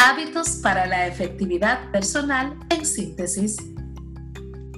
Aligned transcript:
Hábitos 0.00 0.50
para 0.62 0.86
la 0.86 1.08
efectividad 1.08 1.90
personal 1.90 2.56
en 2.70 2.86
síntesis. 2.86 3.56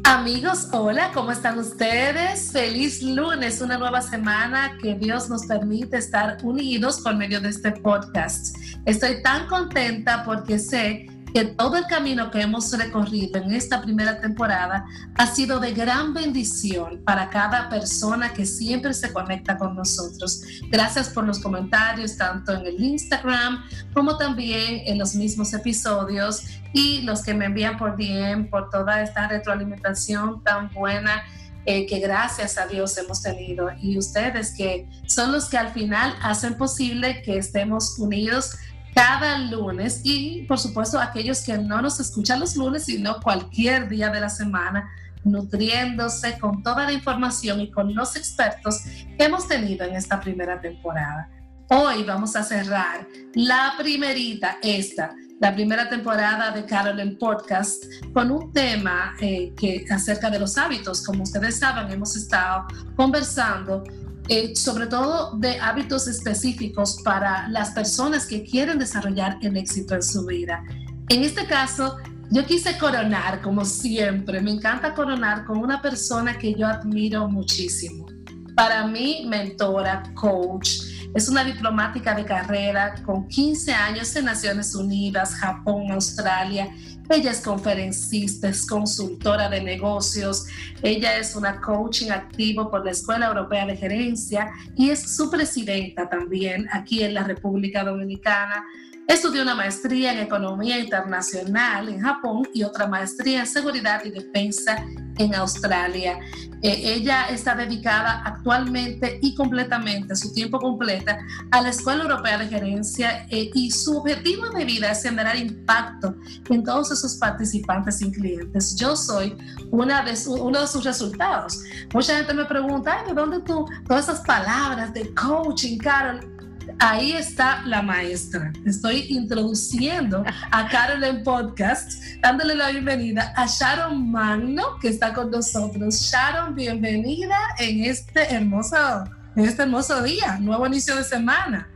Amigos, 0.02 0.68
hola, 0.72 1.10
¿cómo 1.12 1.30
están 1.30 1.58
ustedes? 1.58 2.50
Feliz 2.52 3.02
lunes, 3.02 3.60
una 3.60 3.76
nueva 3.76 4.00
semana 4.00 4.78
que 4.80 4.94
Dios 4.94 5.28
nos 5.28 5.44
permite 5.44 5.98
estar 5.98 6.38
unidos 6.42 7.02
por 7.02 7.16
medio 7.16 7.38
de 7.38 7.50
este 7.50 7.70
podcast. 7.70 8.56
Estoy 8.86 9.22
tan 9.22 9.46
contenta 9.46 10.24
porque 10.24 10.58
sé 10.58 11.09
que 11.32 11.44
todo 11.44 11.76
el 11.76 11.86
camino 11.86 12.30
que 12.30 12.40
hemos 12.40 12.72
recorrido 12.76 13.40
en 13.40 13.52
esta 13.52 13.80
primera 13.82 14.20
temporada 14.20 14.84
ha 15.16 15.26
sido 15.26 15.60
de 15.60 15.72
gran 15.72 16.14
bendición 16.14 17.02
para 17.04 17.30
cada 17.30 17.68
persona 17.68 18.32
que 18.32 18.46
siempre 18.46 18.94
se 18.94 19.12
conecta 19.12 19.56
con 19.56 19.74
nosotros. 19.74 20.42
Gracias 20.70 21.08
por 21.08 21.24
los 21.24 21.38
comentarios, 21.38 22.16
tanto 22.16 22.52
en 22.52 22.66
el 22.66 22.82
Instagram 22.82 23.64
como 23.92 24.16
también 24.16 24.82
en 24.86 24.98
los 24.98 25.14
mismos 25.14 25.52
episodios 25.52 26.44
y 26.72 27.02
los 27.02 27.22
que 27.22 27.34
me 27.34 27.46
envían 27.46 27.76
por 27.76 27.96
DM, 27.96 28.48
por 28.48 28.70
toda 28.70 29.02
esta 29.02 29.28
retroalimentación 29.28 30.42
tan 30.42 30.70
buena. 30.72 31.22
Eh, 31.66 31.84
que 31.84 31.98
gracias 31.98 32.56
a 32.56 32.66
Dios 32.66 32.96
hemos 32.96 33.20
tenido 33.20 33.68
y 33.82 33.98
ustedes 33.98 34.54
que 34.56 34.88
son 35.06 35.30
los 35.30 35.50
que 35.50 35.58
al 35.58 35.68
final 35.74 36.16
hacen 36.22 36.56
posible 36.56 37.20
que 37.20 37.36
estemos 37.36 37.98
unidos 37.98 38.56
cada 38.94 39.38
lunes 39.38 40.00
y 40.04 40.42
por 40.42 40.58
supuesto 40.58 40.98
aquellos 40.98 41.42
que 41.42 41.56
no 41.58 41.80
nos 41.80 42.00
escuchan 42.00 42.40
los 42.40 42.56
lunes, 42.56 42.84
sino 42.84 43.20
cualquier 43.20 43.88
día 43.88 44.10
de 44.10 44.20
la 44.20 44.28
semana, 44.28 44.90
nutriéndose 45.24 46.38
con 46.38 46.62
toda 46.62 46.84
la 46.84 46.92
información 46.92 47.60
y 47.60 47.70
con 47.70 47.94
los 47.94 48.16
expertos 48.16 48.80
que 49.16 49.24
hemos 49.24 49.46
tenido 49.46 49.86
en 49.86 49.94
esta 49.94 50.20
primera 50.20 50.60
temporada. 50.60 51.28
Hoy 51.68 52.02
vamos 52.02 52.34
a 52.34 52.42
cerrar 52.42 53.06
la 53.34 53.74
primerita, 53.78 54.58
esta, 54.60 55.14
la 55.40 55.54
primera 55.54 55.88
temporada 55.88 56.50
de 56.50 56.64
Carolyn 56.64 57.16
Podcast 57.16 57.84
con 58.12 58.30
un 58.30 58.52
tema 58.52 59.14
eh, 59.20 59.54
que 59.56 59.84
acerca 59.88 60.30
de 60.30 60.40
los 60.40 60.58
hábitos. 60.58 61.04
Como 61.04 61.22
ustedes 61.22 61.58
saben, 61.58 61.90
hemos 61.92 62.16
estado 62.16 62.66
conversando 62.96 63.84
eh, 64.32 64.54
sobre 64.54 64.86
todo 64.86 65.36
de 65.38 65.58
hábitos 65.58 66.06
específicos 66.06 67.02
para 67.02 67.48
las 67.48 67.70
personas 67.70 68.26
que 68.26 68.44
quieren 68.44 68.78
desarrollar 68.78 69.38
el 69.42 69.56
éxito 69.56 69.96
en 69.96 70.04
su 70.04 70.24
vida. 70.24 70.62
En 71.08 71.24
este 71.24 71.46
caso, 71.46 71.96
yo 72.30 72.46
quise 72.46 72.78
coronar, 72.78 73.42
como 73.42 73.64
siempre, 73.64 74.40
me 74.40 74.52
encanta 74.52 74.94
coronar 74.94 75.44
con 75.44 75.58
una 75.58 75.82
persona 75.82 76.38
que 76.38 76.54
yo 76.54 76.68
admiro 76.68 77.28
muchísimo. 77.28 78.06
Para 78.54 78.86
mí, 78.86 79.26
mentora, 79.26 80.04
coach, 80.14 80.82
es 81.12 81.28
una 81.28 81.42
diplomática 81.42 82.14
de 82.14 82.24
carrera 82.24 83.02
con 83.04 83.26
15 83.26 83.72
años 83.72 84.14
en 84.14 84.26
Naciones 84.26 84.76
Unidas, 84.76 85.34
Japón, 85.34 85.90
Australia 85.90 86.72
ella 87.10 87.32
es 87.32 87.40
conferencista, 87.40 88.48
es 88.48 88.66
consultora 88.66 89.48
de 89.48 89.60
negocios, 89.60 90.46
ella 90.82 91.18
es 91.18 91.34
una 91.34 91.60
coaching 91.60 92.10
activo 92.10 92.70
por 92.70 92.84
la 92.84 92.92
Escuela 92.92 93.26
Europea 93.26 93.66
de 93.66 93.76
Gerencia 93.76 94.50
y 94.76 94.90
es 94.90 95.16
su 95.16 95.30
presidenta 95.30 96.08
también 96.08 96.68
aquí 96.72 97.02
en 97.02 97.14
la 97.14 97.24
República 97.24 97.82
Dominicana. 97.82 98.64
Estudió 99.10 99.42
una 99.42 99.56
maestría 99.56 100.12
en 100.12 100.20
Economía 100.20 100.78
Internacional 100.78 101.88
en 101.88 102.00
Japón 102.00 102.46
y 102.54 102.62
otra 102.62 102.86
maestría 102.86 103.40
en 103.40 103.46
Seguridad 103.48 104.04
y 104.04 104.10
Defensa 104.10 104.86
en 105.18 105.34
Australia. 105.34 106.20
Eh, 106.62 106.94
ella 106.94 107.24
está 107.24 107.56
dedicada 107.56 108.22
actualmente 108.24 109.18
y 109.20 109.34
completamente, 109.34 110.14
su 110.14 110.32
tiempo 110.32 110.60
completa, 110.60 111.18
a 111.50 111.60
la 111.60 111.70
Escuela 111.70 112.04
Europea 112.04 112.38
de 112.38 112.46
Gerencia 112.46 113.26
eh, 113.30 113.50
y 113.52 113.72
su 113.72 113.98
objetivo 113.98 114.48
de 114.50 114.64
vida 114.64 114.92
es 114.92 115.02
generar 115.02 115.34
impacto 115.34 116.14
en 116.48 116.62
todos 116.62 116.92
esos 116.92 117.16
participantes 117.16 118.00
y 118.02 118.12
clientes. 118.12 118.76
Yo 118.76 118.94
soy 118.94 119.36
una 119.72 120.02
de 120.02 120.14
uno 120.28 120.60
de 120.60 120.68
sus 120.68 120.84
resultados. 120.84 121.64
Mucha 121.92 122.16
gente 122.16 122.32
me 122.32 122.44
pregunta, 122.44 123.02
¿de 123.04 123.12
dónde 123.12 123.40
tú, 123.40 123.66
todas 123.88 124.04
esas 124.04 124.20
palabras 124.20 124.94
de 124.94 125.12
coaching, 125.16 125.78
Carol? 125.78 126.39
Ahí 126.78 127.12
está 127.12 127.62
la 127.66 127.82
maestra. 127.82 128.52
Estoy 128.64 129.06
introduciendo 129.08 130.24
a 130.50 130.68
Carol 130.68 131.02
en 131.04 131.22
podcast, 131.22 131.92
dándole 132.20 132.54
la 132.54 132.70
bienvenida 132.70 133.32
a 133.36 133.46
Sharon 133.46 134.10
Magno, 134.10 134.78
que 134.80 134.88
está 134.88 135.12
con 135.12 135.30
nosotros. 135.30 135.94
Sharon, 135.94 136.54
bienvenida 136.54 137.36
en 137.58 137.84
este 137.84 138.34
hermoso, 138.34 139.04
en 139.36 139.44
este 139.44 139.62
hermoso 139.62 140.02
día, 140.02 140.38
nuevo 140.40 140.66
inicio 140.66 140.96
de 140.96 141.04
semana. 141.04 141.69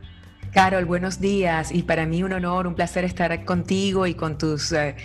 Carol, 0.55 0.85
buenos 0.85 1.19
días. 1.19 1.73
Y 1.73 1.83
para 1.83 2.05
mí 2.05 2.23
un 2.23 2.31
honor, 2.31 2.65
un 2.65 2.75
placer 2.75 3.03
estar 3.03 3.43
contigo 3.43 4.07
y 4.07 4.13
con 4.13 4.37
tus, 4.37 4.71
eh, 4.71 4.95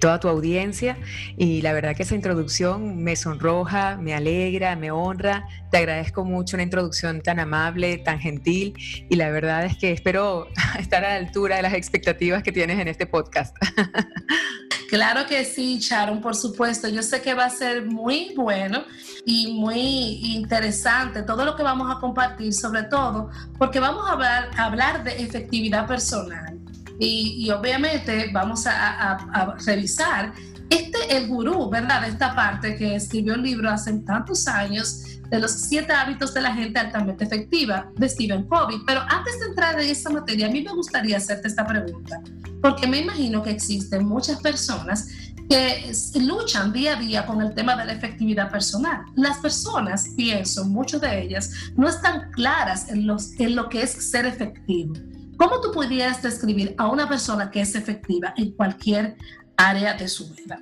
toda 0.00 0.18
tu 0.18 0.28
audiencia. 0.28 0.96
Y 1.36 1.60
la 1.60 1.74
verdad 1.74 1.94
que 1.94 2.04
esa 2.04 2.14
introducción 2.14 3.04
me 3.04 3.14
sonroja, 3.14 3.98
me 3.98 4.14
alegra, 4.14 4.76
me 4.76 4.90
honra, 4.90 5.46
te 5.70 5.76
agradezco 5.76 6.24
mucho 6.24 6.56
una 6.56 6.62
introducción 6.62 7.20
tan 7.20 7.38
amable, 7.38 7.98
tan 7.98 8.18
gentil. 8.18 8.72
Y 9.10 9.16
la 9.16 9.28
verdad 9.28 9.66
es 9.66 9.76
que 9.76 9.92
espero 9.92 10.48
estar 10.78 11.04
a 11.04 11.10
la 11.10 11.16
altura 11.16 11.56
de 11.56 11.62
las 11.62 11.74
expectativas 11.74 12.42
que 12.42 12.50
tienes 12.50 12.80
en 12.80 12.88
este 12.88 13.04
podcast. 13.06 13.54
Claro 14.94 15.26
que 15.26 15.44
sí, 15.44 15.80
Sharon, 15.80 16.20
por 16.20 16.36
supuesto. 16.36 16.86
Yo 16.86 17.02
sé 17.02 17.20
que 17.20 17.34
va 17.34 17.46
a 17.46 17.50
ser 17.50 17.84
muy 17.84 18.32
bueno 18.36 18.84
y 19.26 19.52
muy 19.52 20.20
interesante 20.36 21.24
todo 21.24 21.44
lo 21.44 21.56
que 21.56 21.64
vamos 21.64 21.92
a 21.92 21.98
compartir, 21.98 22.54
sobre 22.54 22.84
todo 22.84 23.28
porque 23.58 23.80
vamos 23.80 24.04
a 24.08 24.12
hablar, 24.56 25.02
de 25.02 25.20
efectividad 25.20 25.88
personal. 25.88 26.60
Y, 27.00 27.50
obviamente 27.50 28.30
vamos 28.32 28.68
a, 28.68 29.56
revisar 29.66 30.32
este, 30.70 31.16
el 31.16 31.26
gurú, 31.26 31.68
¿verdad? 31.68 32.06
Esta 32.06 32.32
parte 32.32 32.76
que 32.76 32.94
escribió 32.94 33.34
el 33.34 33.42
libro 33.42 33.70
hace 33.70 33.92
tantos 33.94 34.46
años 34.46 35.13
de 35.30 35.38
los 35.38 35.50
siete 35.50 35.92
hábitos 35.92 36.34
de 36.34 36.42
la 36.42 36.54
gente 36.54 36.78
altamente 36.78 37.24
efectiva 37.24 37.90
de 37.96 38.08
Stephen 38.08 38.44
Covey. 38.44 38.78
Pero 38.86 39.00
antes 39.08 39.38
de 39.40 39.46
entrar 39.46 39.80
en 39.80 39.88
esta 39.88 40.10
materia, 40.10 40.46
a 40.46 40.50
mí 40.50 40.62
me 40.62 40.72
gustaría 40.72 41.16
hacerte 41.16 41.48
esta 41.48 41.66
pregunta, 41.66 42.20
porque 42.60 42.86
me 42.86 42.98
imagino 42.98 43.42
que 43.42 43.50
existen 43.50 44.06
muchas 44.06 44.40
personas 44.40 45.08
que 45.48 45.92
luchan 46.20 46.72
día 46.72 46.96
a 46.96 47.00
día 47.00 47.26
con 47.26 47.40
el 47.42 47.54
tema 47.54 47.76
de 47.76 47.84
la 47.84 47.92
efectividad 47.92 48.50
personal. 48.50 49.04
Las 49.14 49.38
personas, 49.38 50.08
pienso, 50.16 50.64
muchas 50.64 51.00
de 51.00 51.22
ellas, 51.22 51.52
no 51.76 51.88
están 51.88 52.30
claras 52.32 52.88
en, 52.88 53.06
lo 53.06 53.68
que 53.68 53.82
es 53.82 53.90
ser 53.90 54.26
efectivo. 54.26 54.94
¿Cómo 55.36 55.60
tú 55.60 55.72
pudieras 55.72 56.22
describir 56.22 56.74
a 56.78 56.88
una 56.88 57.08
persona 57.08 57.50
que 57.50 57.60
es 57.60 57.74
efectiva 57.74 58.32
en 58.36 58.52
cualquier 58.52 59.16
área 59.56 59.94
de 59.94 60.08
su 60.08 60.32
vida? 60.34 60.60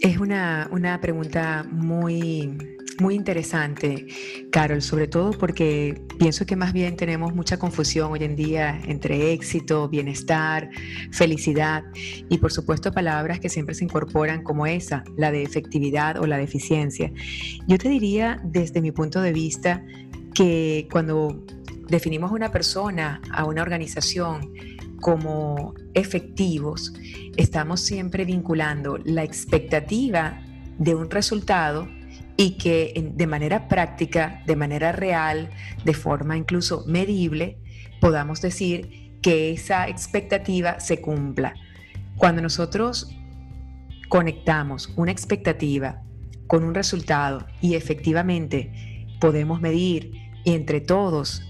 Es 0.00 0.18
una, 0.18 0.68
una 0.70 1.00
pregunta 1.00 1.64
muy 1.70 2.77
muy 3.00 3.14
interesante, 3.14 4.06
Carol, 4.50 4.82
sobre 4.82 5.08
todo 5.08 5.30
porque 5.32 6.00
pienso 6.18 6.46
que 6.46 6.56
más 6.56 6.72
bien 6.72 6.96
tenemos 6.96 7.34
mucha 7.34 7.58
confusión 7.58 8.12
hoy 8.12 8.24
en 8.24 8.36
día 8.36 8.80
entre 8.86 9.32
éxito, 9.32 9.88
bienestar, 9.88 10.70
felicidad 11.12 11.84
y 12.28 12.38
por 12.38 12.52
supuesto 12.52 12.92
palabras 12.92 13.40
que 13.40 13.48
siempre 13.48 13.74
se 13.74 13.84
incorporan 13.84 14.42
como 14.42 14.66
esa, 14.66 15.04
la 15.16 15.30
de 15.30 15.42
efectividad 15.42 16.18
o 16.18 16.26
la 16.26 16.38
de 16.38 16.44
eficiencia. 16.44 17.12
Yo 17.66 17.78
te 17.78 17.88
diría 17.88 18.40
desde 18.44 18.80
mi 18.80 18.92
punto 18.92 19.20
de 19.20 19.32
vista 19.32 19.84
que 20.34 20.88
cuando 20.90 21.44
definimos 21.88 22.30
a 22.30 22.34
una 22.34 22.52
persona, 22.52 23.20
a 23.30 23.44
una 23.44 23.62
organización, 23.62 24.52
como 25.00 25.74
efectivos, 25.94 26.92
estamos 27.36 27.80
siempre 27.80 28.24
vinculando 28.24 28.98
la 29.04 29.22
expectativa 29.22 30.42
de 30.78 30.94
un 30.94 31.10
resultado 31.10 31.88
y 32.40 32.52
que 32.52 33.10
de 33.14 33.26
manera 33.26 33.66
práctica, 33.66 34.42
de 34.46 34.54
manera 34.54 34.92
real, 34.92 35.50
de 35.84 35.92
forma 35.92 36.36
incluso 36.36 36.84
medible, 36.86 37.58
podamos 38.00 38.40
decir 38.40 39.18
que 39.20 39.50
esa 39.50 39.88
expectativa 39.88 40.78
se 40.78 41.00
cumpla. 41.00 41.54
Cuando 42.16 42.40
nosotros 42.40 43.12
conectamos 44.08 44.92
una 44.94 45.10
expectativa 45.10 46.02
con 46.46 46.62
un 46.62 46.74
resultado 46.74 47.44
y 47.60 47.74
efectivamente 47.74 49.06
podemos 49.20 49.60
medir 49.60 50.12
y 50.44 50.52
entre 50.52 50.80
todos 50.80 51.42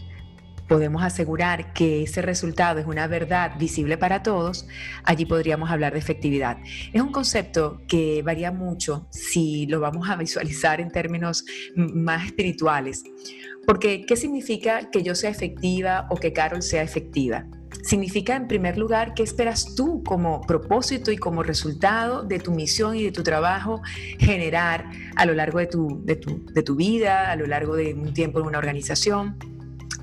podemos 0.69 1.03
asegurar 1.03 1.73
que 1.73 2.03
ese 2.03 2.23
resultado 2.23 2.79
es 2.79 2.87
una 2.87 3.07
verdad 3.07 3.59
visible 3.59 3.99
para 3.99 4.23
todos, 4.23 4.67
allí 5.05 5.27
podríamos 5.27 5.71
hablar 5.71 5.95
de 5.95 5.99
efectividad. 5.99 6.59
Es 6.93 7.01
un 7.01 7.11
concepto 7.11 7.81
que 7.89 8.23
varía 8.23 8.53
mucho 8.53 9.09
si 9.11 9.67
lo 9.67 9.81
vamos 9.81 10.09
a 10.09 10.17
visualizar 10.17 10.81
en 10.81 10.91
términos 10.91 11.45
más 11.75 12.27
espirituales. 12.27 13.03
Porque, 13.67 14.07
¿qué 14.07 14.17
significa 14.17 14.91
que 14.91 15.03
yo 15.03 15.15
sea 15.15 15.29
efectiva 15.29 16.07
o 16.09 16.17
que 16.17 16.33
Carol 16.33 16.63
sea 16.63 16.83
efectiva? 16.83 17.45
Significa, 17.83 18.35
en 18.35 18.49
primer 18.49 18.79
lugar, 18.79 19.13
qué 19.15 19.23
esperas 19.23 19.75
tú 19.75 20.03
como 20.03 20.41
propósito 20.41 21.13
y 21.13 21.19
como 21.19 21.43
resultado 21.43 22.23
de 22.23 22.39
tu 22.39 22.53
misión 22.53 22.97
y 22.97 23.05
de 23.05 23.13
tu 23.13 23.23
trabajo 23.23 23.83
generar 24.19 24.87
a 25.17 25.27
lo 25.27 25.35
largo 25.35 25.59
de 25.59 25.67
tu, 25.67 26.03
de 26.05 26.17
tu, 26.63 26.77
vida, 26.77 27.31
a 27.31 27.37
lo 27.37 27.47
largo 27.47 27.77
de 27.77 27.93
un 27.93 28.15
tiempo 28.15 28.41
en 28.41 28.47
una 28.47 28.59
organización. 28.59 29.37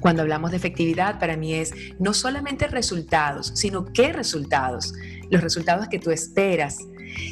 Cuando 0.06 0.22
hablamos 0.22 0.52
de 0.52 0.58
efectividad, 0.58 1.18
para 1.18 1.36
mí 1.36 1.56
es 1.56 1.74
no 1.98 2.14
solamente 2.14 2.68
resultados, 2.68 3.52
sino 3.56 3.86
qué 3.86 4.14
resultados, 4.14 4.94
los 5.32 5.42
resultados 5.42 5.88
que 5.88 5.98
tú 5.98 6.12
esperas. 6.12 6.78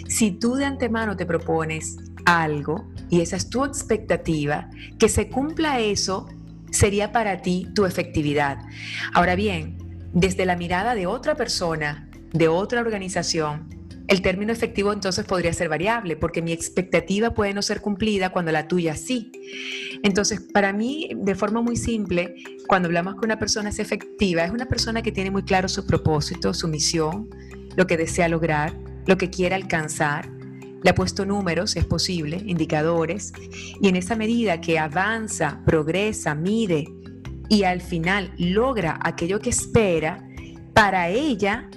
Si 0.07 0.31
tú 0.31 0.55
de 0.55 0.65
antemano 0.65 1.15
te 1.15 1.27
propones 1.27 1.97
algo 2.25 2.89
y 3.11 3.21
esa 3.21 3.35
es 3.35 3.47
tu 3.51 3.63
expectativa, 3.63 4.71
que 4.97 5.07
se 5.07 5.29
cumpla 5.29 5.81
eso 5.81 6.27
sería 6.71 7.11
para 7.11 7.43
ti 7.43 7.67
tu 7.75 7.85
efectividad. 7.85 8.57
Ahora 9.13 9.35
bien, 9.35 9.77
desde 10.11 10.47
la 10.47 10.55
mirada 10.55 10.95
de 10.95 11.05
otra 11.05 11.35
persona, 11.35 12.09
de 12.31 12.47
otra 12.47 12.81
organización, 12.81 13.69
el 14.07 14.21
término 14.21 14.51
efectivo 14.51 14.91
entonces 14.91 15.25
podría 15.25 15.53
ser 15.53 15.69
variable, 15.69 16.17
porque 16.17 16.41
mi 16.41 16.51
expectativa 16.51 17.33
puede 17.33 17.53
no 17.53 17.61
ser 17.61 17.81
cumplida 17.81 18.31
cuando 18.31 18.51
la 18.51 18.67
tuya 18.67 18.95
sí. 18.95 19.31
Entonces, 20.03 20.41
para 20.41 20.73
mí, 20.73 21.09
de 21.15 21.35
forma 21.35 21.61
muy 21.61 21.77
simple, 21.77 22.35
cuando 22.67 22.87
hablamos 22.87 23.15
que 23.15 23.25
una 23.25 23.39
persona 23.39 23.69
es 23.69 23.79
efectiva, 23.79 24.43
es 24.43 24.51
una 24.51 24.65
persona 24.65 25.01
que 25.01 25.11
tiene 25.11 25.31
muy 25.31 25.43
claro 25.43 25.69
su 25.69 25.85
propósito, 25.85 26.53
su 26.53 26.67
misión, 26.67 27.29
lo 27.77 27.87
que 27.87 27.95
desea 27.95 28.27
lograr, 28.27 28.73
lo 29.05 29.17
que 29.17 29.29
quiere 29.29 29.55
alcanzar. 29.55 30.29
Le 30.83 30.89
ha 30.89 30.95
puesto 30.95 31.25
números, 31.25 31.77
es 31.77 31.85
posible, 31.85 32.41
indicadores, 32.45 33.31
y 33.81 33.87
en 33.87 33.95
esa 33.95 34.17
medida 34.17 34.59
que 34.59 34.79
avanza, 34.79 35.61
progresa, 35.65 36.35
mide 36.35 36.89
y 37.47 37.63
al 37.63 37.79
final 37.79 38.33
logra 38.37 38.99
aquello 39.01 39.39
que 39.39 39.51
espera, 39.51 40.27
para 40.73 41.07
ella, 41.07 41.69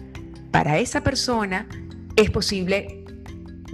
para 0.51 0.79
esa 0.79 1.03
persona, 1.03 1.69
es 2.17 2.31
posible 2.31 3.05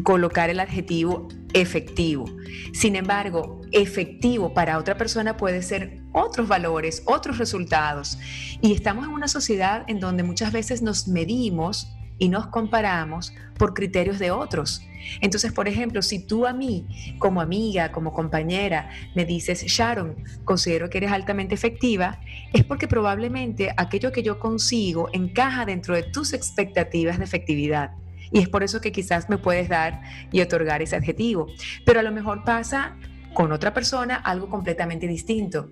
colocar 0.03 0.51
el 0.51 0.61
adjetivo 0.61 1.29
efectivo. 1.55 2.25
Sin 2.73 2.97
embargo, 2.97 3.61
efectivo 3.73 4.53
para 4.55 4.79
otra 4.79 4.97
persona 4.97 5.37
puede 5.37 5.63
ser 5.63 6.01
otros 6.13 6.49
valores, 6.49 7.03
otros 7.07 7.39
resultados. 7.39 8.19
Y 8.61 8.73
estamos 8.73 9.07
en 9.07 9.13
una 9.13 9.29
sociedad 9.29 9.85
en 9.87 10.01
donde 10.01 10.23
muchas 10.23 10.53
veces 10.53 10.83
nos 10.83 11.09
medimos 11.09 11.89
y 12.19 12.29
nos 12.29 12.47
comparamos 12.49 13.33
por 13.59 13.75
criterios 13.75 14.19
de 14.19 14.31
otros. 14.31 14.87
Entonces, 15.21 15.53
por 15.53 15.67
ejemplo, 15.67 16.03
si 16.03 16.25
tú 16.25 16.47
a 16.47 16.53
mí, 16.53 16.87
como 17.19 17.41
amiga, 17.41 17.91
como 17.91 18.13
compañera, 18.13 18.91
me 19.17 19.25
dices, 19.25 19.65
Sharon, 19.65 20.17
considero 20.45 20.89
que 20.89 20.99
eres 20.99 21.11
altamente 21.11 21.55
efectiva, 21.55 22.21
es 22.53 22.65
porque 22.65 22.87
probablemente 22.87 23.75
aquello 23.77 24.13
que 24.13 24.23
yo 24.23 24.39
consigo 24.39 25.09
encaja 25.13 25.67
dentro 25.67 25.95
de 25.95 26.05
tus 26.05 26.33
expectativas 26.33 27.19
de 27.19 27.25
efectividad. 27.25 27.93
Y 28.33 28.41
es 28.41 28.49
por 28.49 28.63
eso 28.63 28.81
que 28.81 28.93
quizás 28.93 29.29
me 29.29 29.39
puedes 29.39 29.69
dar 29.69 30.01
y 30.31 30.41
otorgar 30.41 30.83
ese 30.83 30.97
adjetivo. 30.97 31.47
Pero 31.85 32.01
a 32.01 32.03
lo 32.03 32.13
mejor 32.13 32.45
pasa 32.45 32.97
con 33.35 33.53
otra 33.53 33.73
persona 33.73 34.17
algo 34.17 34.49
completamente 34.49 35.07
distinto. 35.07 35.71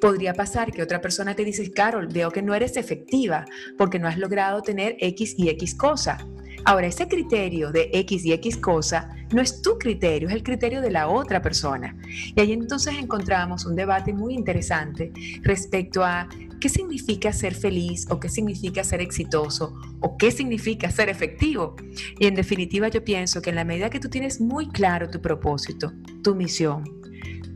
Podría 0.00 0.34
pasar 0.34 0.72
que 0.72 0.82
otra 0.82 1.00
persona 1.00 1.34
te 1.34 1.44
dice, 1.44 1.70
Carol, 1.72 2.08
veo 2.08 2.30
que 2.30 2.42
no 2.42 2.54
eres 2.54 2.76
efectiva 2.76 3.44
porque 3.78 3.98
no 3.98 4.08
has 4.08 4.18
logrado 4.18 4.62
tener 4.62 4.96
X 4.98 5.34
y 5.38 5.48
X 5.50 5.74
cosa. 5.74 6.18
Ahora, 6.64 6.86
ese 6.86 7.08
criterio 7.08 7.72
de 7.72 7.90
X 7.92 8.24
y 8.24 8.32
X 8.32 8.56
cosa 8.56 9.08
no 9.32 9.40
es 9.42 9.62
tu 9.62 9.78
criterio, 9.78 10.28
es 10.28 10.34
el 10.34 10.42
criterio 10.42 10.80
de 10.80 10.90
la 10.90 11.08
otra 11.08 11.42
persona. 11.42 11.96
Y 12.34 12.40
ahí 12.40 12.52
entonces 12.52 12.94
encontramos 12.98 13.66
un 13.66 13.74
debate 13.74 14.12
muy 14.12 14.34
interesante 14.34 15.12
respecto 15.42 16.04
a 16.04 16.28
qué 16.60 16.68
significa 16.68 17.32
ser 17.32 17.54
feliz 17.54 18.06
o 18.08 18.20
qué 18.20 18.28
significa 18.28 18.84
ser 18.84 19.00
exitoso 19.00 19.74
o 20.00 20.16
qué 20.16 20.30
significa 20.30 20.90
ser 20.90 21.08
efectivo. 21.08 21.74
Y 22.20 22.26
en 22.26 22.36
definitiva 22.36 22.88
yo 22.88 23.02
pienso 23.02 23.42
que 23.42 23.50
en 23.50 23.56
la 23.56 23.64
medida 23.64 23.90
que 23.90 23.98
tú 23.98 24.08
tienes 24.08 24.40
muy 24.40 24.68
claro 24.68 25.10
tu 25.10 25.20
propósito, 25.20 25.92
tu 26.22 26.36
misión, 26.36 26.84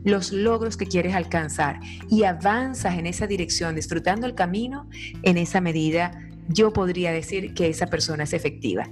los 0.03 0.31
logros 0.31 0.77
que 0.77 0.85
quieres 0.85 1.15
alcanzar 1.15 1.79
y 2.09 2.23
avanzas 2.23 2.97
en 2.97 3.05
esa 3.05 3.27
dirección 3.27 3.75
disfrutando 3.75 4.25
el 4.25 4.35
camino, 4.35 4.89
en 5.23 5.37
esa 5.37 5.61
medida 5.61 6.26
yo 6.47 6.71
podría 6.71 7.11
decir 7.11 7.53
que 7.53 7.67
esa 7.67 7.87
persona 7.87 8.23
es 8.23 8.33
efectiva. 8.33 8.87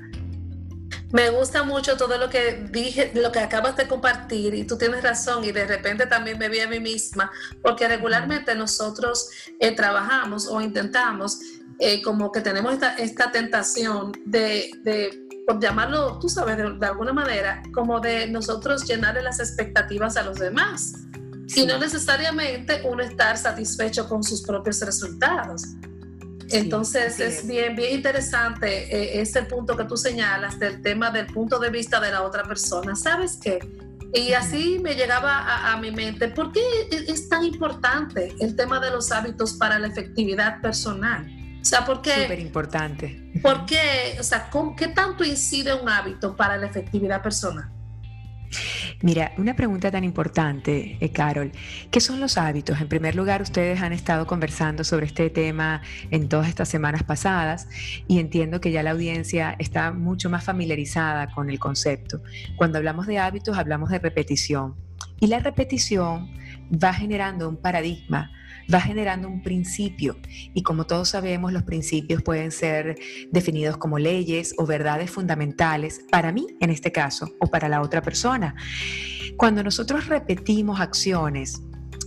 Me 1.12 1.30
gusta 1.30 1.64
mucho 1.64 1.96
todo 1.98 2.18
lo 2.18 2.30
que 2.30 2.68
dije, 2.72 3.12
lo 3.16 3.32
que 3.32 3.40
acabas 3.40 3.78
de 3.78 3.88
compartir 3.88 4.54
y 4.54 4.66
tú 4.66 4.78
tienes 4.78 5.04
razón 5.04 5.44
y 5.46 5.52
de 5.52 5.66
repente 5.66 6.08
también 6.08 6.38
me 6.38 6.50
vi 6.50 6.60
a 6.60 6.68
mí 6.68 6.80
misma, 6.80 7.32
porque 7.62 7.88
regularmente 7.88 8.54
nosotros 8.56 9.30
eh, 9.60 9.72
trabajamos 9.74 10.48
o 10.48 10.60
intentamos 10.60 11.40
eh, 11.80 12.02
como 12.02 12.32
que 12.32 12.42
tenemos 12.42 12.74
esta, 12.74 12.96
esta 12.96 13.32
tentación 13.32 14.14
de, 14.26 14.72
de, 14.84 15.26
por 15.46 15.62
llamarlo, 15.62 16.20
tú 16.20 16.28
sabes, 16.28 16.58
de, 16.58 16.86
alguna 16.86 17.14
manera, 17.14 17.62
como 17.74 18.00
de 18.00 18.28
nosotros 18.28 18.86
llenarle 18.86 19.22
las 19.22 19.40
expectativas 19.40 20.18
a 20.18 20.24
los 20.24 20.40
demás. 20.40 20.94
Y 21.56 21.66
no 21.66 21.78
necesariamente 21.78 22.82
uno 22.84 23.04
estar 23.04 23.38
satisfecho 23.38 24.10
con 24.10 24.24
sus 24.24 24.42
propios 24.42 24.82
resultados. 24.82 25.64
Entonces 26.52 27.20
es 27.20 27.48
bien, 27.48 27.76
bien 27.76 27.96
interesante 27.96 28.68
eh, 28.96 29.22
ese 29.22 29.44
punto 29.44 29.76
que 29.76 29.86
tú 29.86 29.98
señalas 29.98 30.60
del 30.60 30.82
tema 30.82 31.12
del 31.12 31.28
punto 31.28 31.60
de 31.60 31.70
vista 31.70 32.00
de 32.00 32.12
la 32.12 32.24
otra 32.24 32.44
persona. 32.44 32.96
¿Sabes 32.96 33.38
qué? 33.42 33.60
Y 34.14 34.32
así 34.32 34.80
me 34.82 34.96
llegaba 34.96 35.72
a, 35.72 35.78
mi 35.78 35.92
mente, 35.92 36.30
¿por 36.30 36.54
qué 36.54 36.62
es 36.90 37.28
tan 37.28 37.44
importante 37.44 38.34
el 38.40 38.56
tema 38.56 38.80
de 38.80 38.90
los 38.90 39.12
hábitos 39.12 39.54
para 39.54 39.78
la 39.78 39.88
efectividad 39.88 40.62
personal? 40.62 41.28
O 41.62 41.66
sea, 41.66 41.84
¿por 41.84 42.02
qué? 42.02 42.22
Súper 42.24 42.40
importante. 42.40 43.32
¿Por 43.42 43.66
qué? 43.66 44.16
O 44.20 44.24
sea, 44.24 44.50
¿qué 44.78 44.88
tanto 44.90 45.24
incide 45.26 45.74
un 45.74 45.90
hábito 45.90 46.36
para 46.36 46.56
la 46.56 46.68
efectividad 46.68 47.22
personal? 47.22 47.70
Mira, 49.02 49.34
una 49.38 49.56
pregunta 49.56 49.92
tan 49.92 50.04
importante, 50.04 50.98
eh, 51.00 51.10
Carol. 51.12 51.52
¿Qué 51.92 52.00
son 52.00 52.20
los 52.20 52.38
hábitos? 52.38 52.80
En 52.82 52.88
primer 52.88 53.16
lugar, 53.16 53.42
ustedes 53.42 53.82
han 53.82 53.94
estado 53.94 54.26
conversando 54.26 54.84
sobre 54.84 55.06
este 55.06 55.30
tema 55.30 55.82
en 56.12 56.30
todas 56.30 56.48
estas 56.48 56.70
semanas 56.70 57.04
pasadas 57.04 57.68
y 58.08 58.20
entiendo 58.20 58.62
que 58.62 58.72
ya 58.72 58.84
la 58.84 58.92
audiencia 58.92 59.56
está 59.60 59.92
mucho 59.92 60.30
más 60.30 60.44
familiarizada 60.44 61.28
con 61.32 61.50
el 61.50 61.60
concepto. 61.60 62.22
Cuando 62.56 62.78
hablamos 62.78 63.08
de 63.08 63.20
hábitos, 63.20 63.58
hablamos 63.58 63.90
de 63.90 64.00
repetición. 64.00 64.76
Y 65.20 65.28
la 65.28 65.40
repetición 65.40 66.32
va 66.72 66.94
generando 66.94 67.48
un 67.48 67.58
paradigma 67.58 68.32
va 68.74 68.82
generando 68.82 69.28
un 69.28 69.42
principio 69.42 70.18
y 70.54 70.64
como 70.64 70.86
todos 70.86 71.10
sabemos 71.10 71.54
los 71.54 71.64
principios 71.64 72.22
pueden 72.24 72.52
ser 72.52 72.98
definidos 73.32 73.78
como 73.78 74.00
leyes 74.00 74.54
o 74.58 74.66
verdades 74.66 75.12
fundamentales 75.12 76.02
para 76.12 76.32
mí 76.32 76.48
en 76.60 76.70
este 76.70 76.92
caso 76.92 77.34
o 77.40 77.48
para 77.48 77.70
la 77.70 77.82
otra 77.82 78.02
persona. 78.02 78.56
Cuando 79.38 79.64
nosotros 79.64 80.08
repetimos 80.08 80.80
acciones, 80.80 81.62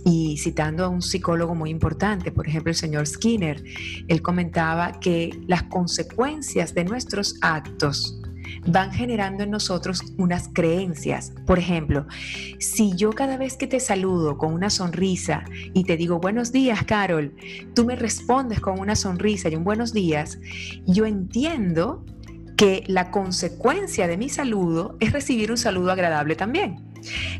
y 0.05 0.37
citando 0.37 0.85
a 0.85 0.87
un 0.87 1.01
psicólogo 1.01 1.55
muy 1.55 1.69
importante, 1.69 2.31
por 2.31 2.47
ejemplo 2.47 2.71
el 2.71 2.75
señor 2.75 3.05
Skinner, 3.05 3.63
él 4.07 4.21
comentaba 4.21 4.99
que 4.99 5.37
las 5.47 5.63
consecuencias 5.63 6.73
de 6.73 6.85
nuestros 6.85 7.35
actos 7.41 8.19
van 8.65 8.91
generando 8.91 9.43
en 9.43 9.51
nosotros 9.51 10.13
unas 10.17 10.49
creencias. 10.53 11.33
Por 11.45 11.59
ejemplo, 11.59 12.05
si 12.59 12.95
yo 12.95 13.11
cada 13.11 13.37
vez 13.37 13.57
que 13.57 13.67
te 13.67 13.79
saludo 13.79 14.37
con 14.37 14.53
una 14.53 14.69
sonrisa 14.69 15.43
y 15.73 15.83
te 15.83 15.97
digo 15.97 16.19
buenos 16.19 16.51
días, 16.51 16.83
Carol, 16.83 17.33
tú 17.73 17.85
me 17.85 17.95
respondes 17.95 18.59
con 18.59 18.79
una 18.79 18.95
sonrisa 18.95 19.49
y 19.49 19.55
un 19.55 19.63
buenos 19.63 19.93
días, 19.93 20.39
yo 20.85 21.05
entiendo 21.05 22.05
que 22.57 22.83
la 22.87 23.09
consecuencia 23.09 24.07
de 24.07 24.17
mi 24.17 24.27
saludo 24.27 24.97
es 24.99 25.13
recibir 25.13 25.49
un 25.49 25.57
saludo 25.57 25.91
agradable 25.91 26.35
también. 26.35 26.88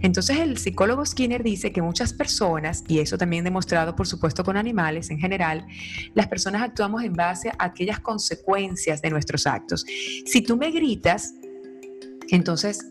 Entonces 0.01 0.38
el 0.39 0.57
psicólogo 0.57 1.05
Skinner 1.05 1.43
dice 1.43 1.71
que 1.71 1.81
muchas 1.81 2.13
personas, 2.13 2.83
y 2.88 2.99
eso 2.99 3.17
también 3.17 3.43
demostrado 3.43 3.95
por 3.95 4.07
supuesto 4.07 4.43
con 4.43 4.57
animales 4.57 5.09
en 5.09 5.19
general, 5.19 5.65
las 6.13 6.27
personas 6.27 6.61
actuamos 6.61 7.03
en 7.03 7.13
base 7.13 7.49
a 7.49 7.65
aquellas 7.65 7.99
consecuencias 7.99 9.01
de 9.01 9.09
nuestros 9.09 9.47
actos. 9.47 9.85
Si 10.25 10.41
tú 10.41 10.57
me 10.57 10.71
gritas, 10.71 11.33
entonces 12.29 12.85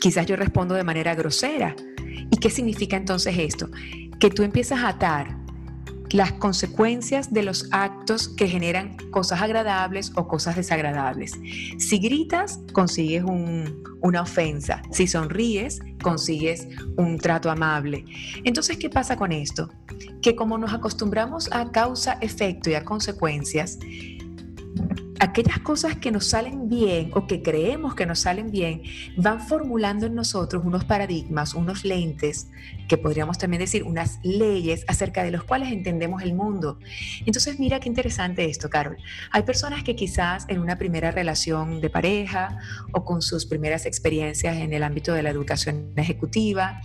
quizás 0.00 0.26
yo 0.26 0.36
respondo 0.36 0.74
de 0.74 0.84
manera 0.84 1.14
grosera. 1.14 1.74
¿Y 2.30 2.36
qué 2.36 2.50
significa 2.50 2.96
entonces 2.96 3.36
esto? 3.38 3.70
Que 4.18 4.30
tú 4.30 4.42
empiezas 4.42 4.80
a 4.80 4.88
atar 4.88 5.43
las 6.14 6.30
consecuencias 6.30 7.32
de 7.32 7.42
los 7.42 7.66
actos 7.72 8.28
que 8.28 8.46
generan 8.46 8.96
cosas 9.10 9.42
agradables 9.42 10.12
o 10.14 10.28
cosas 10.28 10.54
desagradables. 10.54 11.32
Si 11.78 11.98
gritas, 11.98 12.60
consigues 12.72 13.24
una 14.00 14.22
ofensa. 14.22 14.80
Si 14.92 15.08
sonríes, 15.08 15.80
consigues 16.00 16.68
un 16.96 17.18
trato 17.18 17.50
amable. 17.50 18.04
Entonces, 18.44 18.76
¿qué 18.76 18.88
pasa 18.88 19.16
con 19.16 19.32
esto? 19.32 19.68
Que 20.22 20.36
como 20.36 20.56
nos 20.56 20.72
acostumbramos 20.72 21.50
a 21.50 21.72
causa, 21.72 22.12
efecto 22.20 22.70
y 22.70 22.74
a 22.74 22.84
consecuencias, 22.84 23.80
aquellas 25.20 25.58
cosas 25.60 25.96
que 25.96 26.10
nos 26.10 26.26
salen 26.26 26.68
bien 26.68 27.10
o 27.14 27.26
que 27.26 27.42
creemos 27.42 27.94
que 27.94 28.06
nos 28.06 28.20
salen 28.20 28.50
bien 28.50 28.82
van 29.16 29.40
formulando 29.40 30.06
en 30.06 30.14
nosotros 30.14 30.64
unos 30.64 30.84
paradigmas, 30.84 31.54
unos 31.54 31.84
lentes, 31.84 32.48
que 32.88 32.98
podríamos 32.98 33.38
también 33.38 33.60
decir 33.60 33.84
unas 33.84 34.18
leyes 34.22 34.84
acerca 34.88 35.22
de 35.22 35.30
los 35.30 35.44
cuales 35.44 35.70
entendemos 35.72 36.22
el 36.22 36.34
mundo. 36.34 36.78
Entonces 37.26 37.58
mira 37.58 37.80
qué 37.80 37.88
interesante 37.88 38.44
esto, 38.44 38.68
Carol. 38.68 38.96
Hay 39.30 39.42
personas 39.42 39.82
que 39.84 39.94
quizás 39.94 40.46
en 40.48 40.60
una 40.60 40.78
primera 40.78 41.10
relación 41.10 41.80
de 41.80 41.90
pareja 41.90 42.58
o 42.92 43.04
con 43.04 43.22
sus 43.22 43.46
primeras 43.46 43.86
experiencias 43.86 44.56
en 44.56 44.72
el 44.72 44.82
ámbito 44.82 45.12
de 45.12 45.22
la 45.22 45.30
educación 45.30 45.92
ejecutiva, 45.96 46.80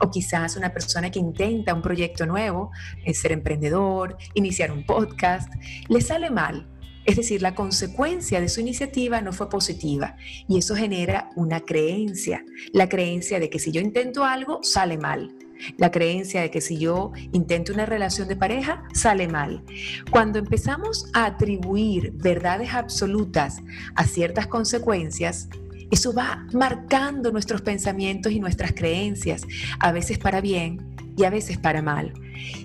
o 0.00 0.12
quizás 0.12 0.56
una 0.56 0.72
persona 0.72 1.10
que 1.10 1.18
intenta 1.18 1.74
un 1.74 1.82
proyecto 1.82 2.24
nuevo, 2.24 2.70
ser 3.12 3.32
emprendedor, 3.32 4.16
iniciar 4.34 4.70
un 4.70 4.86
podcast, 4.86 5.52
le 5.88 6.00
sale 6.00 6.30
mal 6.30 6.68
es 7.04 7.16
decir, 7.16 7.42
la 7.42 7.54
consecuencia 7.54 8.40
de 8.40 8.48
su 8.48 8.60
iniciativa 8.60 9.20
no 9.20 9.32
fue 9.32 9.48
positiva 9.48 10.16
y 10.46 10.58
eso 10.58 10.76
genera 10.76 11.30
una 11.36 11.60
creencia, 11.60 12.44
la 12.72 12.88
creencia 12.88 13.40
de 13.40 13.50
que 13.50 13.58
si 13.58 13.72
yo 13.72 13.80
intento 13.80 14.24
algo, 14.24 14.62
sale 14.62 14.98
mal. 14.98 15.34
La 15.76 15.90
creencia 15.90 16.40
de 16.42 16.50
que 16.50 16.60
si 16.60 16.78
yo 16.78 17.12
intento 17.32 17.72
una 17.72 17.84
relación 17.84 18.28
de 18.28 18.36
pareja, 18.36 18.84
sale 18.94 19.26
mal. 19.26 19.64
Cuando 20.10 20.38
empezamos 20.38 21.10
a 21.14 21.26
atribuir 21.26 22.12
verdades 22.12 22.74
absolutas 22.74 23.58
a 23.96 24.04
ciertas 24.04 24.46
consecuencias, 24.46 25.48
eso 25.90 26.12
va 26.12 26.46
marcando 26.52 27.32
nuestros 27.32 27.62
pensamientos 27.62 28.32
y 28.32 28.40
nuestras 28.40 28.72
creencias, 28.72 29.42
a 29.80 29.90
veces 29.90 30.18
para 30.18 30.40
bien 30.40 30.97
y 31.18 31.24
a 31.24 31.30
veces 31.30 31.58
para 31.58 31.82
mal. 31.82 32.12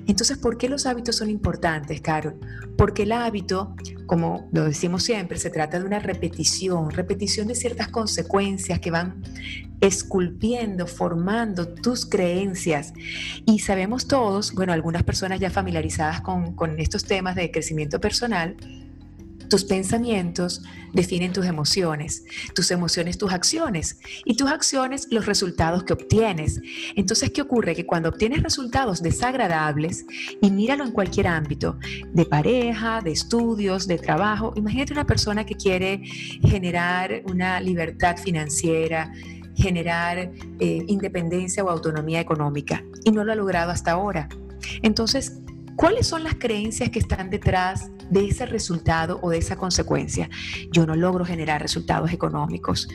Entonces, 0.08 0.38
¿por 0.38 0.58
qué 0.58 0.70
los 0.70 0.86
hábitos 0.86 1.16
son 1.16 1.30
importantes, 1.30 2.00
Carol? 2.02 2.40
Porque 2.78 3.04
el 3.04 3.12
hábito, 3.12 3.76
como 4.06 4.48
lo 4.54 4.64
decimos 4.66 5.04
siempre, 5.04 5.40
se 5.40 5.50
trata 5.50 5.80
de 5.80 5.86
una 5.86 6.00
repetición, 6.00 6.92
repetición 6.92 7.48
de 7.48 7.56
ciertas 7.56 7.88
consecuencias 7.88 8.80
que 8.80 8.92
van 8.92 9.24
esculpiendo, 9.82 10.86
formando 10.86 11.68
tus 11.68 12.06
creencias. 12.06 12.94
Y 13.46 13.60
sabemos 13.60 14.08
todos, 14.08 14.54
bueno, 14.54 14.72
algunas 14.72 15.04
personas 15.04 15.40
ya 15.40 15.50
familiarizadas 15.50 16.22
con, 16.22 16.56
con 16.56 16.80
estos 16.80 17.04
temas 17.04 17.36
de 17.36 17.52
crecimiento 17.52 18.00
personal, 18.00 18.56
tus 19.54 19.66
pensamientos 19.66 20.64
definen 20.94 21.32
tus 21.32 21.46
emociones, 21.46 22.26
tus 22.56 22.72
emociones 22.72 23.20
tus 23.20 23.32
acciones 23.32 24.00
y 24.26 24.36
tus 24.36 24.50
acciones 24.50 25.08
los 25.12 25.28
resultados 25.28 25.84
que 25.84 25.94
obtienes. 25.94 26.60
Entonces, 26.96 27.30
¿qué 27.30 27.44
ocurre? 27.44 27.76
Que 27.76 27.86
cuando 27.86 28.10
obtienes 28.10 28.42
resultados 28.42 29.04
desagradables, 29.04 30.08
y 30.42 30.50
míralo 30.50 30.84
en 30.84 30.92
cualquier 30.92 31.28
ámbito, 31.28 31.78
de 32.14 32.26
pareja, 32.26 33.02
de 33.02 33.12
estudios, 33.12 33.86
de 33.86 34.00
trabajo, 34.00 34.54
imagínate 34.56 34.92
una 34.92 35.06
persona 35.06 35.46
que 35.46 35.54
quiere 35.54 36.02
generar 36.42 37.22
una 37.30 37.62
libertad 37.62 38.18
financiera, 38.18 39.14
generar 39.56 40.18
eh, 40.18 40.84
independencia 40.88 41.64
o 41.64 41.70
autonomía 41.70 42.20
económica 42.20 42.84
y 43.04 43.12
no 43.12 43.24
lo 43.24 43.34
ha 43.34 43.36
logrado 43.36 43.70
hasta 43.70 43.92
ahora. 43.92 44.30
Entonces, 44.82 45.43
¿cuáles 45.76 46.08
son 46.08 46.24
las 46.24 46.36
creencias 46.36 46.90
que 46.90 47.00
están 47.00 47.30
detrás 47.30 47.92
de 48.10 48.28
ese 48.28 48.46
resultado 48.46 49.20
o 49.22 49.32
de 49.32 49.40
esa 49.40 49.56
consecuencia. 49.56 50.30
Yo 50.72 50.86
no 50.86 50.96
logro 50.96 51.26
generar 51.26 51.62
resultados 51.62 52.12
económicos. 52.12 52.88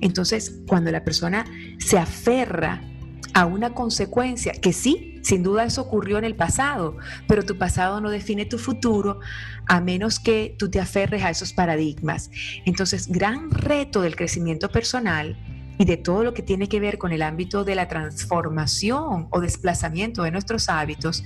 Entonces, 0.00 0.60
cuando 0.66 0.90
la 0.90 1.02
persona 1.04 1.44
se 1.78 1.98
aferra 1.98 2.82
a 3.34 3.46
una 3.46 3.74
consecuencia, 3.74 4.52
que 4.52 4.72
sí, 4.72 5.20
sin 5.22 5.42
duda 5.42 5.64
eso 5.64 5.82
ocurrió 5.82 6.18
en 6.18 6.24
el 6.24 6.36
pasado, 6.36 6.96
pero 7.26 7.44
tu 7.44 7.58
pasado 7.58 8.00
no 8.00 8.10
define 8.10 8.46
tu 8.46 8.58
futuro 8.58 9.20
a 9.66 9.80
menos 9.80 10.20
que 10.20 10.54
tú 10.58 10.70
te 10.70 10.80
aferres 10.80 11.22
a 11.22 11.30
esos 11.30 11.52
paradigmas. 11.52 12.30
Entonces, 12.64 13.08
gran 13.08 13.50
reto 13.50 14.00
del 14.00 14.16
crecimiento 14.16 14.70
personal 14.70 15.36
y 15.78 15.84
de 15.84 15.96
todo 15.96 16.24
lo 16.24 16.34
que 16.34 16.42
tiene 16.42 16.68
que 16.68 16.80
ver 16.80 16.98
con 16.98 17.12
el 17.12 17.22
ámbito 17.22 17.64
de 17.64 17.74
la 17.74 17.88
transformación 17.88 19.28
o 19.30 19.40
desplazamiento 19.40 20.22
de 20.22 20.30
nuestros 20.30 20.68
hábitos 20.68 21.22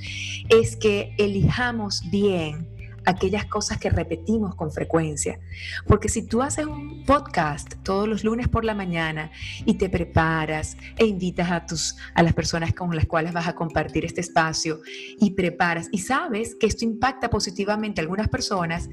es 0.49 0.77
que 0.77 1.15
elijamos 1.19 2.03
bien 2.11 2.80
aquellas 3.05 3.47
cosas 3.47 3.79
que 3.79 3.91
repetimos 3.91 4.55
con 4.55 4.71
frecuencia. 4.71 5.39
Porque 5.87 6.09
si 6.09 6.27
tú 6.27 6.43
haces 6.43 6.67
un 6.67 7.05
podcast 7.05 7.75
todos 7.83 8.09
los 8.09 8.25
lunes 8.25 8.49
por 8.49 8.65
la 8.65 8.75
mañana 8.75 9.31
y 9.65 9.75
te 9.75 9.89
preparas 9.89 10.77
e 10.97 11.07
invitas 11.07 11.51
a, 11.51 11.67
tus, 11.67 11.97
a 12.15 12.23
las 12.23 12.33
personas 12.33 12.73
con 12.75 12.95
las 12.95 13.07
cuales 13.07 13.33
vas 13.33 13.49
a 13.49 13.55
compartir 13.55 14.05
este 14.05 14.21
espacio 14.21 14.81
y 15.19 15.31
preparas 15.31 15.89
y 15.93 15.99
sabes 15.99 16.55
que 16.55 16.67
esto 16.67 16.85
impacta 16.85 17.31
positivamente 17.31 18.01
a 18.01 18.03
algunas 18.03 18.29
personas, 18.29 18.89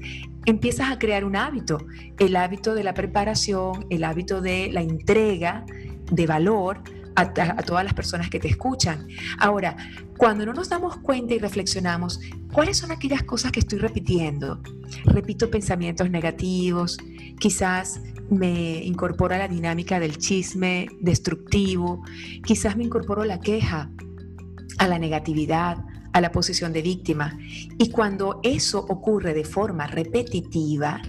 empiezas 0.46 0.90
a 0.90 0.98
crear 0.98 1.24
un 1.24 1.36
hábito, 1.36 1.78
el 2.18 2.36
hábito 2.36 2.74
de 2.74 2.84
la 2.84 2.94
preparación, 2.94 3.86
el 3.90 4.04
hábito 4.04 4.40
de 4.40 4.70
la 4.72 4.82
entrega 4.82 5.64
de 6.10 6.26
valor 6.26 6.82
a, 7.18 7.62
todas 7.62 7.84
las 7.84 7.94
personas 7.94 8.30
que 8.30 8.38
te 8.38 8.48
escuchan. 8.48 9.08
Ahora, 9.38 9.76
cuando 10.16 10.46
no 10.46 10.52
nos 10.52 10.68
damos 10.68 10.96
cuenta 10.98 11.34
y 11.34 11.38
reflexionamos, 11.38 12.20
¿cuáles 12.52 12.76
son 12.76 12.92
aquellas 12.92 13.24
cosas 13.24 13.50
que 13.50 13.60
estoy 13.60 13.80
repitiendo? 13.80 14.60
Repito 15.04 15.50
pensamientos 15.50 16.10
negativos, 16.10 16.96
quizás 17.38 18.00
me 18.30 18.84
incorporo 18.84 19.34
a 19.34 19.38
la 19.38 19.48
dinámica 19.48 19.98
del 19.98 20.18
chisme 20.18 20.88
destructivo, 21.00 22.04
quizás 22.44 22.76
me 22.76 22.84
incorporo 22.84 23.24
la 23.24 23.40
queja, 23.40 23.90
a 24.78 24.86
la 24.86 24.98
negatividad, 24.98 25.84
a 26.12 26.20
la 26.20 26.30
posición 26.30 26.72
de 26.72 26.82
víctima. 26.82 27.36
Y 27.78 27.90
cuando 27.90 28.38
eso 28.44 28.78
ocurre 28.88 29.34
de 29.34 29.44
forma 29.44 29.88
repetitiva, 29.88 31.02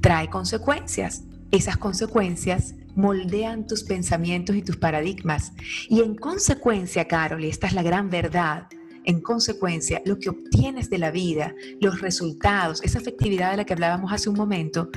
trae 0.00 0.30
consecuencias. 0.30 1.24
Esas 1.50 1.76
consecuencias 1.76 2.74
moldean 2.94 3.66
tus 3.66 3.82
pensamientos 3.84 4.56
y 4.56 4.62
tus 4.62 4.76
paradigmas. 4.76 5.52
Y 5.88 6.00
en 6.00 6.14
consecuencia, 6.14 7.06
Carol, 7.06 7.44
y 7.44 7.48
esta 7.48 7.66
es 7.66 7.72
la 7.72 7.82
gran 7.82 8.10
verdad, 8.10 8.68
en 9.04 9.20
consecuencia, 9.20 10.00
lo 10.04 10.18
que 10.18 10.28
obtienes 10.28 10.88
de 10.88 10.98
la 10.98 11.10
vida, 11.10 11.54
los 11.80 12.00
resultados, 12.00 12.82
esa 12.82 12.98
efectividad 12.98 13.50
de 13.50 13.56
la 13.56 13.64
que 13.64 13.72
hablábamos 13.72 14.12
hace 14.12 14.28
un 14.28 14.36
momento, 14.36 14.90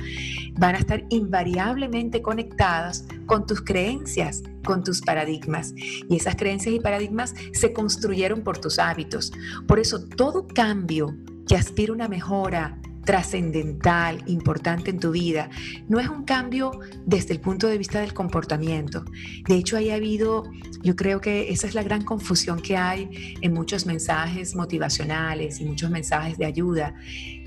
van 0.54 0.76
a 0.76 0.78
estar 0.78 1.04
invariablemente 1.10 2.22
conectadas 2.22 3.04
con 3.26 3.46
tus 3.46 3.60
creencias, 3.62 4.42
con 4.64 4.84
tus 4.84 5.00
paradigmas. 5.00 5.74
Y 6.08 6.16
esas 6.16 6.36
creencias 6.36 6.74
y 6.74 6.80
paradigmas 6.80 7.34
se 7.52 7.72
construyeron 7.72 8.42
por 8.42 8.58
tus 8.58 8.78
hábitos. 8.78 9.32
Por 9.66 9.78
eso 9.78 10.06
todo 10.06 10.46
cambio 10.46 11.16
que 11.48 11.56
aspira 11.56 11.92
a 11.92 11.94
una 11.94 12.08
mejora, 12.08 12.78
trascendental, 13.06 14.22
importante 14.26 14.90
en 14.90 15.00
tu 15.00 15.12
vida, 15.12 15.48
no 15.88 15.98
es 15.98 16.08
un 16.08 16.24
cambio 16.24 16.72
desde 17.06 17.32
el 17.32 17.40
punto 17.40 17.68
de 17.68 17.78
vista 17.78 18.00
del 18.00 18.12
comportamiento. 18.12 19.04
De 19.48 19.54
hecho, 19.54 19.78
ahí 19.78 19.90
ha 19.90 19.94
habido, 19.94 20.44
yo 20.82 20.96
creo 20.96 21.22
que 21.22 21.50
esa 21.50 21.66
es 21.66 21.74
la 21.74 21.82
gran 21.82 22.02
confusión 22.02 22.60
que 22.60 22.76
hay 22.76 23.36
en 23.40 23.54
muchos 23.54 23.86
mensajes 23.86 24.54
motivacionales 24.54 25.60
y 25.60 25.64
muchos 25.64 25.90
mensajes 25.90 26.36
de 26.36 26.44
ayuda. 26.44 26.94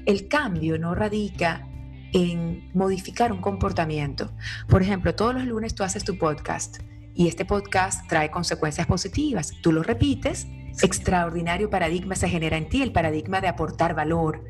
El 0.07 0.27
cambio 0.27 0.79
no 0.79 0.95
radica 0.95 1.67
en 2.13 2.71
modificar 2.73 3.31
un 3.31 3.41
comportamiento. 3.41 4.31
Por 4.67 4.81
ejemplo, 4.81 5.13
todos 5.13 5.35
los 5.35 5.45
lunes 5.45 5.75
tú 5.75 5.83
haces 5.83 6.03
tu 6.03 6.17
podcast 6.17 6.79
y 7.19 7.27
este 7.27 7.43
podcast 7.43 8.07
trae 8.07 8.31
consecuencias 8.31 8.87
positivas. 8.87 9.51
Tú 9.61 9.73
lo 9.73 9.83
repites 9.83 10.47
extraordinario 10.81 11.69
paradigma 11.69 12.15
se 12.15 12.29
genera 12.29 12.55
en 12.55 12.69
ti, 12.69 12.81
el 12.81 12.93
paradigma 12.93 13.41
de 13.41 13.49
aportar 13.49 13.93
valor. 13.93 14.45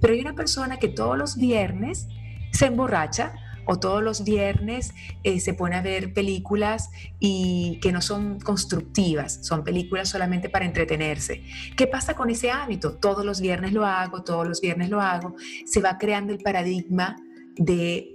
Pero 0.00 0.14
hay 0.14 0.20
una 0.20 0.34
persona 0.34 0.78
que 0.78 0.88
todos 0.88 1.18
los 1.18 1.36
viernes 1.36 2.08
se 2.50 2.64
emborracha 2.64 3.34
o 3.66 3.78
todos 3.78 4.02
los 4.02 4.24
viernes 4.24 4.94
eh, 5.22 5.38
se 5.38 5.52
pone 5.52 5.76
a 5.76 5.82
ver 5.82 6.14
películas 6.14 6.88
y 7.20 7.78
que 7.82 7.92
no 7.92 8.00
son 8.00 8.40
constructivas, 8.40 9.46
son 9.46 9.62
películas 9.62 10.08
solamente 10.08 10.48
para 10.48 10.64
entretenerse. 10.64 11.42
¿Qué 11.76 11.86
pasa 11.86 12.16
con 12.16 12.30
ese 12.30 12.50
hábito? 12.50 12.94
Todos 12.94 13.26
los 13.26 13.42
viernes 13.42 13.74
lo 13.74 13.84
hago, 13.84 14.24
todos 14.24 14.48
los 14.48 14.62
viernes 14.62 14.88
lo 14.88 15.02
hago. 15.02 15.36
Se 15.66 15.82
va 15.82 15.98
creando 15.98 16.32
el 16.32 16.38
paradigma 16.38 17.16
de 17.56 18.13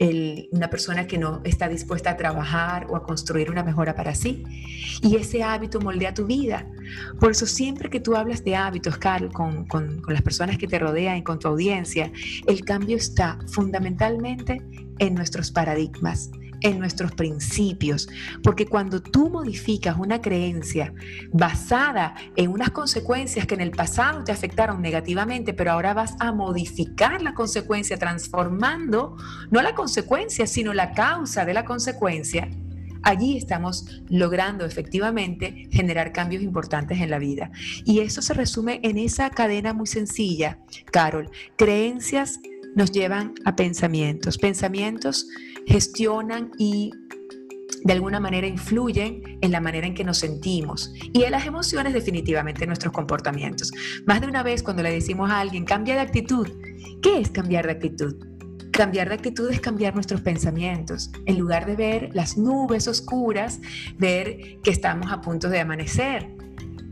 una 0.00 0.70
persona 0.70 1.06
que 1.06 1.18
no 1.18 1.40
está 1.44 1.68
dispuesta 1.68 2.10
a 2.10 2.16
trabajar 2.16 2.86
o 2.88 2.96
a 2.96 3.02
construir 3.02 3.50
una 3.50 3.62
mejora 3.62 3.94
para 3.94 4.14
sí. 4.14 4.44
Y 5.02 5.16
ese 5.16 5.42
hábito 5.42 5.80
moldea 5.80 6.14
tu 6.14 6.26
vida. 6.26 6.66
Por 7.20 7.32
eso 7.32 7.46
siempre 7.46 7.90
que 7.90 8.00
tú 8.00 8.16
hablas 8.16 8.44
de 8.44 8.56
hábitos, 8.56 8.96
Carl, 8.98 9.32
con, 9.32 9.66
con, 9.66 10.00
con 10.00 10.14
las 10.14 10.22
personas 10.22 10.58
que 10.58 10.66
te 10.66 10.78
rodean 10.78 11.18
y 11.18 11.22
con 11.22 11.38
tu 11.38 11.48
audiencia, 11.48 12.12
el 12.46 12.64
cambio 12.64 12.96
está 12.96 13.38
fundamentalmente 13.48 14.62
en 14.98 15.14
nuestros 15.14 15.50
paradigmas, 15.50 16.30
en 16.60 16.78
nuestros 16.78 17.12
principios, 17.12 18.08
porque 18.42 18.66
cuando 18.66 19.02
tú 19.02 19.30
modificas 19.30 19.96
una 19.98 20.20
creencia 20.20 20.92
basada 21.32 22.14
en 22.36 22.50
unas 22.50 22.70
consecuencias 22.70 23.46
que 23.46 23.54
en 23.54 23.60
el 23.60 23.70
pasado 23.70 24.24
te 24.24 24.32
afectaron 24.32 24.82
negativamente, 24.82 25.54
pero 25.54 25.72
ahora 25.72 25.94
vas 25.94 26.14
a 26.20 26.32
modificar 26.32 27.22
la 27.22 27.34
consecuencia 27.34 27.98
transformando 27.98 29.16
no 29.50 29.62
la 29.62 29.74
consecuencia, 29.74 30.46
sino 30.46 30.72
la 30.74 30.92
causa 30.92 31.44
de 31.44 31.54
la 31.54 31.64
consecuencia, 31.64 32.48
allí 33.02 33.36
estamos 33.36 34.02
logrando 34.08 34.64
efectivamente 34.64 35.68
generar 35.70 36.12
cambios 36.12 36.42
importantes 36.42 37.00
en 37.00 37.10
la 37.10 37.18
vida. 37.18 37.50
Y 37.84 38.00
eso 38.00 38.22
se 38.22 38.34
resume 38.34 38.80
en 38.82 38.98
esa 38.98 39.30
cadena 39.30 39.72
muy 39.72 39.86
sencilla, 39.86 40.58
Carol, 40.90 41.30
creencias 41.56 42.40
nos 42.74 42.92
llevan 42.92 43.34
a 43.44 43.56
pensamientos. 43.56 44.38
Pensamientos 44.38 45.26
gestionan 45.66 46.50
y 46.58 46.92
de 47.84 47.92
alguna 47.92 48.20
manera 48.20 48.46
influyen 48.46 49.38
en 49.40 49.52
la 49.52 49.60
manera 49.60 49.86
en 49.86 49.94
que 49.94 50.04
nos 50.04 50.18
sentimos 50.18 50.92
y 51.12 51.22
en 51.22 51.30
las 51.30 51.46
emociones 51.46 51.92
definitivamente 51.92 52.64
en 52.64 52.68
nuestros 52.68 52.92
comportamientos. 52.92 53.70
Más 54.06 54.20
de 54.20 54.26
una 54.26 54.42
vez 54.42 54.62
cuando 54.62 54.82
le 54.82 54.90
decimos 54.90 55.30
a 55.30 55.40
alguien, 55.40 55.64
cambia 55.64 55.94
de 55.94 56.00
actitud, 56.00 56.48
¿qué 57.02 57.20
es 57.20 57.30
cambiar 57.30 57.66
de 57.66 57.72
actitud? 57.72 58.16
Cambiar 58.72 59.08
de 59.08 59.14
actitud 59.14 59.50
es 59.50 59.60
cambiar 59.60 59.94
nuestros 59.94 60.20
pensamientos. 60.20 61.10
En 61.26 61.38
lugar 61.38 61.66
de 61.66 61.76
ver 61.76 62.10
las 62.14 62.36
nubes 62.36 62.86
oscuras, 62.86 63.60
ver 63.96 64.60
que 64.62 64.70
estamos 64.70 65.10
a 65.10 65.20
punto 65.20 65.48
de 65.48 65.60
amanecer 65.60 66.37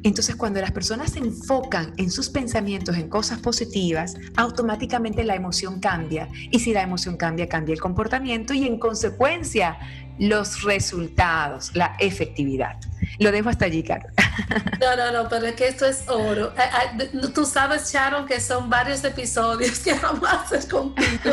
entonces, 0.07 0.37
cuando 0.37 0.61
las 0.61 0.73
personas 0.73 1.13
se 1.13 1.19
enfocan 1.19 1.93
en 1.97 2.11
sus 2.11 2.29
pensamientos, 2.29 2.97
en 2.97 3.09
cosas 3.09 3.41
positivas, 3.41 4.15
automáticamente 4.37 5.25
la 5.25 5.35
emoción 5.35 5.81
cambia. 5.81 6.29
Y 6.51 6.61
si 6.61 6.73
la 6.73 6.83
emoción 6.83 7.17
cambia, 7.17 7.49
cambia 7.49 7.73
el 7.73 7.81
comportamiento 7.81 8.55
y 8.55 8.67
en 8.67 8.79
consecuencia 8.79 9.79
los 10.19 10.63
resultados, 10.63 11.75
la 11.75 11.97
efectividad. 11.99 12.77
Lo 13.19 13.33
dejo 13.33 13.49
hasta 13.49 13.67
allí, 13.67 13.83
Carlos. 13.83 14.13
No, 14.81 14.95
no, 14.95 15.11
no, 15.11 15.29
pero 15.31 15.47
es 15.47 15.55
que 15.55 15.67
esto 15.67 15.87
es 15.87 16.05
oro. 16.09 16.53
Tú 17.35 17.47
sabes, 17.47 17.91
Sharon, 17.91 18.27
que 18.27 18.39
son 18.39 18.69
varios 18.69 19.03
episodios 19.03 19.79
que 19.79 19.95
vamos 19.95 20.29
a 20.29 20.43
hacer 20.43 20.69
contigo. 20.69 21.33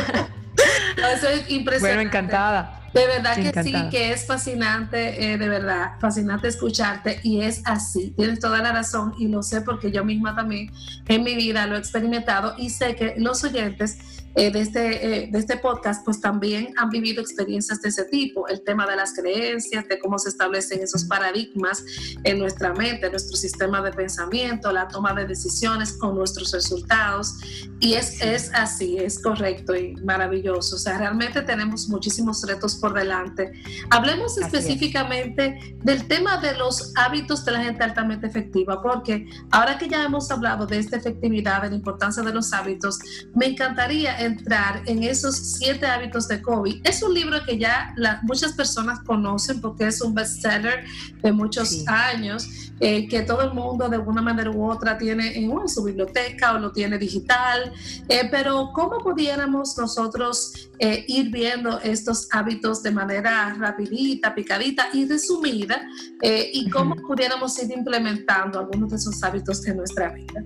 Eso 1.13 1.27
es 1.27 1.49
impresionante. 1.49 1.79
Bueno, 1.79 2.01
encantada. 2.01 2.82
De 2.93 3.07
verdad 3.07 3.35
que 3.35 3.63
sí, 3.63 3.73
que 3.89 4.11
es 4.11 4.27
fascinante, 4.27 5.33
eh, 5.33 5.37
de 5.37 5.49
verdad, 5.49 5.93
fascinante 5.99 6.47
escucharte 6.47 7.19
y 7.23 7.41
es 7.41 7.63
así, 7.65 8.13
tienes 8.15 8.39
toda 8.39 8.61
la 8.61 8.71
razón 8.71 9.15
y 9.17 9.27
lo 9.27 9.41
sé 9.41 9.61
porque 9.61 9.91
yo 9.91 10.05
misma 10.05 10.35
también 10.35 10.71
en 11.07 11.23
mi 11.23 11.35
vida 11.35 11.65
lo 11.65 11.75
he 11.75 11.79
experimentado 11.79 12.53
y 12.57 12.69
sé 12.69 12.95
que 12.95 13.15
los 13.17 13.43
oyentes 13.43 14.22
eh, 14.35 14.51
de, 14.51 14.61
este, 14.61 15.23
eh, 15.23 15.29
de 15.31 15.39
este 15.39 15.57
podcast, 15.57 16.03
pues 16.03 16.19
también 16.19 16.73
han 16.77 16.89
vivido 16.89 17.21
experiencias 17.21 17.81
de 17.81 17.89
ese 17.89 18.05
tipo, 18.05 18.47
el 18.47 18.63
tema 18.63 18.87
de 18.87 18.95
las 18.95 19.13
creencias, 19.13 19.87
de 19.87 19.99
cómo 19.99 20.17
se 20.17 20.29
establecen 20.29 20.81
esos 20.81 21.03
paradigmas 21.05 21.83
en 22.23 22.39
nuestra 22.39 22.73
mente, 22.73 23.05
en 23.05 23.11
nuestro 23.11 23.37
sistema 23.37 23.81
de 23.81 23.91
pensamiento, 23.91 24.71
la 24.71 24.87
toma 24.87 25.13
de 25.13 25.25
decisiones 25.25 25.93
con 25.93 26.15
nuestros 26.15 26.51
resultados. 26.51 27.35
Y 27.79 27.93
es, 27.93 28.21
es 28.21 28.51
así, 28.53 28.97
es 28.97 29.19
correcto 29.19 29.75
y 29.75 29.95
maravilloso. 29.97 30.77
O 30.77 30.79
sea, 30.79 30.97
realmente 30.97 31.41
tenemos 31.41 31.87
muchísimos 31.89 32.41
retos 32.47 32.75
por 32.75 32.93
delante. 32.93 33.51
Hablemos 33.89 34.37
específicamente 34.37 35.77
del 35.83 36.07
tema 36.07 36.37
de 36.37 36.55
los 36.55 36.93
hábitos 36.95 37.45
de 37.45 37.51
la 37.51 37.63
gente 37.63 37.83
altamente 37.83 38.25
efectiva, 38.25 38.81
porque 38.81 39.27
ahora 39.51 39.77
que 39.77 39.87
ya 39.87 40.03
hemos 40.03 40.31
hablado 40.31 40.65
de 40.65 40.79
esta 40.79 40.97
efectividad, 40.97 41.61
de 41.61 41.69
la 41.69 41.75
importancia 41.75 42.23
de 42.23 42.33
los 42.33 42.53
hábitos, 42.53 42.99
me 43.35 43.47
encantaría 43.47 44.22
entrar 44.25 44.81
en 44.85 45.03
esos 45.03 45.35
siete 45.35 45.85
hábitos 45.85 46.27
de 46.27 46.41
Kobe. 46.41 46.81
Es 46.83 47.03
un 47.03 47.13
libro 47.13 47.37
que 47.45 47.57
ya 47.57 47.93
muchas 48.23 48.53
personas 48.53 48.99
conocen 49.01 49.61
porque 49.61 49.87
es 49.87 50.01
un 50.01 50.13
bestseller 50.13 50.85
de 51.21 51.31
muchos 51.31 51.87
años, 51.87 52.47
eh, 52.79 53.07
que 53.07 53.21
todo 53.21 53.41
el 53.41 53.53
mundo 53.53 53.87
de 53.87 53.95
alguna 53.95 54.21
manera 54.21 54.49
u 54.51 54.69
otra 54.69 54.97
tiene 54.97 55.37
en, 55.37 55.53
su 55.69 55.83
biblioteca 55.83 56.53
o 56.53 56.59
lo 56.59 56.71
tiene 56.71 56.97
digital. 56.97 57.71
Eh, 58.09 58.27
pero 58.29 58.71
¿cómo 58.73 58.97
pudiéramos 58.99 59.77
nosotros 59.77 60.69
eh, 60.79 61.05
ir 61.07 61.29
viendo 61.31 61.79
estos 61.79 62.27
hábitos 62.31 62.83
de 62.83 62.91
manera 62.91 63.53
rapidita, 63.57 64.35
picadita 64.35 64.87
y 64.93 65.07
resumida? 65.07 65.81
¿Y 66.21 66.69
cómo 66.69 66.95
pudiéramos 66.95 67.61
ir 67.61 67.71
implementando 67.71 68.59
algunos 68.59 68.89
de 68.89 68.95
esos 68.95 69.21
hábitos 69.23 69.65
en 69.67 69.77
nuestra 69.77 70.09
vida? 70.09 70.43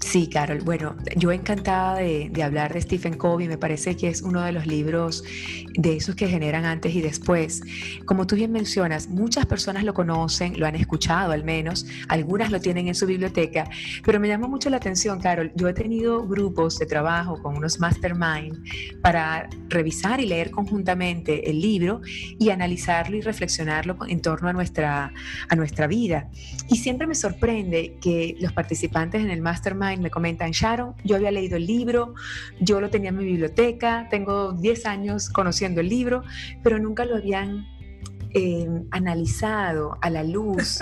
Sí, 0.00 0.28
Carol. 0.28 0.60
Bueno, 0.60 0.96
yo 1.16 1.32
encantada 1.32 1.96
de, 1.96 2.42
hablar 2.42 2.72
de 2.72 2.80
Stephen 2.80 3.07
Covey. 3.14 3.48
Me 3.48 3.58
parece 3.58 3.96
que 3.96 4.08
es 4.08 4.22
uno 4.22 4.42
de 4.42 4.52
los 4.52 4.66
libros 4.66 5.24
de 5.74 5.96
esos 5.96 6.14
que 6.14 6.28
generan 6.28 6.64
antes 6.64 6.94
y 6.94 7.00
después. 7.00 7.62
Como 8.04 8.26
tú 8.26 8.36
bien 8.36 8.52
mencionas, 8.52 9.08
muchas 9.08 9.46
personas 9.46 9.84
lo 9.84 9.94
conocen, 9.94 10.58
lo 10.58 10.66
han 10.66 10.74
escuchado 10.74 11.32
al 11.32 11.44
menos, 11.44 11.86
algunas 12.08 12.50
lo 12.50 12.60
tienen 12.60 12.88
en 12.88 12.94
su 12.94 13.06
biblioteca, 13.06 13.68
pero 14.04 14.20
me 14.20 14.28
llamó 14.28 14.48
mucho 14.48 14.70
la 14.70 14.78
atención, 14.78 15.20
Carol. 15.20 15.52
Yo 15.54 15.68
he 15.68 15.74
tenido 15.74 16.26
grupos 16.26 16.78
de 16.78 16.86
trabajo 16.86 17.40
con 17.42 17.56
unos 17.56 17.78
mastermind 17.80 18.58
para 19.02 19.48
revisar 19.68 20.20
y 20.20 20.26
leer 20.26 20.50
conjuntamente 20.50 21.50
el 21.50 21.60
libro 21.60 22.00
y 22.38 22.50
analizarlo 22.50 23.16
y 23.16 23.20
reflexionarlo 23.20 23.96
en 24.08 24.20
torno 24.20 24.48
a 24.48 24.52
nuestra, 24.52 25.12
a 25.48 25.56
nuestra 25.56 25.86
vida. 25.86 26.28
Y 26.68 26.76
siempre 26.76 27.06
me 27.06 27.14
sorprende 27.14 27.96
que 28.00 28.36
los 28.40 28.52
participantes 28.52 29.22
en 29.22 29.30
el 29.30 29.40
mastermind 29.40 30.02
me 30.02 30.10
comentan, 30.10 30.50
Sharon, 30.50 30.94
yo 31.04 31.16
había 31.16 31.30
leído 31.30 31.56
el 31.56 31.66
libro, 31.66 32.14
yo 32.60 32.80
lo 32.80 32.90
tenía 32.90 32.97
en 33.06 33.16
mi 33.16 33.24
biblioteca, 33.24 34.08
tengo 34.10 34.52
10 34.52 34.86
años 34.86 35.28
conociendo 35.28 35.80
el 35.80 35.88
libro, 35.88 36.22
pero 36.62 36.78
nunca 36.78 37.04
lo 37.04 37.16
habían 37.16 37.66
Em, 38.34 38.86
analizado 38.90 39.96
a 40.02 40.10
la 40.10 40.22
luz 40.22 40.80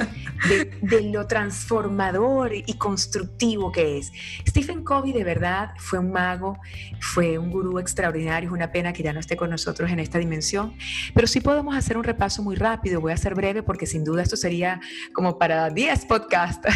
de, 0.48 1.02
lo 1.12 1.28
transformador 1.28 2.52
y 2.52 2.74
constructivo 2.74 3.70
que 3.70 3.98
es. 3.98 4.10
Stephen 4.48 4.82
Covey 4.82 5.12
de 5.12 5.22
verdad 5.22 5.70
fue 5.78 6.00
un 6.00 6.10
mago, 6.10 6.58
fue 6.98 7.38
un 7.38 7.52
gurú 7.52 7.78
extraordinario, 7.78 8.48
es 8.48 8.52
una 8.52 8.72
pena 8.72 8.92
que 8.92 9.04
ya 9.04 9.12
no 9.12 9.20
esté 9.20 9.36
con 9.36 9.50
nosotros 9.50 9.92
en 9.92 10.00
esta 10.00 10.18
dimensión, 10.18 10.74
pero 11.14 11.28
sí 11.28 11.40
podemos 11.40 11.76
hacer 11.76 11.96
un 11.96 12.02
repaso 12.02 12.42
muy 12.42 12.56
rápido, 12.56 13.00
voy 13.00 13.12
a 13.12 13.16
ser 13.16 13.36
breve 13.36 13.62
porque 13.62 13.86
sin 13.86 14.02
duda 14.02 14.22
esto 14.22 14.36
sería 14.36 14.80
como 15.12 15.38
para 15.38 15.70
10 15.70 16.04
podcasts, 16.06 16.66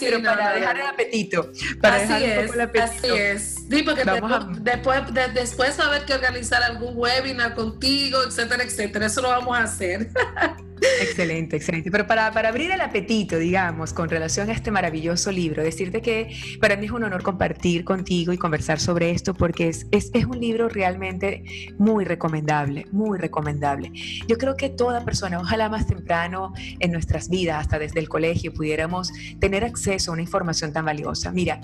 pero 0.00 0.22
para 0.22 0.52
dejar 0.52 0.76
el 0.76 0.86
apetito, 0.86 1.50
para 1.80 1.96
así 1.96 2.08
dejar 2.08 2.44
es, 2.44 2.52
el 2.52 2.60
apetito. 2.60 2.84
Así 2.84 3.08
es. 3.08 3.54
Sí, 3.70 3.82
porque 3.82 4.04
después, 4.04 5.14
después 5.32 5.80
va 5.80 5.84
a 5.84 5.88
haber 5.88 6.04
que 6.04 6.12
organizar 6.12 6.62
algún 6.62 6.92
webinar 6.94 7.54
contigo, 7.54 8.22
etcétera, 8.22 8.64
etcétera. 8.64 9.06
Eso 9.06 9.22
lo 9.22 9.28
vamos 9.28 9.56
a 9.56 9.62
hacer 9.62 9.77
Excelente, 11.00 11.56
excelente. 11.56 11.90
Pero 11.90 12.06
para, 12.06 12.30
para, 12.32 12.48
abrir 12.48 12.70
el 12.70 12.80
apetito, 12.80 13.36
digamos, 13.38 13.92
con 13.92 14.08
relación 14.08 14.48
a 14.48 14.52
este 14.52 14.70
maravilloso 14.70 15.32
libro, 15.32 15.62
decirte 15.62 16.02
que 16.02 16.36
para 16.60 16.76
mí 16.76 16.86
es 16.86 16.92
un 16.92 17.04
honor 17.04 17.22
compartir 17.22 17.84
contigo 17.84 18.32
y 18.32 18.38
conversar 18.38 18.80
sobre 18.80 19.10
esto 19.10 19.34
porque 19.34 19.68
es, 19.68 19.86
es, 19.90 20.10
es 20.14 20.24
un 20.24 20.40
libro 20.40 20.68
realmente 20.68 21.44
muy 21.78 22.04
recomendable, 22.04 22.86
muy 22.92 23.18
recomendable. 23.18 23.92
Yo 24.28 24.38
creo 24.38 24.56
que 24.56 24.68
toda 24.68 25.04
persona, 25.04 25.40
ojalá 25.40 25.68
más 25.68 25.86
temprano 25.86 26.52
en 26.78 26.92
nuestras 26.92 27.28
vidas, 27.28 27.60
hasta 27.60 27.78
desde 27.78 28.00
el 28.00 28.08
colegio, 28.08 28.52
pudiéramos 28.52 29.12
tener 29.40 29.64
acceso 29.64 30.10
a 30.10 30.14
una 30.14 30.22
información 30.22 30.72
tan 30.72 30.84
valiosa. 30.84 31.32
Mira, 31.32 31.60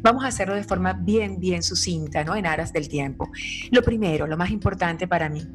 vamos 0.00 0.24
a 0.24 0.28
hacerlo 0.28 0.54
de 0.54 0.64
forma 0.64 0.92
bien, 0.92 1.40
bien 1.40 1.62
sucinta, 1.62 2.24
¿no? 2.24 2.36
En 2.36 2.46
aras 2.46 2.72
del 2.72 2.88
tiempo. 2.88 3.30
Lo 3.70 3.82
primero, 3.82 4.26
lo 4.26 4.36
más 4.36 4.50
importante 4.50 5.06
para 5.08 5.28
mí 5.28 5.46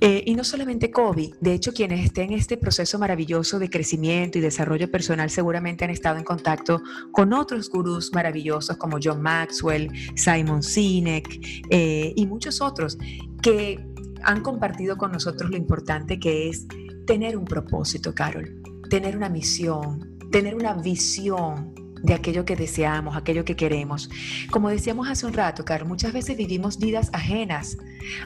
eh, 0.00 0.22
y 0.26 0.34
no 0.34 0.44
solamente 0.44 0.90
Kobe, 0.90 1.30
de 1.40 1.52
hecho 1.52 1.72
quienes 1.72 2.04
estén 2.04 2.32
en 2.32 2.38
este 2.38 2.56
proceso 2.56 2.98
maravilloso 2.98 3.58
de 3.58 3.68
crecimiento 3.68 4.38
y 4.38 4.40
desarrollo 4.40 4.90
personal 4.90 5.30
seguramente 5.30 5.84
han 5.84 5.90
estado 5.90 6.18
en 6.18 6.24
contacto 6.24 6.82
con 7.12 7.32
otros 7.32 7.68
gurús 7.68 8.12
maravillosos 8.12 8.76
como 8.76 8.98
John 9.02 9.20
Maxwell, 9.20 9.90
Simon 10.14 10.62
Sinek 10.62 11.64
eh, 11.70 12.12
y 12.16 12.26
muchos 12.26 12.60
otros 12.60 12.96
que 13.42 13.84
han 14.22 14.42
compartido 14.42 14.96
con 14.96 15.12
nosotros 15.12 15.50
lo 15.50 15.56
importante 15.56 16.18
que 16.18 16.48
es 16.48 16.66
tener 17.06 17.36
un 17.36 17.44
propósito, 17.44 18.14
Carol, 18.14 18.62
tener 18.88 19.16
una 19.16 19.28
misión, 19.28 20.18
tener 20.30 20.54
una 20.54 20.74
visión 20.74 21.69
de 22.02 22.14
aquello 22.14 22.44
que 22.44 22.56
deseamos, 22.56 23.16
aquello 23.16 23.44
que 23.44 23.56
queremos. 23.56 24.10
Como 24.50 24.68
decíamos 24.68 25.08
hace 25.08 25.26
un 25.26 25.32
rato, 25.32 25.64
Carol, 25.64 25.88
muchas 25.88 26.12
veces 26.12 26.36
vivimos 26.36 26.78
vidas 26.78 27.10
ajenas, 27.12 27.76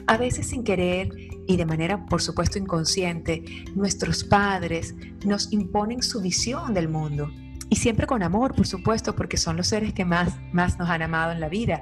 a 0.07 0.17
veces 0.17 0.47
sin 0.47 0.63
querer 0.63 1.09
y 1.47 1.57
de 1.57 1.65
manera, 1.65 2.05
por 2.05 2.21
supuesto, 2.21 2.57
inconsciente. 2.57 3.43
Nuestros 3.75 4.23
padres 4.23 4.95
nos 5.25 5.51
imponen 5.51 6.01
su 6.01 6.21
visión 6.21 6.73
del 6.73 6.89
mundo. 6.89 7.31
Y 7.69 7.77
siempre 7.77 8.05
con 8.05 8.21
amor, 8.21 8.55
por 8.55 8.67
supuesto, 8.67 9.15
porque 9.15 9.37
son 9.37 9.57
los 9.57 9.67
seres 9.67 9.93
que 9.93 10.05
más, 10.05 10.33
más 10.53 10.77
nos 10.77 10.89
han 10.89 11.01
amado 11.01 11.31
en 11.31 11.39
la 11.39 11.49
vida. 11.49 11.81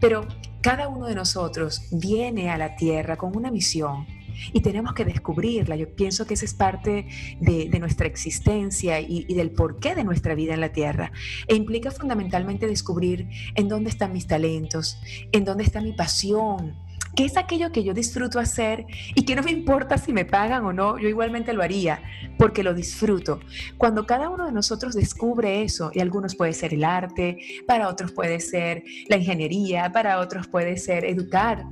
Pero 0.00 0.26
cada 0.62 0.88
uno 0.88 1.06
de 1.06 1.14
nosotros 1.14 1.82
viene 1.90 2.50
a 2.50 2.56
la 2.56 2.76
tierra 2.76 3.16
con 3.16 3.36
una 3.36 3.50
misión, 3.50 4.06
y 4.52 4.60
tenemos 4.60 4.94
que 4.94 5.04
descubrirla. 5.04 5.76
Yo 5.76 5.94
pienso 5.94 6.26
que 6.26 6.34
esa 6.34 6.44
es 6.44 6.54
parte 6.54 7.06
de, 7.40 7.76
nuestra 7.78 8.06
existencia 8.06 9.00
y, 9.00 9.26
y, 9.28 9.34
del 9.34 9.50
porqué 9.50 9.94
de 9.94 10.02
nuestra 10.02 10.34
vida 10.34 10.54
en 10.54 10.60
la 10.60 10.72
Tierra. 10.72 11.12
E 11.46 11.54
implica 11.54 11.90
fundamentalmente 11.90 12.66
descubrir 12.66 13.28
en 13.54 13.68
dónde 13.68 13.90
están 13.90 14.12
mis 14.12 14.26
talentos, 14.26 14.98
en 15.32 15.44
dónde 15.44 15.64
está 15.64 15.80
mi 15.80 15.92
pasión, 15.92 16.74
¿Qué 17.16 17.24
es 17.24 17.38
aquello 17.38 17.72
que 17.72 17.82
yo 17.82 17.94
disfruto 17.94 18.38
hacer 18.38 18.84
y 19.14 19.24
que 19.24 19.34
no 19.34 19.42
me 19.42 19.50
importa 19.50 19.96
si 19.96 20.12
me 20.12 20.26
pagan 20.26 20.66
o 20.66 20.74
no? 20.74 20.98
Yo 20.98 21.08
igualmente 21.08 21.54
lo 21.54 21.62
haría 21.62 22.02
porque 22.38 22.62
lo 22.62 22.74
disfruto. 22.74 23.40
Cuando 23.78 24.04
cada 24.04 24.28
uno 24.28 24.44
de 24.44 24.52
nosotros 24.52 24.94
descubre 24.94 25.62
eso, 25.62 25.90
y 25.94 26.00
algunos 26.00 26.36
puede 26.36 26.52
ser 26.52 26.74
el 26.74 26.84
arte, 26.84 27.38
para 27.66 27.88
otros 27.88 28.12
puede 28.12 28.38
ser 28.38 28.84
la 29.08 29.16
ingeniería, 29.16 29.90
para 29.92 30.18
otros 30.18 30.46
puede 30.46 30.76
ser 30.76 31.06
educar 31.06 31.64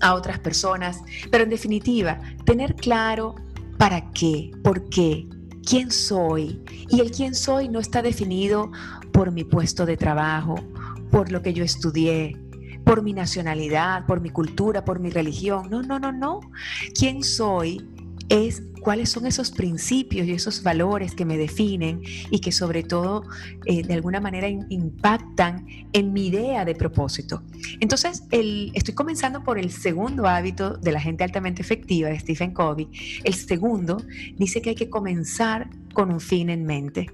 a 0.00 0.14
otras 0.14 0.38
personas, 0.38 1.00
pero 1.30 1.44
en 1.44 1.50
definitiva, 1.50 2.20
tener 2.44 2.74
claro 2.74 3.34
para 3.78 4.10
qué, 4.12 4.50
por 4.62 4.88
qué, 4.88 5.28
quién 5.64 5.90
soy. 5.90 6.62
Y 6.88 7.00
el 7.00 7.10
quién 7.10 7.34
soy 7.34 7.68
no 7.68 7.80
está 7.80 8.02
definido 8.02 8.70
por 9.12 9.32
mi 9.32 9.44
puesto 9.44 9.86
de 9.86 9.96
trabajo, 9.96 10.56
por 11.10 11.30
lo 11.30 11.42
que 11.42 11.52
yo 11.52 11.64
estudié, 11.64 12.36
por 12.84 13.02
mi 13.02 13.12
nacionalidad, 13.12 14.06
por 14.06 14.20
mi 14.20 14.30
cultura, 14.30 14.84
por 14.84 15.00
mi 15.00 15.10
religión. 15.10 15.68
No, 15.70 15.82
no, 15.82 15.98
no, 15.98 16.12
no. 16.12 16.40
¿Quién 16.94 17.22
soy? 17.22 17.84
Es 18.28 18.62
cuáles 18.80 19.10
son 19.10 19.26
esos 19.26 19.50
principios 19.50 20.26
y 20.26 20.32
esos 20.32 20.62
valores 20.62 21.14
que 21.14 21.24
me 21.24 21.36
definen 21.36 22.02
y 22.30 22.38
que 22.40 22.52
sobre 22.52 22.84
todo 22.84 23.24
eh, 23.64 23.82
de 23.82 23.94
alguna 23.94 24.20
manera 24.20 24.48
impactan 24.48 25.66
en 25.92 26.12
mi 26.12 26.28
idea 26.28 26.64
de 26.64 26.74
propósito. 26.74 27.42
Entonces, 27.80 28.22
estoy 28.30 28.94
comenzando 28.94 29.42
por 29.42 29.58
el 29.58 29.70
segundo 29.70 30.26
hábito 30.26 30.76
de 30.76 30.92
la 30.92 31.00
gente 31.00 31.24
altamente 31.24 31.62
efectiva 31.62 32.08
de 32.08 32.20
Stephen 32.20 32.52
Covey. 32.52 32.88
El 33.24 33.34
segundo 33.34 34.02
dice 34.36 34.62
que 34.62 34.70
hay 34.70 34.76
que 34.76 34.88
comenzar 34.88 35.68
con 35.92 36.12
un 36.12 36.20
fin 36.20 36.50
en 36.50 36.64
mente. 36.64 37.10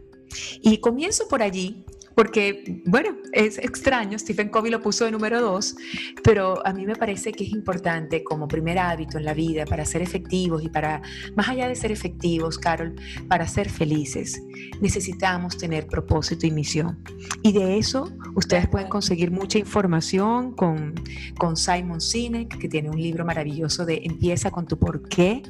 Y 0.60 0.78
comienzo 0.78 1.28
por 1.28 1.42
allí 1.42 1.84
porque, 2.14 2.82
bueno, 2.86 3.10
es 3.32 3.58
extraño, 3.58 4.18
Stephen 4.18 4.48
Covey 4.48 4.70
lo 4.70 4.80
puso 4.80 5.04
de 5.04 5.10
número 5.10 5.40
dos, 5.40 5.76
pero 6.22 6.64
a 6.66 6.72
mí 6.72 6.86
me 6.86 6.96
parece 6.96 7.32
que 7.32 7.44
es 7.44 7.50
importante 7.50 8.22
como 8.22 8.48
primer 8.48 8.78
hábito 8.78 9.18
en 9.18 9.24
la 9.24 9.34
vida 9.34 9.64
para 9.64 9.84
ser 9.84 10.02
efectivos 10.02 10.62
y 10.62 10.68
para, 10.68 11.02
más 11.36 11.48
allá 11.48 11.68
de 11.68 11.74
ser 11.74 11.92
efectivos, 11.92 12.58
Carol, 12.58 12.94
para 13.28 13.46
ser 13.46 13.68
felices, 13.68 14.42
necesitamos 14.80 15.56
tener 15.56 15.86
propósito 15.86 16.46
y 16.46 16.50
misión. 16.50 16.98
Y 17.42 17.52
de 17.52 17.78
eso 17.78 18.12
ustedes 18.34 18.68
pueden 18.68 18.88
conseguir 18.88 19.30
mucha 19.30 19.58
información 19.58 20.52
con, 20.54 20.94
con 21.38 21.56
Simon 21.56 22.00
Sinek, 22.00 22.58
que 22.58 22.68
tiene 22.68 22.90
un 22.90 23.00
libro 23.00 23.24
maravilloso 23.24 23.84
de 23.84 24.02
Empieza 24.04 24.50
con 24.50 24.66
tu 24.66 24.78
por 24.78 25.08
qué. 25.08 25.42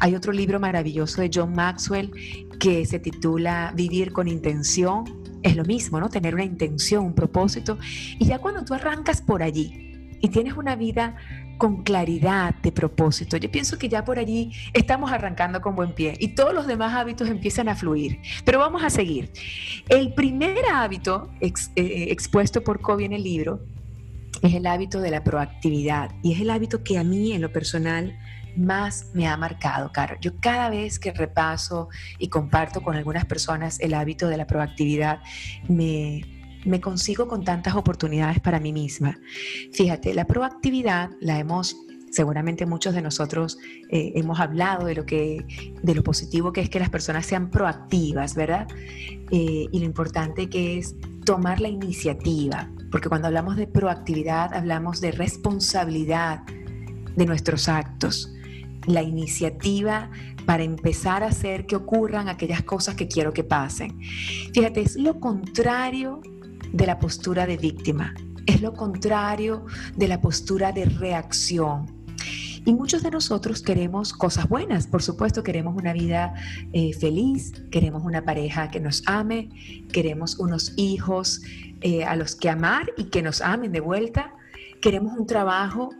Hay 0.00 0.14
otro 0.14 0.32
libro 0.32 0.60
maravilloso 0.60 1.20
de 1.20 1.30
John 1.32 1.52
Maxwell 1.52 2.12
que 2.58 2.84
se 2.86 2.98
titula 2.98 3.72
Vivir 3.74 4.12
con 4.12 4.28
intención 4.28 5.17
es 5.42 5.56
lo 5.56 5.64
mismo, 5.64 6.00
¿no? 6.00 6.08
Tener 6.08 6.34
una 6.34 6.44
intención, 6.44 7.04
un 7.04 7.14
propósito. 7.14 7.78
Y 8.18 8.26
ya 8.26 8.38
cuando 8.38 8.64
tú 8.64 8.74
arrancas 8.74 9.22
por 9.22 9.42
allí 9.42 10.16
y 10.20 10.28
tienes 10.28 10.54
una 10.54 10.76
vida 10.76 11.16
con 11.58 11.82
claridad 11.82 12.54
de 12.62 12.70
propósito, 12.72 13.36
yo 13.36 13.50
pienso 13.50 13.78
que 13.78 13.88
ya 13.88 14.04
por 14.04 14.18
allí 14.18 14.52
estamos 14.72 15.10
arrancando 15.10 15.60
con 15.60 15.74
buen 15.74 15.92
pie 15.92 16.16
y 16.18 16.28
todos 16.28 16.54
los 16.54 16.66
demás 16.66 16.94
hábitos 16.94 17.28
empiezan 17.28 17.68
a 17.68 17.74
fluir. 17.74 18.20
Pero 18.44 18.58
vamos 18.58 18.82
a 18.82 18.90
seguir. 18.90 19.30
El 19.88 20.14
primer 20.14 20.64
hábito 20.72 21.30
eh, 21.40 21.52
expuesto 22.10 22.62
por 22.62 22.80
Kobe 22.80 23.04
en 23.04 23.12
el 23.12 23.22
libro 23.22 23.60
es 24.42 24.54
el 24.54 24.66
hábito 24.66 25.00
de 25.00 25.10
la 25.10 25.24
proactividad 25.24 26.12
y 26.22 26.32
es 26.32 26.40
el 26.40 26.50
hábito 26.50 26.84
que 26.84 26.98
a 26.98 27.04
mí 27.04 27.32
en 27.32 27.42
lo 27.42 27.52
personal 27.52 28.16
más 28.58 29.10
me 29.14 29.26
ha 29.26 29.36
marcado, 29.36 29.90
Caro. 29.92 30.16
Yo 30.20 30.32
cada 30.40 30.68
vez 30.70 30.98
que 30.98 31.12
repaso 31.12 31.88
y 32.18 32.28
comparto 32.28 32.82
con 32.82 32.96
algunas 32.96 33.24
personas 33.24 33.78
el 33.80 33.94
hábito 33.94 34.28
de 34.28 34.36
la 34.36 34.46
proactividad, 34.46 35.20
me, 35.68 36.22
me 36.64 36.80
consigo 36.80 37.28
con 37.28 37.44
tantas 37.44 37.74
oportunidades 37.74 38.40
para 38.40 38.60
mí 38.60 38.72
misma. 38.72 39.18
Fíjate, 39.72 40.14
la 40.14 40.26
proactividad 40.26 41.10
la 41.20 41.38
hemos 41.38 41.76
seguramente 42.10 42.64
muchos 42.64 42.94
de 42.94 43.02
nosotros 43.02 43.58
eh, 43.90 44.12
hemos 44.14 44.40
hablado 44.40 44.86
de 44.86 44.94
lo 44.94 45.04
que 45.04 45.44
de 45.82 45.94
lo 45.94 46.02
positivo 46.02 46.54
que 46.54 46.62
es 46.62 46.70
que 46.70 46.78
las 46.78 46.88
personas 46.88 47.26
sean 47.26 47.50
proactivas, 47.50 48.34
¿verdad? 48.34 48.66
Eh, 49.30 49.66
y 49.70 49.78
lo 49.78 49.84
importante 49.84 50.48
que 50.48 50.78
es 50.78 50.96
tomar 51.26 51.60
la 51.60 51.68
iniciativa, 51.68 52.70
porque 52.90 53.10
cuando 53.10 53.28
hablamos 53.28 53.56
de 53.56 53.66
proactividad 53.66 54.54
hablamos 54.54 55.02
de 55.02 55.12
responsabilidad 55.12 56.44
de 57.14 57.26
nuestros 57.26 57.68
actos 57.68 58.32
la 58.86 59.02
iniciativa 59.02 60.10
para 60.46 60.62
empezar 60.62 61.22
a 61.22 61.26
hacer 61.26 61.66
que 61.66 61.76
ocurran 61.76 62.28
aquellas 62.28 62.62
cosas 62.62 62.94
que 62.94 63.08
quiero 63.08 63.32
que 63.32 63.44
pasen. 63.44 64.00
Fíjate, 64.54 64.80
es 64.80 64.96
lo 64.96 65.20
contrario 65.20 66.20
de 66.72 66.86
la 66.86 66.98
postura 66.98 67.46
de 67.46 67.56
víctima, 67.56 68.14
es 68.46 68.62
lo 68.62 68.72
contrario 68.72 69.66
de 69.96 70.08
la 70.08 70.20
postura 70.20 70.72
de 70.72 70.86
reacción. 70.86 71.98
Y 72.64 72.74
muchos 72.74 73.02
de 73.02 73.10
nosotros 73.10 73.62
queremos 73.62 74.12
cosas 74.12 74.48
buenas, 74.48 74.86
por 74.86 75.02
supuesto, 75.02 75.42
queremos 75.42 75.76
una 75.76 75.92
vida 75.92 76.34
eh, 76.72 76.92
feliz, 76.92 77.52
queremos 77.70 78.04
una 78.04 78.24
pareja 78.24 78.70
que 78.70 78.80
nos 78.80 79.02
ame, 79.06 79.48
queremos 79.92 80.38
unos 80.38 80.74
hijos 80.76 81.40
eh, 81.80 82.04
a 82.04 82.16
los 82.16 82.34
que 82.34 82.50
amar 82.50 82.92
y 82.96 83.04
que 83.04 83.22
nos 83.22 83.40
amen 83.40 83.72
de 83.72 83.80
vuelta, 83.80 84.34
queremos 84.82 85.16
un 85.16 85.26
trabajo 85.26 85.90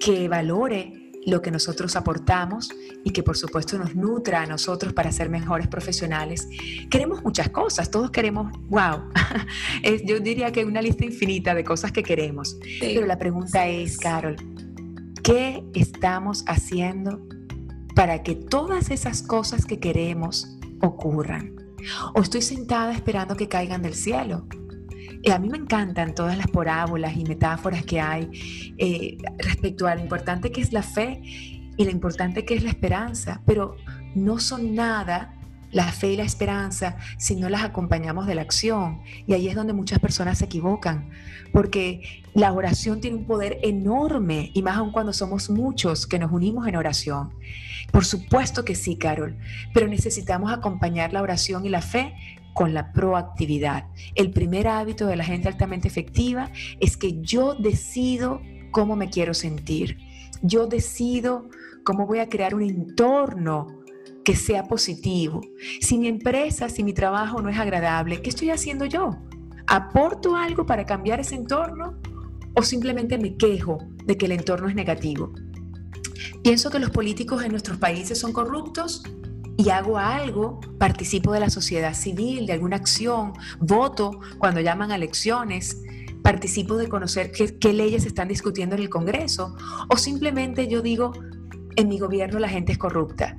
que 0.00 0.28
valore 0.28 1.05
lo 1.26 1.42
que 1.42 1.50
nosotros 1.50 1.96
aportamos 1.96 2.70
y 3.04 3.10
que 3.10 3.22
por 3.22 3.36
supuesto 3.36 3.76
nos 3.78 3.94
nutra 3.96 4.42
a 4.42 4.46
nosotros 4.46 4.92
para 4.92 5.10
ser 5.10 5.28
mejores 5.28 5.66
profesionales. 5.66 6.48
Queremos 6.88 7.22
muchas 7.22 7.50
cosas, 7.50 7.90
todos 7.90 8.10
queremos, 8.12 8.52
wow, 8.68 9.10
yo 10.06 10.20
diría 10.20 10.52
que 10.52 10.64
una 10.64 10.80
lista 10.80 11.04
infinita 11.04 11.54
de 11.54 11.64
cosas 11.64 11.90
que 11.90 12.04
queremos. 12.04 12.56
Pero 12.80 13.04
la 13.06 13.18
pregunta 13.18 13.66
es, 13.66 13.98
Carol, 13.98 14.36
¿qué 15.22 15.64
estamos 15.74 16.44
haciendo 16.46 17.26
para 17.96 18.22
que 18.22 18.36
todas 18.36 18.90
esas 18.90 19.22
cosas 19.22 19.66
que 19.66 19.80
queremos 19.80 20.56
ocurran? 20.80 21.56
¿O 22.14 22.22
estoy 22.22 22.42
sentada 22.42 22.92
esperando 22.92 23.36
que 23.36 23.48
caigan 23.48 23.82
del 23.82 23.94
cielo? 23.94 24.46
Eh, 25.26 25.32
a 25.32 25.40
mí 25.40 25.48
me 25.48 25.58
encantan 25.58 26.14
todas 26.14 26.38
las 26.38 26.46
parábolas 26.46 27.16
y 27.16 27.24
metáforas 27.24 27.84
que 27.84 28.00
hay 28.00 28.30
eh, 28.78 29.18
respecto 29.38 29.88
a 29.88 29.96
lo 29.96 30.00
importante 30.00 30.52
que 30.52 30.60
es 30.60 30.72
la 30.72 30.84
fe 30.84 31.20
y 31.24 31.84
lo 31.84 31.90
importante 31.90 32.44
que 32.44 32.54
es 32.54 32.62
la 32.62 32.70
esperanza, 32.70 33.42
pero 33.44 33.74
no 34.14 34.38
son 34.38 34.76
nada 34.76 35.34
la 35.72 35.90
fe 35.90 36.12
y 36.12 36.16
la 36.16 36.22
esperanza 36.22 36.96
si 37.18 37.34
no 37.34 37.48
las 37.48 37.64
acompañamos 37.64 38.28
de 38.28 38.36
la 38.36 38.42
acción. 38.42 39.02
Y 39.26 39.34
ahí 39.34 39.48
es 39.48 39.56
donde 39.56 39.72
muchas 39.72 39.98
personas 39.98 40.38
se 40.38 40.44
equivocan, 40.44 41.10
porque 41.52 42.22
la 42.32 42.52
oración 42.52 43.00
tiene 43.00 43.16
un 43.16 43.26
poder 43.26 43.58
enorme, 43.64 44.52
y 44.54 44.62
más 44.62 44.76
aún 44.76 44.92
cuando 44.92 45.12
somos 45.12 45.50
muchos 45.50 46.06
que 46.06 46.20
nos 46.20 46.30
unimos 46.30 46.68
en 46.68 46.76
oración. 46.76 47.34
Por 47.90 48.04
supuesto 48.04 48.64
que 48.64 48.76
sí, 48.76 48.96
Carol, 48.96 49.36
pero 49.74 49.88
necesitamos 49.88 50.52
acompañar 50.52 51.12
la 51.12 51.20
oración 51.20 51.66
y 51.66 51.68
la 51.68 51.82
fe 51.82 52.14
con 52.56 52.72
la 52.72 52.90
proactividad. 52.90 53.84
El 54.14 54.30
primer 54.30 54.66
hábito 54.66 55.06
de 55.06 55.14
la 55.14 55.24
gente 55.24 55.46
altamente 55.46 55.88
efectiva 55.88 56.50
es 56.80 56.96
que 56.96 57.20
yo 57.20 57.54
decido 57.54 58.40
cómo 58.72 58.96
me 58.96 59.10
quiero 59.10 59.34
sentir. 59.34 59.98
Yo 60.40 60.66
decido 60.66 61.50
cómo 61.84 62.06
voy 62.06 62.20
a 62.20 62.30
crear 62.30 62.54
un 62.54 62.62
entorno 62.62 63.66
que 64.24 64.34
sea 64.34 64.64
positivo. 64.64 65.42
Si 65.82 65.98
mi 65.98 66.08
empresa, 66.08 66.70
si 66.70 66.82
mi 66.82 66.94
trabajo 66.94 67.42
no 67.42 67.50
es 67.50 67.58
agradable, 67.58 68.22
¿qué 68.22 68.30
estoy 68.30 68.48
haciendo 68.48 68.86
yo? 68.86 69.10
¿Aporto 69.66 70.34
algo 70.34 70.64
para 70.64 70.86
cambiar 70.86 71.20
ese 71.20 71.34
entorno 71.34 72.00
o 72.54 72.62
simplemente 72.62 73.18
me 73.18 73.36
quejo 73.36 73.78
de 74.06 74.16
que 74.16 74.24
el 74.24 74.32
entorno 74.32 74.66
es 74.70 74.74
negativo? 74.74 75.30
¿Pienso 76.42 76.70
que 76.70 76.78
los 76.78 76.88
políticos 76.88 77.44
en 77.44 77.50
nuestros 77.50 77.76
países 77.76 78.18
son 78.18 78.32
corruptos? 78.32 79.02
Y 79.56 79.70
hago 79.70 79.98
algo, 79.98 80.60
participo 80.78 81.32
de 81.32 81.40
la 81.40 81.50
sociedad 81.50 81.94
civil, 81.94 82.46
de 82.46 82.52
alguna 82.52 82.76
acción, 82.76 83.32
voto 83.58 84.20
cuando 84.38 84.60
llaman 84.60 84.90
a 84.92 84.96
elecciones, 84.96 85.82
participo 86.22 86.76
de 86.76 86.88
conocer 86.88 87.30
qué, 87.32 87.72
leyes 87.72 88.04
están 88.04 88.28
discutiendo 88.28 88.74
en 88.74 88.82
el 88.82 88.90
Congreso, 88.90 89.56
o 89.88 89.96
simplemente 89.96 90.68
yo 90.68 90.82
digo, 90.82 91.12
en 91.76 91.88
mi 91.88 91.98
gobierno 91.98 92.38
la 92.38 92.48
gente 92.48 92.72
es 92.72 92.78
corrupta. 92.78 93.36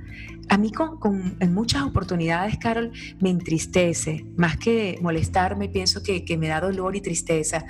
A 0.50 0.58
mí 0.58 0.72
con, 0.72 1.36
en 1.42 1.54
muchas 1.54 1.84
oportunidades, 1.84 2.58
Carol, 2.58 2.94
me 3.20 3.30
entristece, 3.30 4.26
más 4.38 4.56
que 4.58 4.98
molestarme, 5.02 5.68
pienso 5.68 6.02
que, 6.02 6.38
me 6.38 6.48
da 6.48 6.62
dolor 6.62 6.96
y 6.96 7.02
tristeza, 7.02 7.66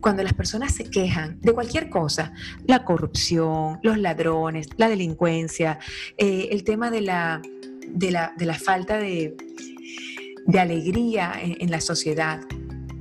cuando 0.00 0.22
las 0.22 0.32
personas 0.32 0.72
se 0.72 0.84
quejan 0.84 1.38
de 1.42 1.52
cualquier 1.52 1.90
cosa, 1.90 2.32
la 2.66 2.84
corrupción, 2.84 3.78
los 3.82 3.98
ladrones, 3.98 4.68
la 4.78 4.88
delincuencia, 4.88 5.78
eh, 6.16 6.48
el 6.50 6.64
tema 6.64 6.90
de 6.90 7.02
la 7.02 7.42
de 7.88 8.10
la, 8.10 8.58
falta 8.58 8.98
de, 8.98 9.36
alegría 10.58 11.32
en, 11.40 11.70
la 11.70 11.80
sociedad. 11.80 12.40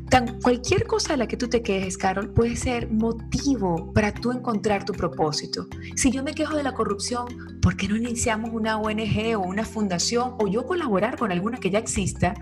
tan, 0.09 0.39
cualquier 0.41 0.85
cosa 0.85 1.13
de 1.13 1.17
la 1.17 1.27
que 1.27 1.37
tú 1.37 1.47
te 1.47 1.61
quejes, 1.61 1.97
Carol, 1.97 2.31
puede 2.31 2.55
ser 2.55 2.89
motivo 2.89 3.91
para 3.93 4.13
tú 4.13 4.31
encontrar 4.31 4.85
tu 4.85 4.93
propósito. 4.93 5.67
Si 5.95 6.11
yo 6.11 6.23
me 6.23 6.33
quejo 6.33 6.55
de 6.55 6.63
la 6.63 6.73
corrupción, 6.73 7.25
¿por 7.61 7.75
qué 7.75 7.87
no 7.87 7.95
iniciamos 7.95 8.51
una 8.53 8.77
ONG 8.77 9.35
o 9.35 9.39
una 9.39 9.65
fundación 9.65 10.35
o 10.39 10.47
yo 10.47 10.65
colaborar 10.65 11.17
con 11.17 11.31
alguna 11.31 11.57
que 11.57 11.69
ya 11.69 11.79
exista 11.79 12.33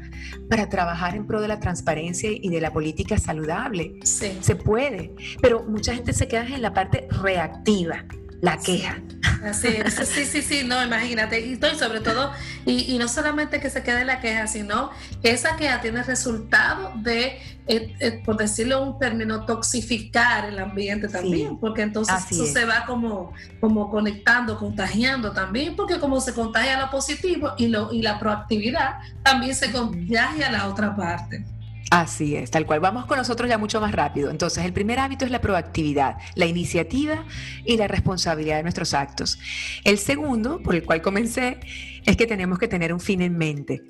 para 0.49 0.69
trabajar 0.69 1.15
en 1.15 1.25
pro 1.25 1.41
de 1.41 1.47
la 1.47 1.59
transparencia 1.59 2.29
y 2.31 2.49
de 2.49 2.61
la 2.61 2.71
política 2.71 3.17
saludable? 3.17 3.99
Sí. 4.03 4.37
Se 4.41 4.55
puede, 4.55 5.13
pero 5.41 5.63
mucha 5.63 5.93
gente 5.93 6.13
se 6.13 6.27
queda 6.27 6.47
en 6.47 6.61
la 6.61 6.73
parte 6.73 7.07
reactiva 7.21 8.05
la 8.41 8.57
queja. 8.57 8.97
Así 9.43 9.67
es, 9.67 9.95
sí, 10.07 10.25
sí, 10.25 10.41
sí, 10.41 10.63
no, 10.63 10.83
imagínate, 10.83 11.39
y, 11.39 11.59
sobre 11.77 11.99
todo, 11.99 12.31
y, 12.65 12.97
no 12.99 13.07
solamente 13.07 13.59
que 13.59 13.69
se 13.69 13.81
quede 13.81 14.05
la 14.05 14.19
queja, 14.19 14.45
sino 14.45 14.91
que 15.21 15.31
esa 15.31 15.55
queja 15.55 15.81
tiene 15.81 16.03
resultado 16.03 16.93
de, 16.97 17.39
eh, 17.67 17.95
eh, 17.99 18.21
por 18.23 18.37
decirlo 18.37 18.83
un 18.83 18.99
término, 18.99 19.45
toxificar 19.45 20.45
el 20.45 20.59
ambiente 20.59 21.07
también, 21.07 21.57
porque 21.57 21.81
entonces 21.81 22.15
eso 22.29 22.45
se 22.45 22.65
va 22.65 22.85
como, 22.85 23.33
como 23.59 23.89
conectando, 23.89 24.59
contagiando 24.59 25.31
también, 25.31 25.75
porque 25.75 25.99
como 25.99 26.21
se 26.21 26.33
contagia 26.33 26.79
lo 26.79 26.91
positivo 26.91 27.53
y, 27.57 27.67
lo, 27.67 27.91
y 27.91 28.03
la 28.03 28.19
proactividad, 28.19 28.99
también 29.23 29.55
se 29.55 29.71
contagia 29.71 30.49
a 30.49 30.51
la 30.51 30.67
otra 30.67 30.95
parte. 30.95 31.43
Así 31.91 32.37
es, 32.37 32.49
tal 32.49 32.65
cual. 32.65 32.79
Vamos 32.79 33.05
con 33.05 33.17
nosotros 33.17 33.49
ya 33.49 33.57
mucho 33.57 33.81
más 33.81 33.91
rápido. 33.91 34.31
Entonces, 34.31 34.63
el 34.63 34.71
primer 34.71 34.97
hábito 34.97 35.25
es 35.25 35.31
la 35.31 35.41
proactividad, 35.41 36.15
la 36.35 36.45
iniciativa 36.45 37.25
y 37.65 37.75
la 37.75 37.89
responsabilidad 37.89 38.55
de 38.55 38.63
nuestros 38.63 38.93
actos. 38.93 39.37
El 39.83 39.97
segundo, 39.97 40.63
por 40.63 40.73
el 40.73 40.85
cual 40.85 41.01
comencé, 41.01 41.59
es 42.05 42.15
que 42.15 42.25
tenemos 42.25 42.59
que 42.59 42.69
tener 42.69 42.93
un 42.93 43.01
fin 43.01 43.21
en 43.21 43.37
mente. 43.37 43.81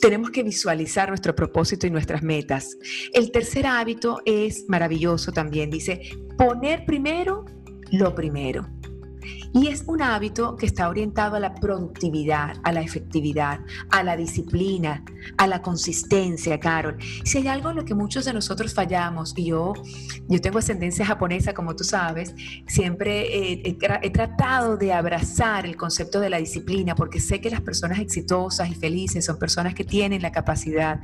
Tenemos 0.00 0.30
que 0.30 0.42
visualizar 0.42 1.10
nuestro 1.10 1.36
propósito 1.36 1.86
y 1.86 1.90
nuestras 1.90 2.22
metas. 2.22 2.78
El 3.12 3.30
tercer 3.30 3.66
hábito 3.66 4.22
es 4.24 4.64
maravilloso 4.68 5.30
también. 5.30 5.68
Dice, 5.68 6.00
poner 6.38 6.86
primero 6.86 7.44
lo 7.92 8.14
primero. 8.14 8.66
Y 9.54 9.68
es 9.68 9.84
un 9.86 10.02
hábito 10.02 10.56
que 10.56 10.66
está 10.66 10.88
orientado 10.88 11.36
a 11.36 11.40
la 11.40 11.54
productividad, 11.54 12.56
a 12.64 12.72
la 12.72 12.82
efectividad, 12.82 13.60
a 13.88 14.02
la 14.02 14.16
disciplina, 14.16 15.04
a 15.38 15.46
la 15.46 15.62
consistencia, 15.62 16.58
Carol. 16.58 16.96
Si 17.22 17.38
hay 17.38 17.46
algo 17.46 17.70
en 17.70 17.76
lo 17.76 17.84
que 17.84 17.94
muchos 17.94 18.24
de 18.24 18.32
nosotros 18.32 18.74
fallamos, 18.74 19.32
y 19.36 19.46
yo, 19.46 19.72
yo 20.28 20.40
tengo 20.40 20.58
ascendencia 20.58 21.06
japonesa, 21.06 21.54
como 21.54 21.76
tú 21.76 21.84
sabes, 21.84 22.34
siempre 22.66 23.60
he, 23.62 23.78
he 24.02 24.10
tratado 24.10 24.76
de 24.76 24.92
abrazar 24.92 25.66
el 25.66 25.76
concepto 25.76 26.18
de 26.18 26.30
la 26.30 26.38
disciplina, 26.38 26.96
porque 26.96 27.20
sé 27.20 27.40
que 27.40 27.48
las 27.48 27.60
personas 27.60 28.00
exitosas 28.00 28.68
y 28.68 28.74
felices 28.74 29.24
son 29.24 29.38
personas 29.38 29.72
que 29.72 29.84
tienen 29.84 30.20
la 30.20 30.32
capacidad 30.32 31.00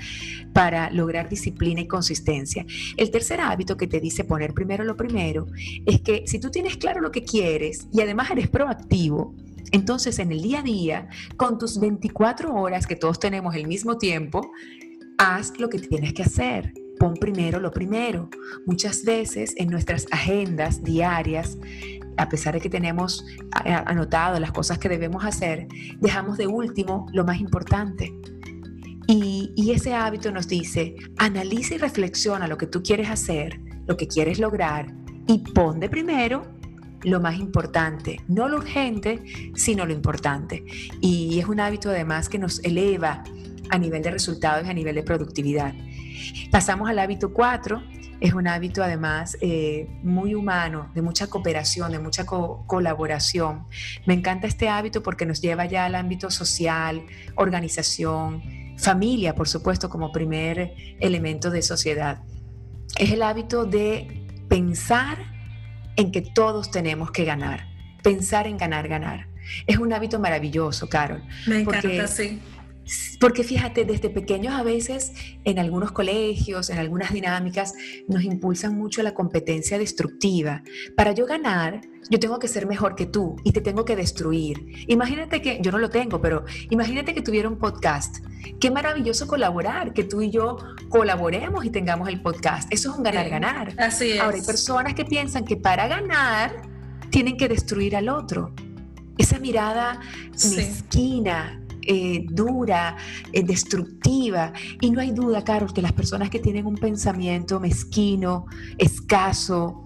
para 0.53 0.91
lograr 0.91 1.29
disciplina 1.29 1.83
y 1.83 1.87
consistencia. 1.87 2.67
El 2.97 3.13
tercer 3.13 3.41
hábito 3.41 3.77
que 3.77 3.87
te 3.87 4.01
dice 4.01 4.25
poner 4.25 4.55
primero 4.55 4.83
lo 4.83 4.97
primero 4.97 5.47
es 5.87 6.01
que 6.01 6.25
si 6.27 6.41
tú 6.41 6.51
tienes 6.51 6.77
claro 6.79 7.01
lo 7.01 7.13
que 7.13 7.23
quieres 7.23 7.87
y 7.93 8.01
además 8.01 8.29
eres 8.33 8.40
proactivo, 8.49 9.35
entonces 9.73 10.19
en 10.19 10.33
el 10.33 10.43
día 10.43 10.61
a 10.61 10.63
día, 10.63 11.09
con 11.37 11.59
tus 11.59 11.79
24 11.79 12.55
horas 12.55 12.87
que 12.87 12.97
todos 12.97 13.21
tenemos 13.21 13.55
el 13.55 13.67
mismo 13.67 13.99
tiempo, 13.99 14.53
haz 15.19 15.59
lo 15.59 15.69
que 15.69 15.79
tienes 15.79 16.13
que 16.13 16.23
hacer. 16.23 16.73
Pon 16.99 17.15
primero 17.15 17.61
lo 17.61 17.71
primero. 17.71 18.29
Muchas 18.67 19.05
veces 19.05 19.55
en 19.57 19.69
nuestras 19.69 20.07
agendas 20.11 20.83
diarias, 20.83 21.57
a 22.17 22.29
pesar 22.29 22.55
de 22.55 22.61
que 22.61 22.69
tenemos 22.69 23.25
anotado 23.87 24.39
las 24.39 24.53
cosas 24.53 24.79
que 24.79 24.89
debemos 24.89 25.25
hacer, 25.25 25.69
dejamos 26.01 26.37
de 26.37 26.47
último 26.47 27.07
lo 27.13 27.25
más 27.25 27.41
importante. 27.41 28.13
Y, 29.07 29.53
y, 29.57 29.73
ese 29.73 29.93
hábito 29.95 30.31
nos 30.31 30.47
dice, 30.47 30.95
analiza 31.19 31.75
y 31.75 31.79
reflexiona 31.79 32.47
lo 32.47 32.57
que 32.57 32.67
tú 32.67 32.81
quieres 32.81 33.11
hacer, 33.11 33.59
lo 33.87 33.97
que 33.97 34.07
quieres 34.07 34.39
lograr 34.39 34.95
y 35.27 35.39
pon 35.39 35.81
de 35.81 35.89
primero 35.89 36.60
lo 37.03 37.21
más 37.21 37.39
importante, 37.39 38.21
no 38.29 38.49
lo 38.49 38.59
urgente, 38.59 39.23
sino 39.55 39.87
lo 39.87 39.93
importante. 39.93 40.65
Y 41.01 41.39
es 41.39 41.47
un 41.47 41.61
hábito 41.61 41.91
además 41.91 42.29
que 42.29 42.39
nos 42.39 42.63
eleva 42.65 43.25
a 43.71 43.79
nivel 43.79 44.03
de 44.03 44.11
resultados 44.11 44.67
y 44.67 44.71
a 44.71 44.75
nivel 44.75 44.95
de 44.95 45.03
productividad. 45.03 45.75
Pasamos 46.51 46.89
al 46.91 46.99
hábito 46.99 47.33
4, 47.33 47.83
es 48.21 48.35
un 48.35 48.47
hábito 48.47 48.83
además 48.83 49.39
eh, 49.41 49.89
muy 50.03 50.35
humano, 50.35 50.91
de 50.95 51.01
mucha 51.01 51.29
cooperación, 51.29 51.93
de 51.93 51.99
mucha 51.99 52.27
colaboración. 52.27 53.67
Me 54.07 54.15
encanta 54.15 54.47
este 54.47 54.69
hábito 54.69 55.03
porque 55.03 55.25
nos 55.25 55.41
lleva 55.41 55.65
ya 55.65 55.87
al 55.87 55.95
ámbito 55.95 56.31
social, 56.31 57.03
organización, 57.37 58.43
familia, 58.77 59.35
por 59.35 59.49
supuesto, 59.49 59.89
como 59.89 60.13
primer 60.13 60.75
elemento 61.01 61.51
de 61.51 61.63
sociedad. 61.63 62.23
Es 62.99 63.13
el 63.13 63.23
hábito 63.23 63.65
de 63.65 64.27
pensar 64.49 65.40
en 65.97 66.13
que 66.13 66.23
todos 66.23 66.71
tenemos 66.71 67.11
que 67.11 67.25
ganar, 67.25 67.67
pensar 68.03 68.47
en 68.47 68.57
ganar, 68.59 68.89
ganar. 68.89 69.27
Es 69.67 69.79
un 69.79 69.93
hábito 69.93 70.19
maravilloso, 70.19 70.89
Carol. 70.89 71.23
Me 71.47 71.61
encanta, 71.61 72.07
sí. 72.07 72.41
Porque 73.19 73.45
fíjate, 73.45 73.85
desde 73.85 74.11
pequeños 74.11 74.55
a 74.55 74.63
veces 74.63 75.13
en 75.45 75.59
algunos 75.59 75.93
colegios, 75.93 76.71
en 76.71 76.79
algunas 76.79 77.13
dinámicas, 77.13 77.75
nos 78.09 78.23
impulsan 78.23 78.77
mucho 78.77 79.03
la 79.03 79.15
competencia 79.15 79.79
destructiva. 79.79 80.63
Para 80.97 81.13
yo 81.13 81.27
ganar, 81.27 81.83
yo 82.09 82.19
tengo 82.19 82.39
que 82.39 82.49
ser 82.49 82.67
mejor 82.67 82.95
que 82.97 83.07
tú 83.07 83.37
y 83.45 83.53
te 83.53 83.61
tengo 83.61 83.85
que 83.85 83.95
destruir. 83.95 84.87
Imagínate 84.89 85.43
que, 85.43 85.61
yo 85.63 85.71
no 85.71 85.79
lo 85.79 85.91
tengo, 85.91 86.21
pero 86.21 86.45
imagínate 86.71 87.15
que 87.15 87.23
tuviera 87.23 87.49
un 87.49 87.59
podcast. 87.59 88.25
Qué 88.59 88.71
maravilloso 88.71 89.27
colaborar, 89.27 89.93
que 89.93 90.05
tú 90.05 90.23
y 90.23 90.31
yo 90.31 90.57
colaboremos 90.89 91.65
y 91.65 91.71
tengamos 91.71 92.09
el 92.09 92.21
podcast. 92.21 92.73
Eso 92.73 92.91
es 92.91 92.97
un 92.97 93.05
ganar-ganar. 93.05 93.75
Así 93.79 94.13
es. 94.13 94.21
Ahora, 94.21 94.37
hay 94.37 94.43
personas 94.43 94.95
que 94.95 95.05
piensan 95.05 95.45
que 95.45 95.57
para 95.57 95.87
ganar 95.89 96.63
tienen 97.11 97.37
que 97.37 97.49
destruir 97.49 97.97
al 97.97 98.09
otro. 98.09 98.53
Esa 99.19 99.39
mirada 99.39 100.01
mezquina, 100.57 101.60
eh, 101.87 102.27
dura, 102.29 102.97
eh, 103.33 103.43
destructiva. 103.43 104.53
Y 104.81 104.91
no 104.91 105.01
hay 105.01 105.13
duda, 105.13 105.45
Carlos, 105.45 105.73
que 105.73 105.83
las 105.83 105.93
personas 105.93 106.31
que 106.31 106.39
tienen 106.39 106.67
un 106.67 106.77
pensamiento 106.77 107.61
mezquino, 107.61 108.47
escaso, 108.79 109.85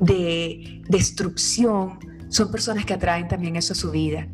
de 0.00 0.82
destrucción, 0.88 1.98
son 2.28 2.50
personas 2.50 2.84
que 2.84 2.94
atraen 2.94 3.28
también 3.28 3.56
eso 3.56 3.72
a 3.72 3.76
su 3.76 3.90
vida, 3.90 4.28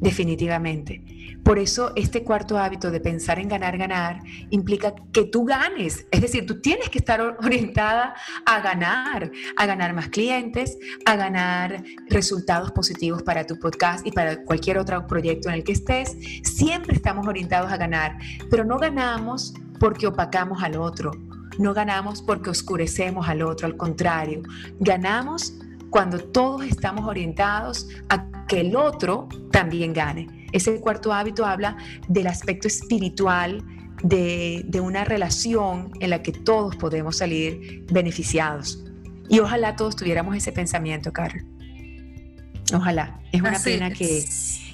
definitivamente. 0.00 1.15
Por 1.46 1.60
eso 1.60 1.92
este 1.94 2.24
cuarto 2.24 2.58
hábito 2.58 2.90
de 2.90 2.98
pensar 2.98 3.38
en 3.38 3.48
ganar, 3.48 3.78
ganar, 3.78 4.18
implica 4.50 4.96
que 5.12 5.26
tú 5.26 5.44
ganes. 5.44 6.04
Es 6.10 6.20
decir, 6.20 6.44
tú 6.44 6.60
tienes 6.60 6.88
que 6.88 6.98
estar 6.98 7.20
orientada 7.38 8.16
a 8.44 8.60
ganar, 8.60 9.30
a 9.56 9.64
ganar 9.64 9.94
más 9.94 10.08
clientes, 10.08 10.76
a 11.04 11.14
ganar 11.14 11.84
resultados 12.08 12.72
positivos 12.72 13.22
para 13.22 13.46
tu 13.46 13.60
podcast 13.60 14.04
y 14.04 14.10
para 14.10 14.42
cualquier 14.42 14.76
otro 14.76 15.06
proyecto 15.06 15.48
en 15.48 15.54
el 15.54 15.62
que 15.62 15.70
estés. 15.70 16.16
Siempre 16.42 16.96
estamos 16.96 17.28
orientados 17.28 17.70
a 17.70 17.76
ganar, 17.76 18.18
pero 18.50 18.64
no 18.64 18.76
ganamos 18.76 19.54
porque 19.78 20.08
opacamos 20.08 20.64
al 20.64 20.76
otro. 20.76 21.12
No 21.58 21.74
ganamos 21.74 22.22
porque 22.22 22.50
oscurecemos 22.50 23.28
al 23.28 23.42
otro, 23.42 23.68
al 23.68 23.76
contrario, 23.76 24.42
ganamos 24.80 25.54
cuando 25.90 26.18
todos 26.18 26.64
estamos 26.64 27.06
orientados 27.06 27.88
a 28.08 28.26
que 28.46 28.60
el 28.60 28.76
otro 28.76 29.28
también 29.50 29.92
gane. 29.92 30.26
Ese 30.52 30.80
cuarto 30.80 31.12
hábito 31.12 31.44
habla 31.44 31.76
del 32.08 32.26
aspecto 32.26 32.68
espiritual 32.68 33.64
de, 34.02 34.80
una 34.80 35.04
relación 35.04 35.90
en 36.00 36.10
la 36.10 36.22
que 36.22 36.32
todos 36.32 36.76
podemos 36.76 37.16
salir 37.18 37.84
beneficiados. 37.90 38.84
Y 39.28 39.40
ojalá 39.40 39.74
todos 39.74 39.96
tuviéramos 39.96 40.36
ese 40.36 40.52
pensamiento, 40.52 41.12
Carlos. 41.12 41.44
Ojalá. 42.72 43.20
Es 43.32 43.40
una 43.40 43.58
pena 43.58 43.90
que, 43.90 44.24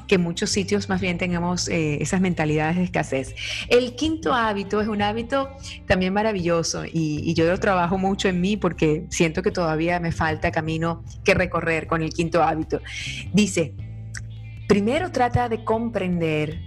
que 0.07 0.19
muchos 0.19 0.51
sitios 0.51 0.89
más 0.89 1.01
bien 1.01 1.19
tengamos 1.19 1.69
eh, 1.69 2.03
esas 2.03 2.21
mentalidades 2.21 2.77
de 2.77 2.85
escasez. 2.85 3.35
El 3.69 3.95
quinto 3.95 4.35
hábito 4.35 4.81
es 4.81 4.89
un 4.89 5.03
hábito 5.03 5.51
también 5.87 6.13
maravilloso 6.13 6.85
y, 6.85 7.21
y, 7.25 7.35
yo 7.35 7.47
lo 7.47 7.59
trabajo 7.59 7.99
mucho 7.99 8.29
en 8.29 8.41
mí 8.41 8.57
porque 8.57 9.07
siento 9.11 9.43
que 9.43 9.51
todavía 9.51 10.01
me 10.01 10.13
falta 10.13 10.51
camino 10.51 11.05
que 11.25 11.35
recorrer 11.35 11.87
con 11.87 12.03
el 12.03 12.13
quinto 12.13 12.43
hábito. 12.43 12.81
Dice, 13.33 13.75
Primero 14.73 15.13
trata 15.13 15.51
de 15.51 15.65
comprender, 15.65 16.63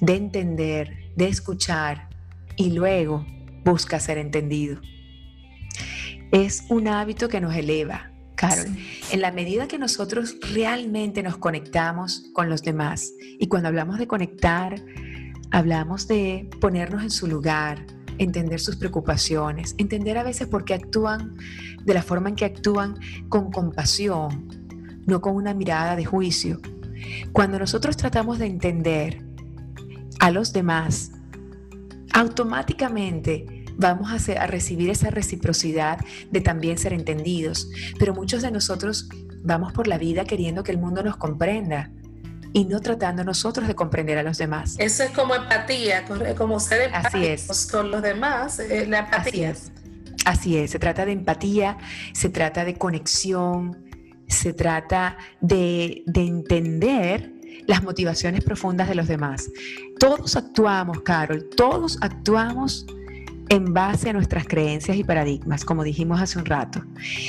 de 0.00 0.14
entender, 0.14 1.12
de 1.16 1.26
escuchar 1.26 2.08
y 2.54 2.70
luego 2.70 3.26
busca 3.64 3.98
ser 3.98 4.16
entendido. 4.16 4.80
Es 6.30 6.66
un 6.68 6.86
hábito 6.86 7.28
que 7.28 7.40
nos 7.40 7.56
eleva, 7.56 8.12
Carol. 8.38 8.66
En 9.10 9.20
la 9.20 9.32
medida 9.32 9.66
que 9.66 9.78
nosotros 9.78 10.36
realmente 10.52 11.24
nos 11.24 11.38
conectamos 11.38 12.30
con 12.32 12.48
los 12.48 12.62
demás, 12.62 13.12
y 13.38 13.48
cuando 13.48 13.68
hablamos 13.68 13.98
de 13.98 14.06
conectar, 14.06 14.80
hablamos 15.50 16.06
de 16.06 16.48
ponernos 16.60 17.02
en 17.02 17.10
su 17.10 17.26
lugar, 17.26 17.84
entender 18.18 18.60
sus 18.60 18.76
preocupaciones, 18.76 19.74
entender 19.76 20.16
a 20.18 20.22
veces 20.22 20.46
por 20.46 20.64
qué 20.64 20.74
actúan 20.74 21.36
de 21.84 21.94
la 21.94 22.02
forma 22.02 22.28
en 22.28 22.36
que 22.36 22.44
actúan 22.44 22.94
con 23.28 23.50
compasión, 23.50 24.48
no 25.04 25.20
con 25.20 25.34
una 25.34 25.52
mirada 25.52 25.96
de 25.96 26.04
juicio, 26.04 26.60
cuando 27.32 27.58
nosotros 27.58 27.96
tratamos 27.96 28.38
de 28.38 28.46
entender 28.46 29.20
a 30.20 30.30
los 30.30 30.52
demás, 30.52 31.10
automáticamente 32.12 33.57
vamos 33.78 34.28
a, 34.28 34.42
a 34.42 34.46
recibir 34.46 34.90
esa 34.90 35.08
reciprocidad 35.08 35.98
de 36.30 36.40
también 36.42 36.76
ser 36.76 36.92
entendidos. 36.92 37.70
Pero 37.98 38.12
muchos 38.12 38.42
de 38.42 38.50
nosotros 38.50 39.08
vamos 39.42 39.72
por 39.72 39.86
la 39.86 39.96
vida 39.96 40.24
queriendo 40.24 40.62
que 40.62 40.72
el 40.72 40.78
mundo 40.78 41.02
nos 41.02 41.16
comprenda 41.16 41.90
y 42.52 42.64
no 42.64 42.80
tratando 42.80 43.24
nosotros 43.24 43.66
de 43.66 43.74
comprender 43.74 44.18
a 44.18 44.22
los 44.22 44.38
demás. 44.38 44.76
Eso 44.78 45.04
es 45.04 45.10
como 45.10 45.34
empatía, 45.34 46.04
como 46.36 46.60
ser 46.60 46.92
empáticos 46.92 47.66
con 47.66 47.90
los 47.90 48.02
demás, 48.02 48.58
eh, 48.58 48.86
la 48.86 49.00
empatía. 49.00 49.50
Así 49.50 49.64
es. 49.64 49.72
Así 50.24 50.56
es, 50.58 50.72
se 50.72 50.78
trata 50.78 51.06
de 51.06 51.12
empatía, 51.12 51.78
se 52.12 52.28
trata 52.28 52.64
de 52.64 52.74
conexión, 52.74 53.86
se 54.26 54.52
trata 54.52 55.16
de, 55.40 56.02
de 56.06 56.20
entender 56.22 57.32
las 57.66 57.82
motivaciones 57.82 58.44
profundas 58.44 58.88
de 58.88 58.94
los 58.94 59.08
demás. 59.08 59.48
Todos 59.98 60.36
actuamos, 60.36 61.00
Carol, 61.02 61.48
todos 61.56 61.98
actuamos 62.02 62.84
en 63.48 63.72
base 63.72 64.10
a 64.10 64.12
nuestras 64.12 64.46
creencias 64.46 64.96
y 64.96 65.04
paradigmas, 65.04 65.64
como 65.64 65.82
dijimos 65.82 66.20
hace 66.20 66.38
un 66.38 66.44
rato. 66.44 66.82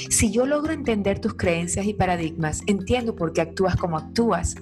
Si 0.10 0.32
yo 0.32 0.46
logro 0.46 0.74
entender 0.74 1.20
tus 1.20 1.36
creencias 1.36 1.86
y 1.86 1.94
paradigmas, 1.94 2.62
entiendo 2.68 3.16
por 3.16 3.34
qué 3.34 3.42
actúas 3.42 3.76
como 3.76 3.98
actúas. 3.98 4.56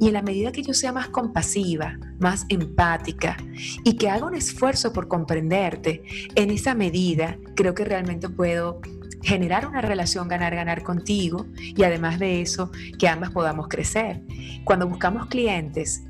Y 0.00 0.06
en 0.06 0.14
la 0.14 0.22
medida 0.22 0.52
que 0.52 0.62
yo 0.62 0.72
sea 0.72 0.92
más 0.92 1.08
compasiva, 1.08 1.98
más 2.18 2.46
empática 2.48 3.36
y 3.84 3.96
que 3.96 4.08
haga 4.08 4.26
un 4.26 4.34
esfuerzo 4.34 4.92
por 4.92 5.08
comprenderte, 5.08 6.02
en 6.34 6.50
esa 6.50 6.74
medida 6.74 7.36
creo 7.54 7.74
que 7.74 7.84
realmente 7.84 8.28
puedo 8.28 8.80
generar 9.22 9.66
una 9.66 9.80
relación 9.80 10.28
ganar-ganar 10.28 10.82
contigo 10.82 11.46
y 11.56 11.82
además 11.84 12.18
de 12.18 12.40
eso, 12.40 12.70
que 12.98 13.08
ambas 13.08 13.30
podamos 13.30 13.68
crecer. 13.68 14.22
Cuando 14.64 14.88
buscamos 14.88 15.26
clientes 15.26 16.02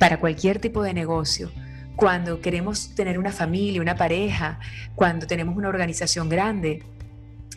para 0.00 0.18
cualquier 0.18 0.58
tipo 0.58 0.82
de 0.82 0.94
negocio, 0.94 1.50
cuando 1.98 2.40
queremos 2.40 2.94
tener 2.94 3.18
una 3.18 3.32
familia, 3.32 3.82
una 3.82 3.96
pareja, 3.96 4.60
cuando 4.94 5.26
tenemos 5.26 5.56
una 5.56 5.68
organización 5.68 6.28
grande, 6.28 6.84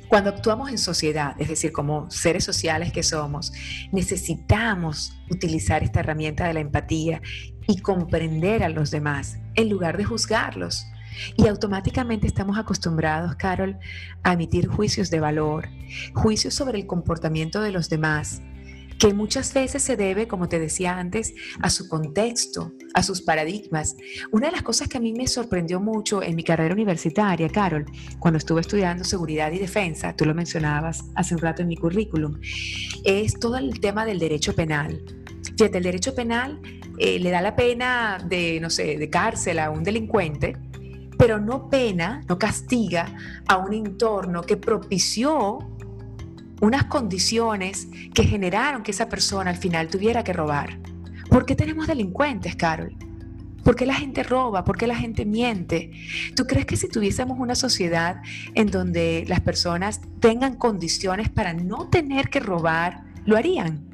cuando 0.08 0.32
actuamos 0.32 0.72
en 0.72 0.80
sociedad, 0.80 1.36
es 1.38 1.48
decir, 1.48 1.72
como 1.72 2.10
seres 2.10 2.44
sociales 2.44 2.92
que 2.92 3.04
somos, 3.04 3.54
necesitamos 3.92 5.16
utilizar 5.30 5.84
esta 5.84 6.00
herramienta 6.00 6.48
de 6.48 6.56
la 6.56 6.60
empatía 6.60 7.22
y 7.68 7.82
comprender 7.82 8.64
a 8.64 8.70
los 8.70 8.90
demás 8.90 9.38
en 9.54 9.70
lugar 9.70 9.96
de 9.96 10.06
juzgarlos. 10.06 10.88
Y 11.38 11.46
automáticamente 11.46 12.26
estamos 12.26 12.58
acostumbrados, 12.58 13.36
Carol, 13.36 13.78
a 14.24 14.34
emitir 14.34 14.66
juicios 14.66 15.12
de 15.12 15.20
valor, 15.20 15.70
juicios 16.16 16.56
sobre 16.56 16.80
el 16.80 16.88
comportamiento 16.88 17.62
de 17.62 17.72
los 17.72 17.90
demás, 17.90 18.42
que 19.02 19.16
muchas 19.16 19.52
veces 19.52 19.82
se 19.82 19.98
debe, 19.98 20.28
como 20.28 20.48
te 20.48 20.60
decía 20.60 21.00
antes, 21.00 21.34
a 21.60 21.72
su 21.72 21.90
contexto, 21.90 22.74
a 22.94 23.02
sus 23.02 23.24
paradigmas. 23.24 23.98
Una 24.32 24.46
de 24.46 24.52
las 24.52 24.62
cosas 24.62 24.88
que 24.88 25.00
a 25.00 25.02
mí 25.02 25.12
me 25.12 25.26
sorprendió 25.26 25.80
mucho 25.80 26.22
en 26.22 26.36
mi 26.36 26.44
carrera 26.44 26.72
universitaria, 26.72 27.50
Carol, 27.50 27.88
cuando 28.20 28.38
estuve 28.38 28.62
estudiando 28.62 29.04
seguridad 29.04 29.52
y 29.54 29.58
defensa, 29.58 30.16
tú 30.16 30.26
lo 30.26 30.36
mencionabas 30.36 31.04
hace 31.16 31.34
un 31.34 31.42
rato 31.42 31.64
en 31.64 31.70
mi 31.70 31.78
currículum, 31.78 32.40
es 33.04 33.40
todo 33.40 33.58
el 33.58 33.80
tema 33.80 34.06
del 34.06 34.20
derecho 34.20 34.54
penal. 34.54 35.04
Fíjate, 35.58 35.80
el 35.80 35.84
derecho 35.84 36.14
penal 36.14 36.62
eh, 37.00 37.18
le 37.18 37.32
da 37.32 37.42
la 37.42 37.56
pena 37.56 38.20
de, 38.24 38.60
no 38.62 38.70
sé, 38.70 39.00
de 39.00 39.10
cárcel 39.10 39.58
a 39.58 39.72
un 39.72 39.84
delincuente, 39.84 40.58
pero 41.18 41.40
no 41.40 41.72
pena, 41.72 42.22
no 42.30 42.38
castiga 42.38 43.16
a 43.48 43.58
un 43.58 43.74
entorno 43.74 44.44
que 44.44 44.58
propició 44.58 45.58
unas 46.62 46.86
condiciones 46.86 47.88
que 48.13 48.24
generaron 48.24 48.84
que 48.84 48.91
esa 48.91 49.10
persona 49.10 49.50
al 49.50 49.58
final 49.58 49.89
tuviera 49.89 50.24
que 50.24 50.32
robar. 50.32 50.80
¿Por 51.30 51.45
qué 51.45 51.56
tenemos 51.56 51.88
delincuentes, 51.88 52.56
Carol? 52.56 52.95
¿Por 53.63 53.76
qué 53.76 53.86
la 53.86 53.95
gente 53.95 54.24
roba? 54.24 54.63
¿Por 54.63 54.78
qué 54.78 54.88
la 54.88 54.95
gente 54.95 55.26
miente? 55.26 55.91
¿Tú 56.36 56.45
crees 56.45 56.65
que 56.65 56.78
si 56.78 56.88
tuviésemos 56.88 57.39
una 57.39 57.56
sociedad 57.56 58.21
en 58.56 58.71
donde 58.71 59.26
las 59.28 59.41
personas 59.41 60.02
tengan 60.19 60.56
condiciones 60.56 61.30
para 61.30 61.54
no 61.54 61.89
tener 61.89 62.30
que 62.30 62.39
robar, 62.39 63.04
lo 63.26 63.38
harían? 63.38 63.88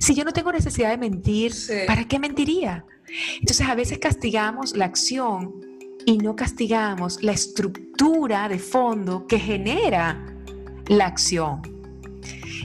Si 0.00 0.14
yo 0.14 0.24
no 0.24 0.32
tengo 0.32 0.52
necesidad 0.52 0.90
de 0.90 0.98
mentir, 0.98 1.52
¿para 1.86 2.04
qué 2.04 2.18
mentiría? 2.18 2.84
Entonces 3.40 3.66
a 3.68 3.74
veces 3.74 3.98
castigamos 3.98 4.76
la 4.76 4.84
acción 4.84 5.54
y 6.04 6.18
no 6.18 6.36
castigamos 6.36 7.22
la 7.22 7.32
estructura 7.32 8.48
de 8.48 8.58
fondo 8.58 9.26
que 9.26 9.38
genera 9.38 10.37
la 10.88 11.06
acción. 11.06 11.62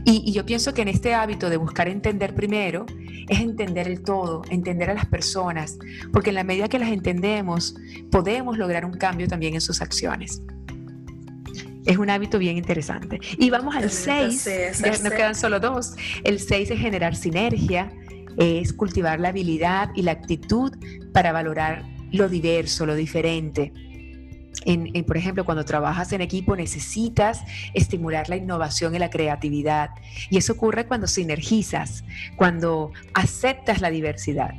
Y, 0.05 0.31
yo 0.31 0.45
pienso 0.45 0.73
que 0.73 0.81
en 0.81 0.87
este 0.87 1.13
hábito 1.13 1.49
de 1.49 1.57
buscar 1.57 1.87
entender 1.87 2.35
primero, 2.35 2.85
es 3.29 3.39
entender 3.39 3.87
el 3.87 4.03
todo, 4.03 4.41
entender 4.49 4.89
a 4.89 4.93
las 4.93 5.05
personas, 5.05 5.77
porque 6.11 6.29
en 6.29 6.35
la 6.35 6.43
medida 6.43 6.67
que 6.67 6.77
las 6.77 6.89
entendemos, 6.89 7.75
podemos 8.11 8.57
lograr 8.57 8.85
un 8.85 8.93
cambio 8.93 9.27
también 9.27 9.53
en 9.53 9.61
sus 9.61 9.81
acciones. 9.81 10.41
Es 11.85 11.97
un 11.97 12.09
hábito 12.09 12.37
bien 12.37 12.57
interesante. 12.57 13.19
Y 13.37 13.49
vamos 13.49 13.75
al 13.75 13.89
6, 13.89 14.49
ya 14.81 14.89
nos 14.89 15.13
quedan 15.13 15.35
solo 15.35 15.59
dos. 15.59 15.95
El 16.23 16.39
6 16.39 16.71
es 16.71 16.79
generar 16.79 17.15
sinergia, 17.15 17.91
es 18.37 18.73
cultivar 18.73 19.19
la 19.19 19.29
habilidad 19.29 19.89
y 19.95 20.01
la 20.01 20.13
actitud 20.13 20.73
para 21.13 21.31
valorar 21.31 21.83
lo 22.11 22.29
diverso, 22.29 22.85
lo 22.85 22.95
diferente 22.95 23.73
por 25.05 25.17
ejemplo, 25.17 25.45
cuando 25.45 25.65
trabajas 25.65 26.11
en 26.13 26.21
equipo 26.21 26.55
necesitas 26.55 27.41
estimular 27.73 28.29
la 28.29 28.35
innovación 28.35 28.95
y 28.95 28.99
la 28.99 29.09
creatividad. 29.09 29.91
Y 30.29 30.37
eso 30.37 30.53
ocurre 30.53 30.87
cuando 30.87 31.07
sinergizas, 31.07 32.03
cuando 32.35 32.91
aceptas 33.13 33.81
la 33.81 33.89
diversidad. 33.89 34.53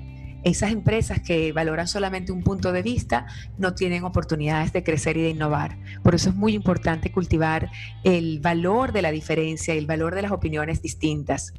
Esas 0.45 0.73
empresas 0.73 1.21
que 1.21 1.53
valoran 1.53 1.89
solamente 1.89 2.31
un 2.31 2.43
punto 2.43 2.71
de 2.71 2.83
vista 2.83 3.27
no 3.57 3.75
tienen 3.75 4.05
oportunidades 4.05 4.75
de 4.75 4.85
crecer 4.85 5.17
y 5.17 5.23
de 5.23 5.31
innovar. 5.31 5.79
Por 6.03 6.15
eso 6.15 6.29
es 6.29 6.37
muy 6.37 6.53
importante 6.53 7.11
cultivar 7.11 7.71
el 8.03 8.41
valor 8.41 8.93
de 8.93 9.01
la 9.01 9.11
diferencia, 9.11 9.73
el 9.73 9.87
valor 9.87 10.15
de 10.15 10.21
las 10.21 10.33
opiniones 10.33 10.83
distintas. 10.83 11.55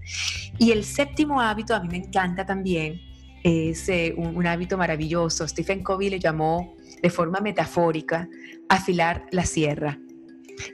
Y 0.59 0.69
el 0.69 0.83
séptimo 0.83 1.41
hábito 1.41 1.73
a 1.73 1.79
mí 1.79 1.87
me 1.89 1.97
encanta 1.97 2.45
también, 2.45 3.01
es 3.43 3.89
eh, 3.89 4.13
un, 4.15 4.35
un 4.35 4.45
hábito 4.45 4.77
maravilloso. 4.77 5.47
Stephen 5.47 5.81
Covey 5.81 6.11
le 6.11 6.19
llamó 6.19 6.74
de 7.05 7.11
forma 7.11 7.39
metafórica, 7.39 8.27
afilar 8.67 9.27
la 9.29 9.45
sierra. 9.45 9.99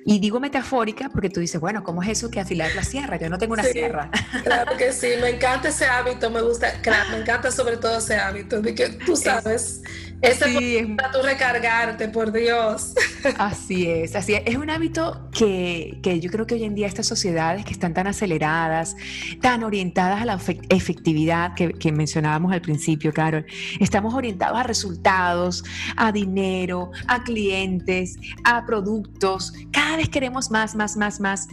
Y 0.06 0.18
digo 0.20 0.40
metafórica 0.40 1.10
porque 1.10 1.30
tú 1.30 1.42
dices, 1.42 1.60
bueno, 1.60 1.84
¿cómo 1.84 2.02
es 2.02 2.08
eso 2.08 2.32
que 2.32 2.40
afilar 2.40 2.74
la 2.74 2.86
sierra? 2.86 3.18
Yo 3.18 3.30
no 3.30 3.38
tengo 3.38 3.52
una 3.52 3.64
sierra. 3.64 4.10
Claro 4.46 4.78
que 4.78 4.94
sí, 4.94 5.10
me 5.20 5.28
encanta 5.28 5.68
ese 5.68 5.88
hábito, 5.88 6.30
me 6.30 6.42
gusta, 6.42 6.72
me 7.12 7.18
encanta 7.18 7.52
sobre 7.52 7.76
todo 7.76 7.98
ese 7.98 8.16
hábito 8.16 8.62
de 8.62 8.74
que 8.74 8.88
tú 9.06 9.18
sabes, 9.18 9.82
ese 10.22 10.46
sí, 10.46 10.78
es 10.78 10.88
para 10.96 11.12
tú 11.12 11.20
recargarte, 11.24 12.08
por 12.10 12.32
Dios. 12.32 12.94
Así 13.38 13.88
es, 13.88 14.16
así 14.16 14.34
es. 14.34 14.44
Es 14.46 14.56
un 14.56 14.70
hábito 14.70 15.30
que, 15.32 16.00
que, 16.04 16.20
yo 16.20 16.30
creo 16.30 16.46
que 16.46 16.56
hoy 16.56 16.64
en 16.64 16.76
día 16.76 16.88
estas 16.88 17.08
sociedades 17.08 17.66
que 17.66 17.72
están 17.72 17.94
tan 17.94 18.08
aceleradas, 18.08 18.96
tan 19.42 19.64
orientadas 19.64 20.22
a 20.22 20.26
la 20.26 20.40
efectividad 20.70 21.54
que, 21.56 21.74
que 21.74 21.92
mencionábamos 21.92 22.52
al 22.52 22.62
principio, 22.62 23.14
Carol, 23.14 23.46
estamos 23.80 24.14
orientados 24.14 24.60
a 24.60 24.64
resultados, 24.64 25.64
a 25.98 26.12
dinero, 26.12 26.92
a 27.08 27.24
clientes, 27.24 28.18
a 28.44 28.66
productos. 28.66 29.54
Cada 29.72 29.98
vez 29.98 30.10
queremos 30.10 30.52
más, 30.52 30.76
más, 30.76 30.98
más, 30.98 31.20
más. 31.20 31.48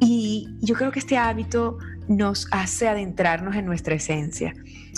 Y 0.00 0.48
yo 0.60 0.74
creo 0.74 0.90
que 0.92 1.00
este 1.00 1.16
hábito 1.16 1.78
nos 2.08 2.48
hace 2.50 2.88
adentrarnos 2.88 3.54
en 3.56 3.66
nuestra 3.66 3.94
esencia, 3.94 4.54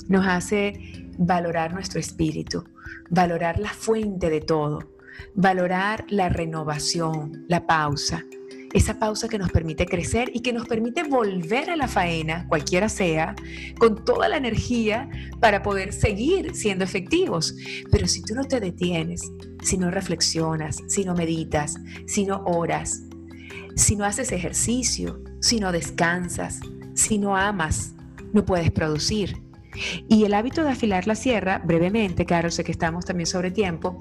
nos 0.09 0.27
hace 0.27 1.10
valorar 1.21 1.75
nuestro 1.75 2.01
espíritu, 2.01 2.65
valorar 3.11 3.61
la 3.61 3.69
fuente 3.69 4.31
de 4.31 4.41
todo, 4.41 4.97
valorar 5.35 6.07
la 6.09 6.31
renovación, 6.31 7.45
la 7.47 7.67
pausa, 7.67 8.25
esa 8.73 8.99
pausa 8.99 9.29
que 9.29 9.39
nos 9.39 9.51
permite 9.51 9.85
crecer 9.85 10.31
y 10.33 10.41
que 10.41 10.55
nos 10.55 10.67
permite 10.67 11.03
volver 11.03 11.69
a 11.69 11.77
la 11.77 11.89
faena, 11.89 12.47
cualquiera 12.49 12.89
sea, 12.89 13.35
con 13.79 14.03
toda 14.03 14.29
la 14.29 14.39
energía 14.39 15.11
para 15.41 15.63
poder 15.63 15.93
seguir 15.93 16.55
siendo 16.55 16.85
efectivos. 16.85 17.55
Pero 17.91 18.07
si 18.07 18.23
tú 18.23 18.35
no 18.35 18.45
te 18.45 18.61
detienes, 18.61 19.21
si 19.63 19.77
no 19.77 19.91
reflexionas, 19.91 20.79
si 20.87 21.05
no 21.05 21.15
meditas, 21.15 21.77
si 22.07 22.25
no 22.25 22.43
oras, 22.47 23.03
si 23.77 23.95
no 23.95 24.05
haces 24.05 24.33
ejercicio, 24.33 25.23
si 25.41 25.61
no 25.61 25.71
descansas, 25.71 26.61
si 26.95 27.19
no 27.19 27.37
amas, 27.37 27.95
no 28.33 28.45
puedes 28.47 28.71
producir. 28.71 29.50
Y 30.09 30.25
el 30.25 30.35
hábito 30.35 30.65
de 30.65 30.71
afilar 30.71 31.07
la 31.07 31.15
sierra, 31.15 31.61
brevemente, 31.65 32.25
claro, 32.27 32.51
sé 32.51 32.65
que 32.65 32.73
estamos 32.73 33.05
también 33.05 33.27
sobre 33.27 33.51
tiempo, 33.51 33.99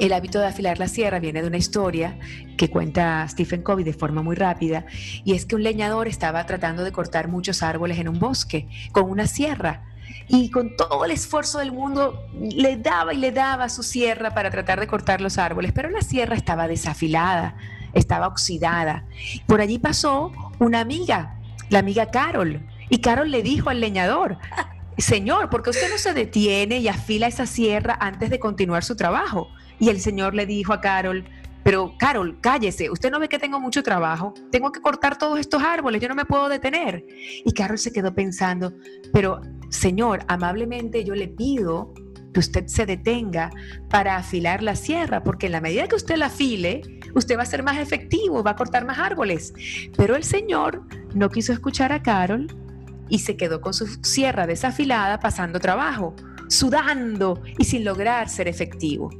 el 0.00 0.12
hábito 0.12 0.38
de 0.38 0.46
afilar 0.46 0.78
la 0.78 0.86
sierra 0.86 1.18
viene 1.18 1.42
de 1.42 1.48
una 1.48 1.56
historia 1.56 2.18
que 2.56 2.70
cuenta 2.70 3.26
Stephen 3.28 3.62
Covey 3.62 3.84
de 3.84 3.92
forma 3.92 4.22
muy 4.22 4.36
rápida, 4.36 4.86
y 5.24 5.34
es 5.34 5.44
que 5.44 5.56
un 5.56 5.62
leñador 5.62 6.08
estaba 6.08 6.46
tratando 6.46 6.84
de 6.84 6.92
cortar 6.92 7.28
muchos 7.28 7.62
árboles 7.62 7.98
en 7.98 8.08
un 8.08 8.18
bosque 8.18 8.68
con 8.92 9.10
una 9.10 9.26
sierra. 9.26 9.84
Y 10.30 10.50
con 10.50 10.76
todo 10.76 11.04
el 11.04 11.10
esfuerzo 11.10 11.58
del 11.58 11.72
mundo 11.72 12.22
le 12.38 12.76
daba 12.76 13.14
y 13.14 13.16
le 13.16 13.32
daba 13.32 13.68
su 13.68 13.82
sierra 13.82 14.34
para 14.34 14.50
tratar 14.50 14.78
de 14.78 14.86
cortar 14.86 15.20
los 15.20 15.38
árboles, 15.38 15.72
pero 15.72 15.90
la 15.90 16.02
sierra 16.02 16.36
estaba 16.36 16.68
desafilada, 16.68 17.56
estaba 17.94 18.28
oxidada. 18.28 19.06
Por 19.46 19.60
allí 19.60 19.78
pasó 19.78 20.32
una 20.58 20.80
amiga, 20.80 21.38
la 21.70 21.78
amiga 21.78 22.10
Carol, 22.10 22.60
y 22.90 22.98
Carol 22.98 23.30
le 23.30 23.42
dijo 23.42 23.70
al 23.70 23.80
leñador, 23.80 24.38
Señor, 24.98 25.48
¿por 25.48 25.62
qué 25.62 25.70
usted 25.70 25.88
no 25.90 25.96
se 25.96 26.12
detiene 26.12 26.78
y 26.78 26.88
afila 26.88 27.28
esa 27.28 27.46
sierra 27.46 27.96
antes 28.00 28.30
de 28.30 28.40
continuar 28.40 28.82
su 28.82 28.96
trabajo? 28.96 29.48
Y 29.78 29.90
el 29.90 30.00
Señor 30.00 30.34
le 30.34 30.44
dijo 30.44 30.72
a 30.72 30.80
Carol, 30.80 31.24
pero 31.62 31.94
Carol, 31.98 32.40
cállese, 32.40 32.90
usted 32.90 33.10
no 33.10 33.20
ve 33.20 33.28
que 33.28 33.38
tengo 33.38 33.60
mucho 33.60 33.82
trabajo, 33.84 34.34
tengo 34.50 34.72
que 34.72 34.80
cortar 34.80 35.16
todos 35.16 35.38
estos 35.38 35.62
árboles, 35.62 36.02
yo 36.02 36.08
no 36.08 36.16
me 36.16 36.24
puedo 36.24 36.48
detener. 36.48 37.06
Y 37.44 37.52
Carol 37.52 37.78
se 37.78 37.92
quedó 37.92 38.12
pensando, 38.12 38.72
pero 39.12 39.40
Señor, 39.68 40.24
amablemente 40.26 41.04
yo 41.04 41.14
le 41.14 41.28
pido 41.28 41.94
que 42.32 42.40
usted 42.40 42.66
se 42.66 42.84
detenga 42.84 43.50
para 43.88 44.16
afilar 44.16 44.62
la 44.62 44.74
sierra, 44.74 45.22
porque 45.22 45.46
en 45.46 45.52
la 45.52 45.60
medida 45.60 45.86
que 45.86 45.96
usted 45.96 46.16
la 46.16 46.26
afile, 46.26 46.82
usted 47.14 47.38
va 47.38 47.42
a 47.42 47.46
ser 47.46 47.62
más 47.62 47.78
efectivo, 47.78 48.42
va 48.42 48.50
a 48.52 48.56
cortar 48.56 48.84
más 48.84 48.98
árboles. 48.98 49.54
Pero 49.96 50.16
el 50.16 50.24
Señor 50.24 50.82
no 51.14 51.30
quiso 51.30 51.52
escuchar 51.52 51.92
a 51.92 52.02
Carol 52.02 52.48
y 53.08 53.20
se 53.20 53.36
quedó 53.36 53.60
con 53.60 53.74
su 53.74 53.86
sierra 54.02 54.46
desafilada 54.46 55.20
pasando 55.20 55.60
trabajo, 55.60 56.14
sudando 56.48 57.42
y 57.58 57.64
sin 57.64 57.84
lograr 57.84 58.28
ser 58.28 58.48
efectivo. 58.48 59.10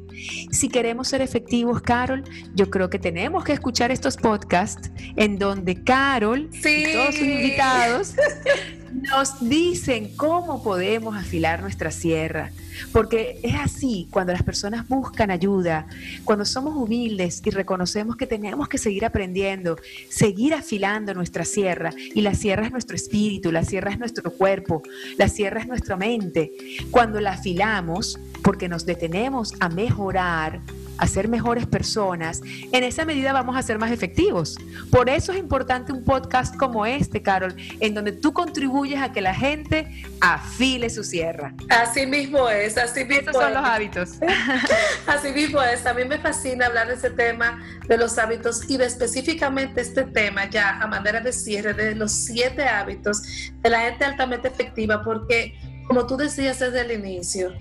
Si 0.50 0.68
queremos 0.68 1.08
ser 1.08 1.22
efectivos, 1.22 1.80
Carol, 1.80 2.24
yo 2.54 2.70
creo 2.70 2.90
que 2.90 2.98
tenemos 2.98 3.44
que 3.44 3.52
escuchar 3.52 3.90
estos 3.90 4.16
podcasts 4.16 4.90
en 5.16 5.38
donde 5.38 5.82
Carol 5.84 6.50
y 6.52 6.92
todos 6.92 7.14
sus 7.14 7.24
invitados 7.24 8.14
nos 9.02 9.48
dicen 9.48 10.10
cómo 10.16 10.62
podemos 10.62 11.16
afilar 11.16 11.62
nuestra 11.62 11.90
sierra. 11.90 12.50
Porque 12.92 13.40
es 13.42 13.54
así, 13.56 14.08
cuando 14.10 14.32
las 14.32 14.42
personas 14.42 14.86
buscan 14.88 15.30
ayuda, 15.30 15.86
cuando 16.24 16.44
somos 16.44 16.76
humildes 16.76 17.42
y 17.44 17.50
reconocemos 17.50 18.16
que 18.16 18.26
tenemos 18.26 18.68
que 18.68 18.78
seguir 18.78 19.04
aprendiendo, 19.04 19.76
seguir 20.08 20.54
afilando 20.54 21.12
nuestra 21.14 21.44
sierra, 21.44 21.92
y 21.96 22.20
la 22.20 22.34
sierra 22.34 22.66
es 22.66 22.72
nuestro 22.72 22.94
espíritu, 22.94 23.50
la 23.50 23.64
sierra 23.64 23.90
es 23.90 23.98
nuestro 23.98 24.30
cuerpo, 24.30 24.82
la 25.16 25.28
sierra 25.28 25.60
es 25.60 25.66
nuestra 25.66 25.96
mente, 25.96 26.52
cuando 26.90 27.20
la 27.20 27.32
afilamos, 27.32 28.18
porque 28.42 28.68
nos 28.68 28.86
detenemos 28.86 29.54
a 29.60 29.68
mejorar, 29.68 30.60
a 30.98 31.06
ser 31.06 31.28
mejores 31.28 31.66
personas, 31.66 32.42
en 32.72 32.84
esa 32.84 33.04
medida 33.04 33.32
vamos 33.32 33.56
a 33.56 33.62
ser 33.62 33.78
más 33.78 33.90
efectivos. 33.90 34.56
Por 34.90 35.08
eso 35.08 35.32
es 35.32 35.38
importante 35.38 35.92
un 35.92 36.04
podcast 36.04 36.56
como 36.56 36.84
este, 36.84 37.22
Carol, 37.22 37.54
en 37.80 37.94
donde 37.94 38.12
tú 38.12 38.32
contribuyes 38.32 39.00
a 39.00 39.12
que 39.12 39.20
la 39.20 39.34
gente 39.34 40.04
afile 40.20 40.90
su 40.90 41.04
sierra. 41.04 41.54
Así 41.68 42.06
mismo 42.06 42.48
es, 42.48 42.76
así 42.76 43.04
mismo 43.04 43.30
Estos 43.30 43.36
son 43.36 43.54
los 43.54 43.64
hábitos. 43.64 44.10
Así 45.06 45.32
mismo 45.32 45.62
es. 45.62 45.86
A 45.86 45.94
mí 45.94 46.04
me 46.04 46.18
fascina 46.18 46.66
hablar 46.66 46.88
de 46.88 46.94
ese 46.94 47.10
tema 47.10 47.62
de 47.86 47.96
los 47.96 48.18
hábitos 48.18 48.68
y 48.68 48.76
de 48.76 48.86
específicamente 48.86 49.80
este 49.80 50.04
tema 50.04 50.48
ya 50.50 50.78
a 50.80 50.86
manera 50.86 51.20
de 51.20 51.32
cierre 51.32 51.74
de 51.74 51.94
los 51.94 52.12
siete 52.12 52.64
hábitos 52.64 53.22
de 53.62 53.70
la 53.70 53.80
gente 53.80 54.04
altamente 54.04 54.48
efectiva, 54.48 55.02
porque 55.02 55.58
como 55.86 56.06
tú 56.06 56.16
decías 56.16 56.58
desde 56.58 56.82
el 56.82 56.92
inicio, 56.92 57.54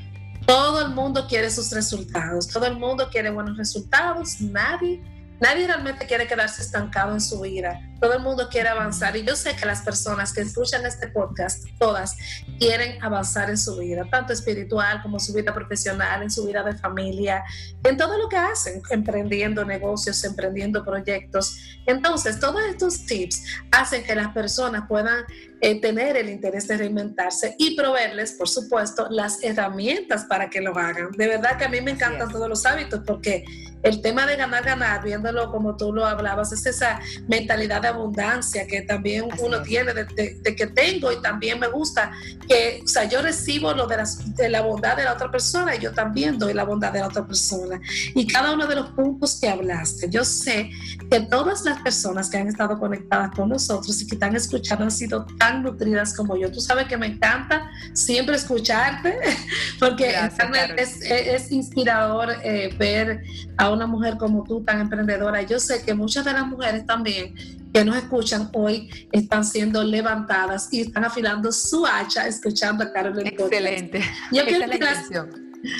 todo 0.48 0.82
el 0.82 0.94
mundo 0.94 1.28
quiere 1.28 1.52
sus 1.52 1.72
resultados, 1.72 2.48
todo 2.48 2.66
el 2.66 2.80
mundo 2.80 3.10
quiere 3.12 3.30
buenos 3.30 3.58
resultados, 3.58 4.40
nadie, 4.40 5.04
nadie 5.42 5.68
realmente 5.68 6.08
quiere 6.08 6.26
quedarse 6.26 6.62
estancado 6.62 7.14
en 7.14 7.22
su 7.22 7.42
vida 7.42 7.78
todo 8.00 8.14
el 8.14 8.22
mundo 8.22 8.48
quiere 8.50 8.70
avanzar 8.70 9.16
y 9.16 9.24
yo 9.24 9.36
sé 9.36 9.56
que 9.56 9.66
las 9.66 9.82
personas 9.82 10.34
que 10.34 10.42
escuchan 10.42 10.86
este 10.86 11.08
podcast, 11.08 11.66
todas, 11.80 12.16
quieren 12.60 13.02
avanzar 13.04 13.50
en 13.50 13.58
su 13.58 13.78
vida, 13.78 14.06
tanto 14.10 14.34
espiritual 14.34 15.02
como 15.02 15.20
su 15.20 15.34
vida 15.34 15.54
profesional, 15.54 16.22
en 16.24 16.30
su 16.30 16.46
vida 16.46 16.64
de 16.64 16.76
familia, 16.76 17.44
en 17.84 17.98
todo 17.98 18.18
lo 18.18 18.30
que 18.30 18.38
hacen, 18.38 18.82
emprendiendo 18.90 19.66
negocios, 19.66 20.24
emprendiendo 20.24 20.84
proyectos. 20.84 21.58
Entonces, 21.86 22.40
todos 22.40 22.62
estos 22.70 23.06
tips 23.06 23.44
hacen 23.72 24.04
que 24.04 24.16
las 24.16 24.30
personas 24.30 24.84
puedan 24.88 25.26
eh, 25.62 25.82
tener 25.82 26.18
el 26.18 26.30
interés 26.30 26.68
de 26.68 26.78
reinventarse 26.78 27.56
y 27.58 27.76
proveerles, 27.76 28.34
por 28.34 28.48
supuesto, 28.48 29.08
las 29.10 29.44
herramientas 29.44 30.26
para 30.26 30.50
que 30.50 30.62
lo 30.62 30.78
hagan. 30.78 31.12
De 31.12 31.28
verdad 31.28 31.58
que 31.58 31.66
a 31.66 31.70
mí 31.70 31.82
me 31.82 31.92
encantan 31.92 32.32
todos 32.32 32.48
los 32.48 32.66
hábitos 32.66 33.02
porque 33.06 33.44
el 33.84 34.02
tema 34.02 34.26
de 34.26 34.36
ganar, 34.36 34.64
ganar, 34.64 35.04
viéndolo 35.04 35.52
como 35.52 35.78
tú 35.78 35.94
lo 35.94 36.06
hablabas, 36.06 36.52
es 36.52 36.66
esa 36.66 37.00
mentalidad 37.28 37.82
de 37.82 37.88
abundancia 37.90 38.68
que 38.68 38.82
también 38.82 39.26
uno 39.40 39.62
tiene, 39.62 39.94
de, 39.94 40.56
que 40.56 40.68
tengo 40.68 41.12
y 41.12 41.22
también 41.22 41.60
me 41.60 41.68
gusta 41.68 42.12
que, 42.48 42.82
o 42.84 42.88
sea, 42.88 43.06
yo 43.06 43.22
recibo 43.22 43.74
lo 43.74 43.88
de, 43.88 43.98
de 44.36 44.50
la 44.50 44.62
bondad 44.62 44.98
de 44.98 45.04
la 45.04 45.14
otra 45.14 45.32
persona 45.32 45.76
y 45.76 45.80
yo 45.80 45.92
también 45.94 46.38
doy 46.38 46.54
la 46.54 46.64
bondad 46.64 46.92
de 46.92 47.00
la 47.00 47.08
otra 47.08 47.26
persona. 47.26 47.80
Y 48.14 48.28
cada 48.28 48.52
uno 48.54 48.68
de 48.68 48.76
los 48.76 48.90
puntos 48.92 49.40
que 49.40 49.48
hablaste, 49.48 50.10
yo 50.10 50.26
sé 50.26 50.70
que 51.10 51.22
todas 51.22 51.64
las 51.64 51.82
personas 51.82 52.30
que 52.30 52.38
han 52.38 52.48
estado 52.48 52.78
conectadas 52.78 53.32
con 53.36 53.50
nosotros 53.50 54.02
y 54.02 54.08
que 54.08 54.16
están 54.16 54.36
escuchando 54.36 54.86
han 54.86 54.92
sido 54.92 55.26
tan 55.38 55.47
nutridas 55.56 56.16
como 56.16 56.38
yo. 56.38 56.52
Tú 56.52 56.60
sabes 56.60 56.88
que 56.88 56.98
me 56.98 57.08
encanta 57.08 57.70
siempre 57.94 58.36
escucharte 58.36 59.18
porque 59.80 60.14
es, 60.78 61.02
es, 61.02 61.52
inspirador 61.52 62.30
eh, 62.44 62.74
ver 62.78 63.24
a 63.58 63.72
una 63.72 63.88
mujer 63.88 64.18
como 64.18 64.44
tú 64.44 64.64
tan 64.64 64.82
emprendedora. 64.82 65.42
Yo 65.42 65.60
sé 65.60 65.84
que 65.84 65.94
muchas 65.94 66.26
de 66.26 66.34
las 66.34 66.48
mujeres 66.48 66.86
también 66.86 67.36
que 67.74 67.84
nos 67.84 67.98
escuchan 67.98 68.50
hoy 68.54 68.90
están 69.12 69.44
siendo 69.44 69.84
levantadas 69.84 70.70
y 70.72 70.82
están 70.82 71.06
afilando 71.06 71.52
su 71.52 71.86
hacha 71.86 72.28
escuchando 72.28 72.84
a 72.84 72.92
Carolyn. 72.92 73.28
Excelente. 73.28 74.02
Yo 74.32 74.44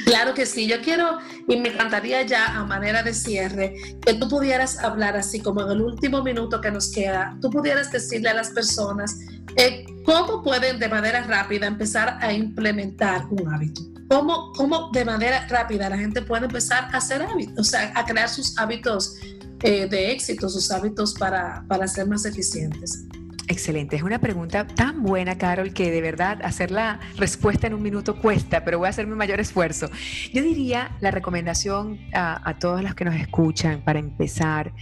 Claro 0.06 0.34
que 0.34 0.46
sí, 0.46 0.68
yo 0.68 0.82
quiero 0.82 1.20
y 1.48 1.58
me 1.58 1.70
encantaría 1.70 2.22
ya 2.24 2.58
a 2.58 2.66
manera 2.66 3.04
de 3.04 3.14
cierre 3.14 3.76
que 4.06 4.14
tú 4.16 4.28
pudieras 4.28 4.80
hablar 4.80 5.16
así 5.16 5.40
como 5.40 5.62
en 5.62 5.72
el 5.72 5.82
último 5.82 6.24
minuto 6.24 6.60
que 6.62 6.72
nos 6.72 6.92
queda, 6.92 7.38
tú 7.42 7.50
pudieras 7.50 7.92
decirle 7.92 8.30
a 8.30 8.34
las 8.34 8.50
personas 8.50 9.20
eh, 9.56 9.86
cómo 10.06 10.44
pueden 10.44 10.80
de 10.80 10.88
manera 10.88 11.24
rápida 11.24 11.68
empezar 11.68 12.18
a 12.22 12.34
implementar 12.34 13.26
un 13.30 13.54
hábito. 13.54 13.82
¿Cómo, 14.10 14.54
¿Cómo 14.54 14.90
de 14.94 15.04
manera 15.04 15.46
rápida 15.48 15.90
la 15.90 15.98
gente 15.98 16.22
puede 16.22 16.46
empezar 16.46 16.86
a 16.94 16.98
hacer 16.98 17.22
hábitos, 17.22 17.60
o 17.60 17.64
sea, 17.64 17.92
a 17.94 18.06
crear 18.06 18.30
sus 18.30 18.58
hábitos 18.58 19.16
eh, 19.64 19.88
de 19.88 20.12
éxito, 20.12 20.48
sus 20.50 20.72
hábitos 20.72 21.14
para, 21.14 21.66
para 21.68 21.88
ser 21.88 22.08
más 22.08 22.26
eficientes? 22.26 23.04
Excelente, 23.50 23.96
es 23.96 24.04
una 24.04 24.20
pregunta 24.20 24.68
tan 24.68 25.04
buena, 25.04 25.38
Carol, 25.38 25.74
que 25.74 25.90
de 25.90 26.02
verdad 26.02 26.42
hacer 26.44 26.70
la 26.70 27.00
respuesta 27.16 27.66
en 27.68 27.74
un 27.74 27.82
minuto 27.82 28.20
cuesta, 28.20 28.66
pero 28.66 28.78
voy 28.78 28.88
a 28.88 28.90
hacer 28.90 29.08
mi 29.08 29.16
mayor 29.16 29.40
esfuerzo. 29.40 29.90
Yo 30.34 30.44
diría 30.44 30.98
la 31.00 31.12
recomendación 31.12 31.98
a, 32.14 32.42
a 32.48 32.60
todos 32.60 32.84
los 32.84 32.94
que 32.94 33.06
nos 33.06 33.16
escuchan 33.16 33.82
para 33.86 34.00
empezar 34.00 34.74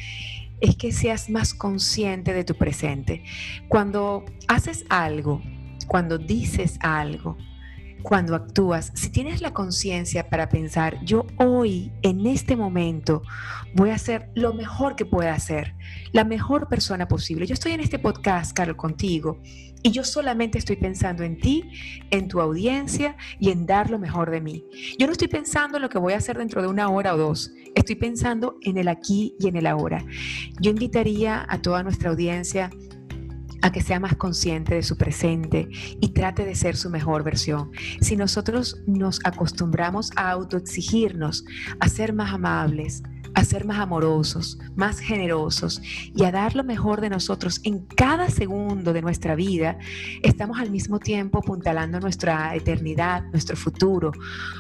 es 0.62 0.76
que 0.78 0.92
seas 0.92 1.30
más 1.30 1.54
consciente 1.54 2.34
de 2.34 2.44
tu 2.44 2.56
presente. 2.56 3.24
Cuando 3.68 4.26
haces 4.48 4.86
algo, 4.90 5.44
cuando 5.88 6.18
dices 6.18 6.80
algo, 6.82 7.38
cuando 8.02 8.36
actúas, 8.36 8.92
si 8.94 9.10
tienes 9.10 9.42
la 9.42 9.52
conciencia 9.52 10.30
para 10.30 10.48
pensar, 10.48 11.04
yo 11.04 11.26
hoy, 11.38 11.92
en 12.04 12.26
este 12.28 12.56
momento, 12.56 13.24
voy 13.76 13.90
a 13.90 13.96
hacer 13.96 14.30
lo 14.36 14.54
mejor 14.54 14.96
que 14.96 15.06
pueda 15.06 15.34
hacer, 15.34 15.76
la 16.14 16.24
mejor 16.24 16.68
persona 16.70 17.08
posible. 17.08 17.46
Yo 17.46 17.54
estoy 17.54 17.74
en 17.74 17.82
este 17.82 18.00
podcast, 18.00 18.54
Carol, 18.54 18.78
contigo, 18.78 19.42
y 19.84 19.92
yo 19.92 20.04
solamente 20.04 20.58
estoy 20.58 20.78
pensando 20.78 21.24
en 21.24 21.38
ti, 21.38 21.70
en 22.10 22.30
tu 22.30 22.40
audiencia 22.40 23.18
y 23.38 23.52
en 23.52 23.66
dar 23.66 23.92
lo 23.92 24.00
mejor 24.00 24.32
de 24.32 24.42
mí. 24.42 24.66
Yo 24.98 25.06
no 25.08 25.12
estoy 25.12 25.28
pensando 25.28 25.78
en 25.78 25.84
lo 25.84 25.90
que 25.90 26.00
voy 26.00 26.14
a 26.14 26.18
hacer 26.18 26.38
dentro 26.38 26.62
de 26.62 26.70
una 26.70 26.90
hora 26.90 27.14
o 27.14 27.18
dos, 27.18 27.52
estoy 27.76 27.96
pensando 27.96 28.58
en 28.62 28.78
el 28.78 28.88
aquí 28.88 29.36
y 29.40 29.50
en 29.50 29.58
el 29.58 29.68
ahora. 29.68 30.04
Yo 30.62 30.72
invitaría 30.72 31.46
a 31.48 31.62
toda 31.62 31.84
nuestra 31.84 32.10
audiencia 32.10 32.72
a 33.62 33.72
que 33.72 33.82
sea 33.82 34.00
más 34.00 34.16
consciente 34.16 34.76
de 34.76 34.84
su 34.84 34.96
presente 34.96 35.68
y 36.00 36.10
trate 36.10 36.46
de 36.46 36.56
ser 36.56 36.78
su 36.78 36.90
mejor 36.90 37.24
versión. 37.24 37.72
Si 38.00 38.16
nosotros 38.16 38.82
nos 38.86 39.20
acostumbramos 39.26 40.12
a 40.16 40.30
autoexigirnos, 40.30 41.44
a 41.80 41.90
ser 41.90 42.14
más 42.14 42.32
amables, 42.32 43.02
a 43.36 43.44
ser 43.44 43.66
más 43.66 43.80
amorosos, 43.80 44.58
más 44.76 45.00
generosos 45.00 45.82
y 46.16 46.24
a 46.24 46.32
dar 46.32 46.56
lo 46.56 46.64
mejor 46.64 47.02
de 47.02 47.10
nosotros 47.10 47.60
en 47.64 47.86
cada 47.86 48.30
segundo 48.30 48.94
de 48.94 49.02
nuestra 49.02 49.36
vida, 49.36 49.78
estamos 50.24 50.58
al 50.60 50.72
mismo 50.72 51.00
tiempo 51.00 51.40
apuntalando 51.40 52.00
nuestra 52.00 52.56
eternidad, 52.56 53.24
nuestro 53.32 53.58
futuro, 53.58 54.14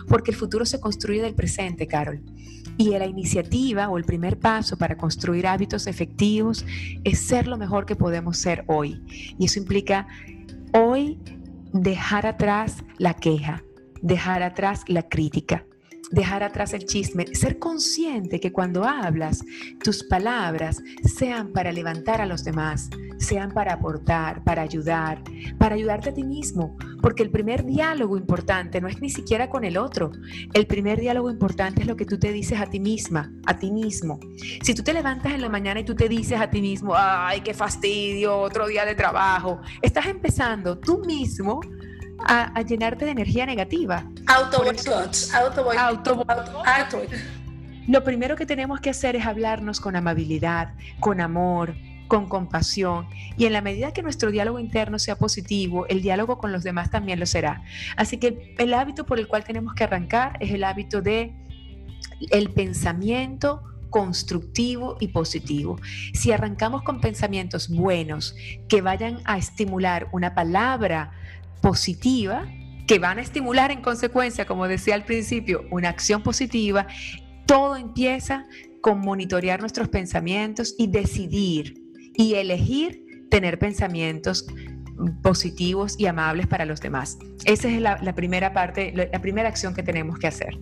porque 0.07 0.31
el 0.31 0.37
futuro 0.37 0.65
se 0.65 0.79
construye 0.79 1.21
del 1.21 1.33
presente, 1.33 1.87
Carol. 1.87 2.21
Y 2.77 2.89
la 2.89 3.05
iniciativa 3.05 3.87
o 3.87 3.97
el 3.97 4.03
primer 4.03 4.37
paso 4.37 4.77
para 4.77 4.97
construir 4.97 5.47
hábitos 5.47 5.87
efectivos 5.87 6.65
es 7.05 7.19
ser 7.19 7.47
lo 7.47 7.57
mejor 7.57 7.85
que 7.85 7.95
podemos 7.95 8.37
ser 8.37 8.65
hoy. 8.67 9.01
Y 9.39 9.45
eso 9.45 9.59
implica 9.59 10.07
hoy 10.73 11.17
dejar 11.71 12.27
atrás 12.27 12.83
la 12.97 13.13
queja, 13.13 13.63
dejar 14.01 14.43
atrás 14.43 14.83
la 14.87 15.03
crítica, 15.03 15.65
dejar 16.11 16.43
atrás 16.43 16.73
el 16.73 16.85
chisme, 16.85 17.27
ser 17.33 17.59
consciente 17.59 18.39
que 18.39 18.51
cuando 18.51 18.83
hablas, 18.83 19.43
tus 19.83 20.03
palabras 20.03 20.81
sean 21.03 21.51
para 21.51 21.71
levantar 21.71 22.21
a 22.21 22.25
los 22.25 22.43
demás, 22.43 22.89
sean 23.17 23.51
para 23.51 23.73
aportar, 23.73 24.43
para 24.43 24.61
ayudar, 24.61 25.21
para 25.57 25.75
ayudarte 25.75 26.09
a 26.09 26.13
ti 26.13 26.23
mismo, 26.23 26.77
porque 27.01 27.23
el 27.23 27.31
primer 27.31 27.65
diálogo 27.65 28.17
importante 28.17 28.81
no 28.81 28.87
es 28.87 29.01
ni 29.01 29.09
siquiera 29.09 29.49
con 29.49 29.63
el 29.63 29.77
otro, 29.77 30.11
el 30.53 30.67
primer 30.67 30.99
diálogo 30.99 31.29
importante 31.29 31.81
es 31.81 31.87
lo 31.87 31.95
que 31.95 32.05
tú 32.05 32.19
te 32.19 32.31
dices 32.31 32.59
a 32.59 32.67
ti 32.67 32.79
misma, 32.79 33.31
a 33.45 33.57
ti 33.57 33.71
mismo. 33.71 34.19
Si 34.61 34.73
tú 34.73 34.83
te 34.83 34.93
levantas 34.93 35.33
en 35.33 35.41
la 35.41 35.49
mañana 35.49 35.79
y 35.79 35.85
tú 35.85 35.95
te 35.95 36.09
dices 36.09 36.39
a 36.39 36.49
ti 36.49 36.61
mismo, 36.61 36.93
ay, 36.95 37.41
qué 37.41 37.53
fastidio, 37.53 38.37
otro 38.37 38.67
día 38.67 38.85
de 38.85 38.95
trabajo, 38.95 39.61
estás 39.81 40.07
empezando 40.07 40.77
tú 40.77 40.99
mismo 41.05 41.59
a, 42.25 42.61
llenarte 42.61 43.05
de 43.05 43.11
energía 43.11 43.45
negativa. 43.45 44.05
Auto 44.27 44.63
auto, 44.63 45.71
auto, 45.71 46.23
auto, 46.65 47.01
lo 47.87 48.03
primero 48.03 48.35
que 48.35 48.45
tenemos 48.45 48.79
que 48.79 48.89
hacer 48.89 49.15
es 49.15 49.25
hablarnos 49.25 49.79
con 49.79 49.95
amabilidad, 49.95 50.73
con 50.99 51.21
amor, 51.21 51.75
con 52.07 52.27
compasión 52.27 53.07
y 53.37 53.45
en 53.45 53.53
la 53.53 53.61
medida 53.61 53.93
que 53.93 54.01
nuestro 54.01 54.31
diálogo 54.31 54.59
interno 54.59 54.99
sea 54.99 55.17
positivo, 55.17 55.85
el 55.87 56.01
diálogo 56.01 56.37
con 56.37 56.51
los 56.51 56.63
demás 56.63 56.89
también 56.89 57.19
lo 57.19 57.25
será. 57.25 57.63
Así 57.95 58.17
que 58.17 58.55
el 58.57 58.73
hábito 58.73 59.05
por 59.05 59.19
el 59.19 59.27
cual 59.27 59.43
tenemos 59.43 59.73
que 59.75 59.83
arrancar 59.83 60.37
es 60.39 60.51
el 60.51 60.63
hábito 60.63 61.01
de 61.01 61.33
el 62.31 62.49
pensamiento 62.49 63.61
constructivo 63.89 64.97
y 64.99 65.09
positivo. 65.09 65.79
Si 66.13 66.31
arrancamos 66.31 66.81
con 66.83 66.99
pensamientos 66.99 67.69
buenos 67.69 68.35
que 68.67 68.81
vayan 68.81 69.19
a 69.25 69.37
estimular 69.37 70.09
una 70.11 70.35
palabra 70.35 71.13
positiva, 71.61 72.45
que 72.87 72.99
van 72.99 73.17
a 73.17 73.21
estimular 73.21 73.71
en 73.71 73.81
consecuencia, 73.81 74.45
como 74.45 74.67
decía 74.67 74.95
al 74.95 75.05
principio, 75.05 75.65
una 75.71 75.89
acción 75.89 76.21
positiva, 76.21 76.87
todo 77.45 77.75
empieza 77.75 78.45
con 78.81 78.99
monitorear 78.99 79.59
nuestros 79.59 79.89
pensamientos 79.89 80.75
y 80.77 80.87
decidir 80.87 81.81
y 82.13 82.35
elegir 82.35 83.27
tener 83.29 83.57
pensamientos 83.57 84.45
positivos 85.21 85.95
y 85.99 86.05
amables 86.05 86.47
para 86.47 86.65
los 86.65 86.79
demás. 86.79 87.17
Esa 87.45 87.67
es 87.69 87.81
la, 87.81 88.15
primera 88.15 88.53
parte, 88.53 88.93
la 89.11 89.21
primera 89.21 89.49
acción 89.49 89.73
que 89.73 89.83
tenemos 89.83 90.17
que 90.19 90.27
hacer. 90.27 90.57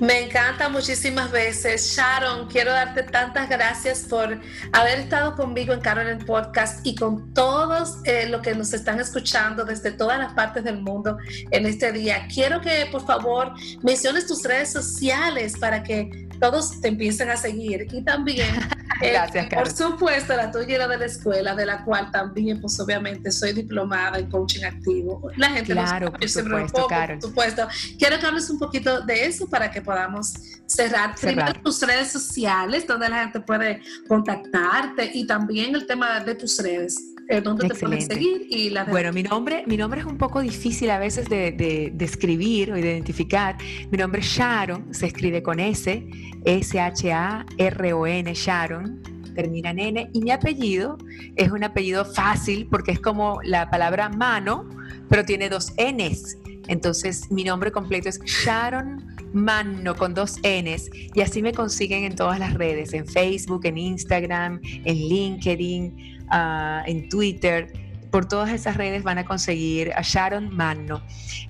Me 0.00 0.24
encanta 0.24 0.68
muchísimas 0.68 1.30
veces. 1.30 1.94
Sharon, 1.94 2.48
quiero 2.48 2.72
darte 2.72 3.02
tantas 3.02 3.48
gracias 3.48 4.00
por 4.00 4.40
haber 4.72 5.00
estado 5.00 5.36
conmigo 5.36 5.72
en 5.72 5.80
Carol 5.80 6.18
Podcast 6.24 6.84
y 6.84 6.94
con 6.94 7.32
todos 7.34 7.98
eh, 8.04 8.26
los 8.28 8.42
que 8.42 8.54
nos 8.54 8.72
están 8.72 9.00
escuchando 9.00 9.64
desde 9.64 9.92
todas 9.92 10.18
las 10.18 10.32
partes 10.32 10.64
del 10.64 10.80
mundo 10.80 11.18
en 11.50 11.66
este 11.66 11.92
día. 11.92 12.26
Quiero 12.32 12.60
que 12.60 12.88
por 12.90 13.06
favor 13.06 13.52
menciones 13.82 14.26
tus 14.26 14.42
redes 14.42 14.72
sociales 14.72 15.54
para 15.58 15.82
que 15.82 16.28
todos 16.40 16.80
te 16.80 16.88
empiecen 16.88 17.30
a 17.30 17.36
seguir 17.36 17.86
y 17.92 18.02
también 18.02 18.48
Gracias, 19.10 19.46
Por 19.46 19.70
supuesto, 19.70 20.36
la 20.36 20.50
tuya 20.50 20.76
era 20.76 20.88
de 20.88 20.98
la 20.98 21.06
escuela, 21.06 21.54
de 21.54 21.66
la 21.66 21.84
cual 21.84 22.10
también, 22.10 22.60
pues 22.60 22.78
obviamente, 22.78 23.30
soy 23.30 23.52
diplomada 23.52 24.18
en 24.18 24.30
coaching 24.30 24.64
activo. 24.64 25.30
La 25.36 25.50
gente 25.50 25.72
claro, 25.72 26.12
por 26.12 26.28
supuesto, 26.28 26.86
por 26.86 27.22
supuesto. 27.22 27.68
Quiero 27.98 28.18
que 28.18 28.26
hables 28.26 28.48
un 28.50 28.58
poquito 28.58 29.00
de 29.00 29.26
eso 29.26 29.48
para 29.48 29.70
que 29.70 29.82
podamos 29.92 30.34
cerrar. 30.66 31.14
Primero 31.20 31.52
tus 31.62 31.82
redes 31.82 32.10
sociales, 32.10 32.86
donde 32.86 33.10
la 33.10 33.24
gente 33.24 33.40
puede 33.40 33.82
contactarte 34.08 35.10
y 35.12 35.26
también 35.26 35.74
el 35.74 35.86
tema 35.86 36.20
de 36.20 36.34
tus 36.34 36.58
redes. 36.62 36.98
Eh, 37.28 37.40
¿Dónde 37.42 37.68
te 37.68 37.74
pueden 37.74 38.00
seguir? 38.00 38.46
Y 38.48 38.70
la 38.70 38.84
bueno, 38.84 39.12
mi 39.12 39.22
nombre, 39.22 39.64
mi 39.66 39.76
nombre 39.76 40.00
es 40.00 40.06
un 40.06 40.16
poco 40.18 40.40
difícil 40.40 40.90
a 40.90 40.98
veces 40.98 41.28
de, 41.28 41.52
de, 41.52 41.92
de 41.94 42.04
escribir 42.04 42.72
o 42.72 42.74
de 42.74 42.80
identificar. 42.80 43.56
Mi 43.90 43.98
nombre 43.98 44.22
es 44.22 44.26
Sharon, 44.26 44.92
se 44.94 45.06
escribe 45.06 45.42
con 45.42 45.60
S, 45.60 46.04
S-H-A-R-O-N, 46.44 48.34
Sharon, 48.34 49.02
termina 49.34 49.70
en 49.70 49.78
N, 49.78 50.10
y 50.12 50.20
mi 50.20 50.30
apellido 50.30 50.98
es 51.36 51.50
un 51.50 51.64
apellido 51.64 52.04
fácil 52.04 52.66
porque 52.70 52.92
es 52.92 53.00
como 53.00 53.40
la 53.44 53.70
palabra 53.70 54.08
mano, 54.08 54.68
pero 55.08 55.24
tiene 55.24 55.48
dos 55.48 55.72
Ns. 55.78 56.38
Entonces, 56.68 57.30
mi 57.30 57.44
nombre 57.44 57.70
completo 57.70 58.08
es 58.08 58.20
Sharon 58.24 59.11
Mano 59.32 59.94
con 59.96 60.14
dos 60.14 60.38
Ns 60.38 60.90
y 61.14 61.20
así 61.20 61.42
me 61.42 61.52
consiguen 61.52 62.04
en 62.04 62.14
todas 62.14 62.38
las 62.38 62.54
redes, 62.54 62.92
en 62.92 63.06
Facebook, 63.06 63.64
en 63.64 63.78
Instagram, 63.78 64.60
en 64.62 64.96
LinkedIn, 64.96 66.18
uh, 66.30 66.82
en 66.86 67.08
Twitter 67.08 67.81
por 68.12 68.26
todas 68.26 68.50
esas 68.50 68.76
redes 68.76 69.02
van 69.02 69.16
a 69.16 69.24
conseguir 69.24 69.92
a 69.94 70.02
Sharon 70.02 70.54
Manno. 70.54 71.02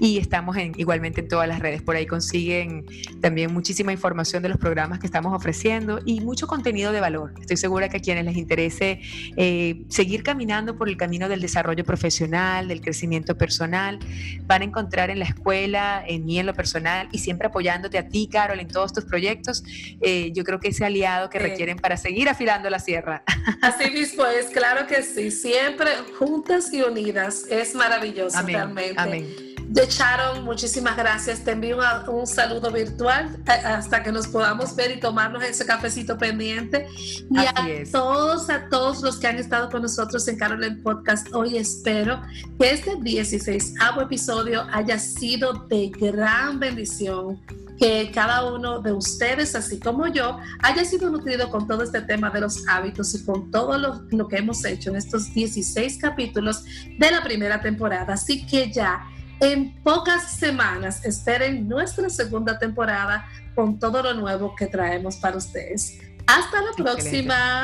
Y 0.00 0.18
estamos 0.18 0.56
en, 0.56 0.72
igualmente 0.76 1.20
en 1.20 1.28
todas 1.28 1.46
las 1.46 1.60
redes. 1.60 1.80
Por 1.82 1.94
ahí 1.94 2.06
consiguen 2.06 2.86
también 3.20 3.52
muchísima 3.52 3.92
información 3.92 4.42
de 4.42 4.48
los 4.48 4.58
programas 4.58 4.98
que 4.98 5.06
estamos 5.06 5.32
ofreciendo 5.32 6.00
y 6.04 6.18
mucho 6.20 6.48
contenido 6.48 6.90
de 6.90 6.98
valor. 7.00 7.32
Estoy 7.40 7.56
segura 7.56 7.88
que 7.88 7.98
a 7.98 8.00
quienes 8.00 8.24
les 8.24 8.36
interese 8.36 9.00
eh, 9.36 9.84
seguir 9.88 10.24
caminando 10.24 10.76
por 10.76 10.88
el 10.88 10.96
camino 10.96 11.28
del 11.28 11.40
desarrollo 11.40 11.84
profesional, 11.84 12.66
del 12.66 12.80
crecimiento 12.80 13.38
personal, 13.38 14.00
van 14.46 14.62
a 14.62 14.64
encontrar 14.64 15.10
en 15.10 15.20
la 15.20 15.26
escuela, 15.26 16.02
en 16.06 16.24
mí 16.24 16.40
en 16.40 16.46
lo 16.46 16.54
personal 16.54 17.08
y 17.12 17.18
siempre 17.18 17.46
apoyándote 17.46 17.96
a 17.98 18.08
ti, 18.08 18.28
Carol, 18.30 18.58
en 18.58 18.68
todos 18.68 18.92
tus 18.92 19.04
proyectos. 19.04 19.62
Eh, 20.00 20.32
yo 20.32 20.42
creo 20.42 20.58
que 20.58 20.66
ese 20.68 20.84
aliado 20.84 21.30
que 21.30 21.38
requieren 21.38 21.78
para 21.78 21.96
seguir 21.96 22.28
afilando 22.28 22.68
la 22.70 22.80
sierra. 22.80 23.19
Así 23.60 23.90
mismo 23.90 24.24
es, 24.26 24.46
claro 24.46 24.86
que 24.86 25.02
sí. 25.02 25.30
Siempre 25.30 25.90
juntas 26.18 26.72
y 26.72 26.82
unidas. 26.82 27.46
Es 27.48 27.74
maravilloso 27.74 28.40
realmente. 28.42 28.94
Amén. 28.96 29.49
De 29.70 29.86
Sharon, 29.86 30.42
muchísimas 30.42 30.96
gracias. 30.96 31.44
Te 31.44 31.52
envío 31.52 31.78
un, 32.08 32.26
saludo 32.26 32.72
virtual 32.72 33.36
eh, 33.46 33.52
hasta 33.52 34.02
que 34.02 34.10
nos 34.10 34.26
podamos 34.26 34.74
ver 34.74 34.90
y 34.90 34.98
tomarnos 34.98 35.44
ese 35.44 35.64
cafecito 35.64 36.18
pendiente. 36.18 36.88
Y 37.30 37.38
a 37.38 37.54
todos, 37.92 38.50
a 38.50 38.68
todos 38.68 39.00
los 39.00 39.18
que 39.20 39.28
han 39.28 39.36
estado 39.36 39.70
con 39.70 39.82
nosotros 39.82 40.26
en 40.26 40.38
Carolyn 40.38 40.82
Podcast, 40.82 41.32
hoy 41.32 41.56
espero 41.56 42.20
que 42.58 42.72
este 42.72 42.96
16 43.00 43.74
episodio 44.02 44.66
haya 44.72 44.98
sido 44.98 45.52
de 45.68 45.88
gran 45.90 46.58
bendición 46.58 47.40
que 47.78 48.10
cada 48.12 48.52
uno 48.52 48.80
de 48.80 48.92
ustedes, 48.92 49.54
así 49.54 49.78
como 49.78 50.08
yo, 50.08 50.40
haya 50.64 50.84
sido 50.84 51.10
nutrido 51.10 51.48
con 51.48 51.68
todo 51.68 51.84
este 51.84 52.02
tema 52.02 52.30
de 52.30 52.40
los 52.40 52.66
hábitos 52.66 53.14
y 53.14 53.24
con 53.24 53.52
todo 53.52 53.78
lo, 53.78 54.02
lo 54.10 54.26
que 54.26 54.38
hemos 54.38 54.64
hecho 54.64 54.90
en 54.90 54.96
estos 54.96 55.32
16 55.32 55.96
capítulos 55.98 56.64
de 56.98 57.10
la 57.12 57.22
primera 57.22 57.60
temporada. 57.60 58.14
Así 58.14 58.44
que 58.44 58.72
ya 58.72 59.06
en 59.40 59.74
pocas 59.82 60.32
semanas 60.32 61.04
esperen 61.04 61.68
nuestra 61.68 62.08
segunda 62.10 62.58
temporada 62.58 63.26
con 63.54 63.78
todo 63.78 64.02
lo 64.02 64.14
nuevo 64.14 64.54
que 64.54 64.66
traemos 64.66 65.16
para 65.16 65.36
ustedes. 65.36 65.98
Hasta 66.26 66.62
la 66.62 66.72
próxima. 66.76 67.62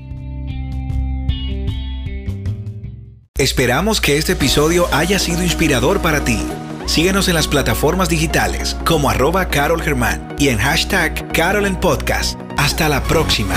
Esperamos 3.39 4.01
que 4.01 4.16
este 4.16 4.33
episodio 4.33 4.89
haya 4.93 5.18
sido 5.18 5.43
inspirador 5.43 6.01
para 6.01 6.24
ti. 6.24 6.47
Síguenos 6.87 7.29
en 7.29 7.35
las 7.35 7.49
plataformas 7.49 8.09
digitales 8.09 8.77
como 8.87 9.11
arroba 9.11 9.49
Carol 9.49 9.83
Germán 9.83 10.35
y 10.39 10.49
en 10.49 10.59
hashtag 10.59 11.33
Carol 11.33 11.66
en 11.66 11.77
Podcast. 11.77 12.41
Hasta 12.57 12.89
la 12.89 13.03
próxima. 13.03 13.55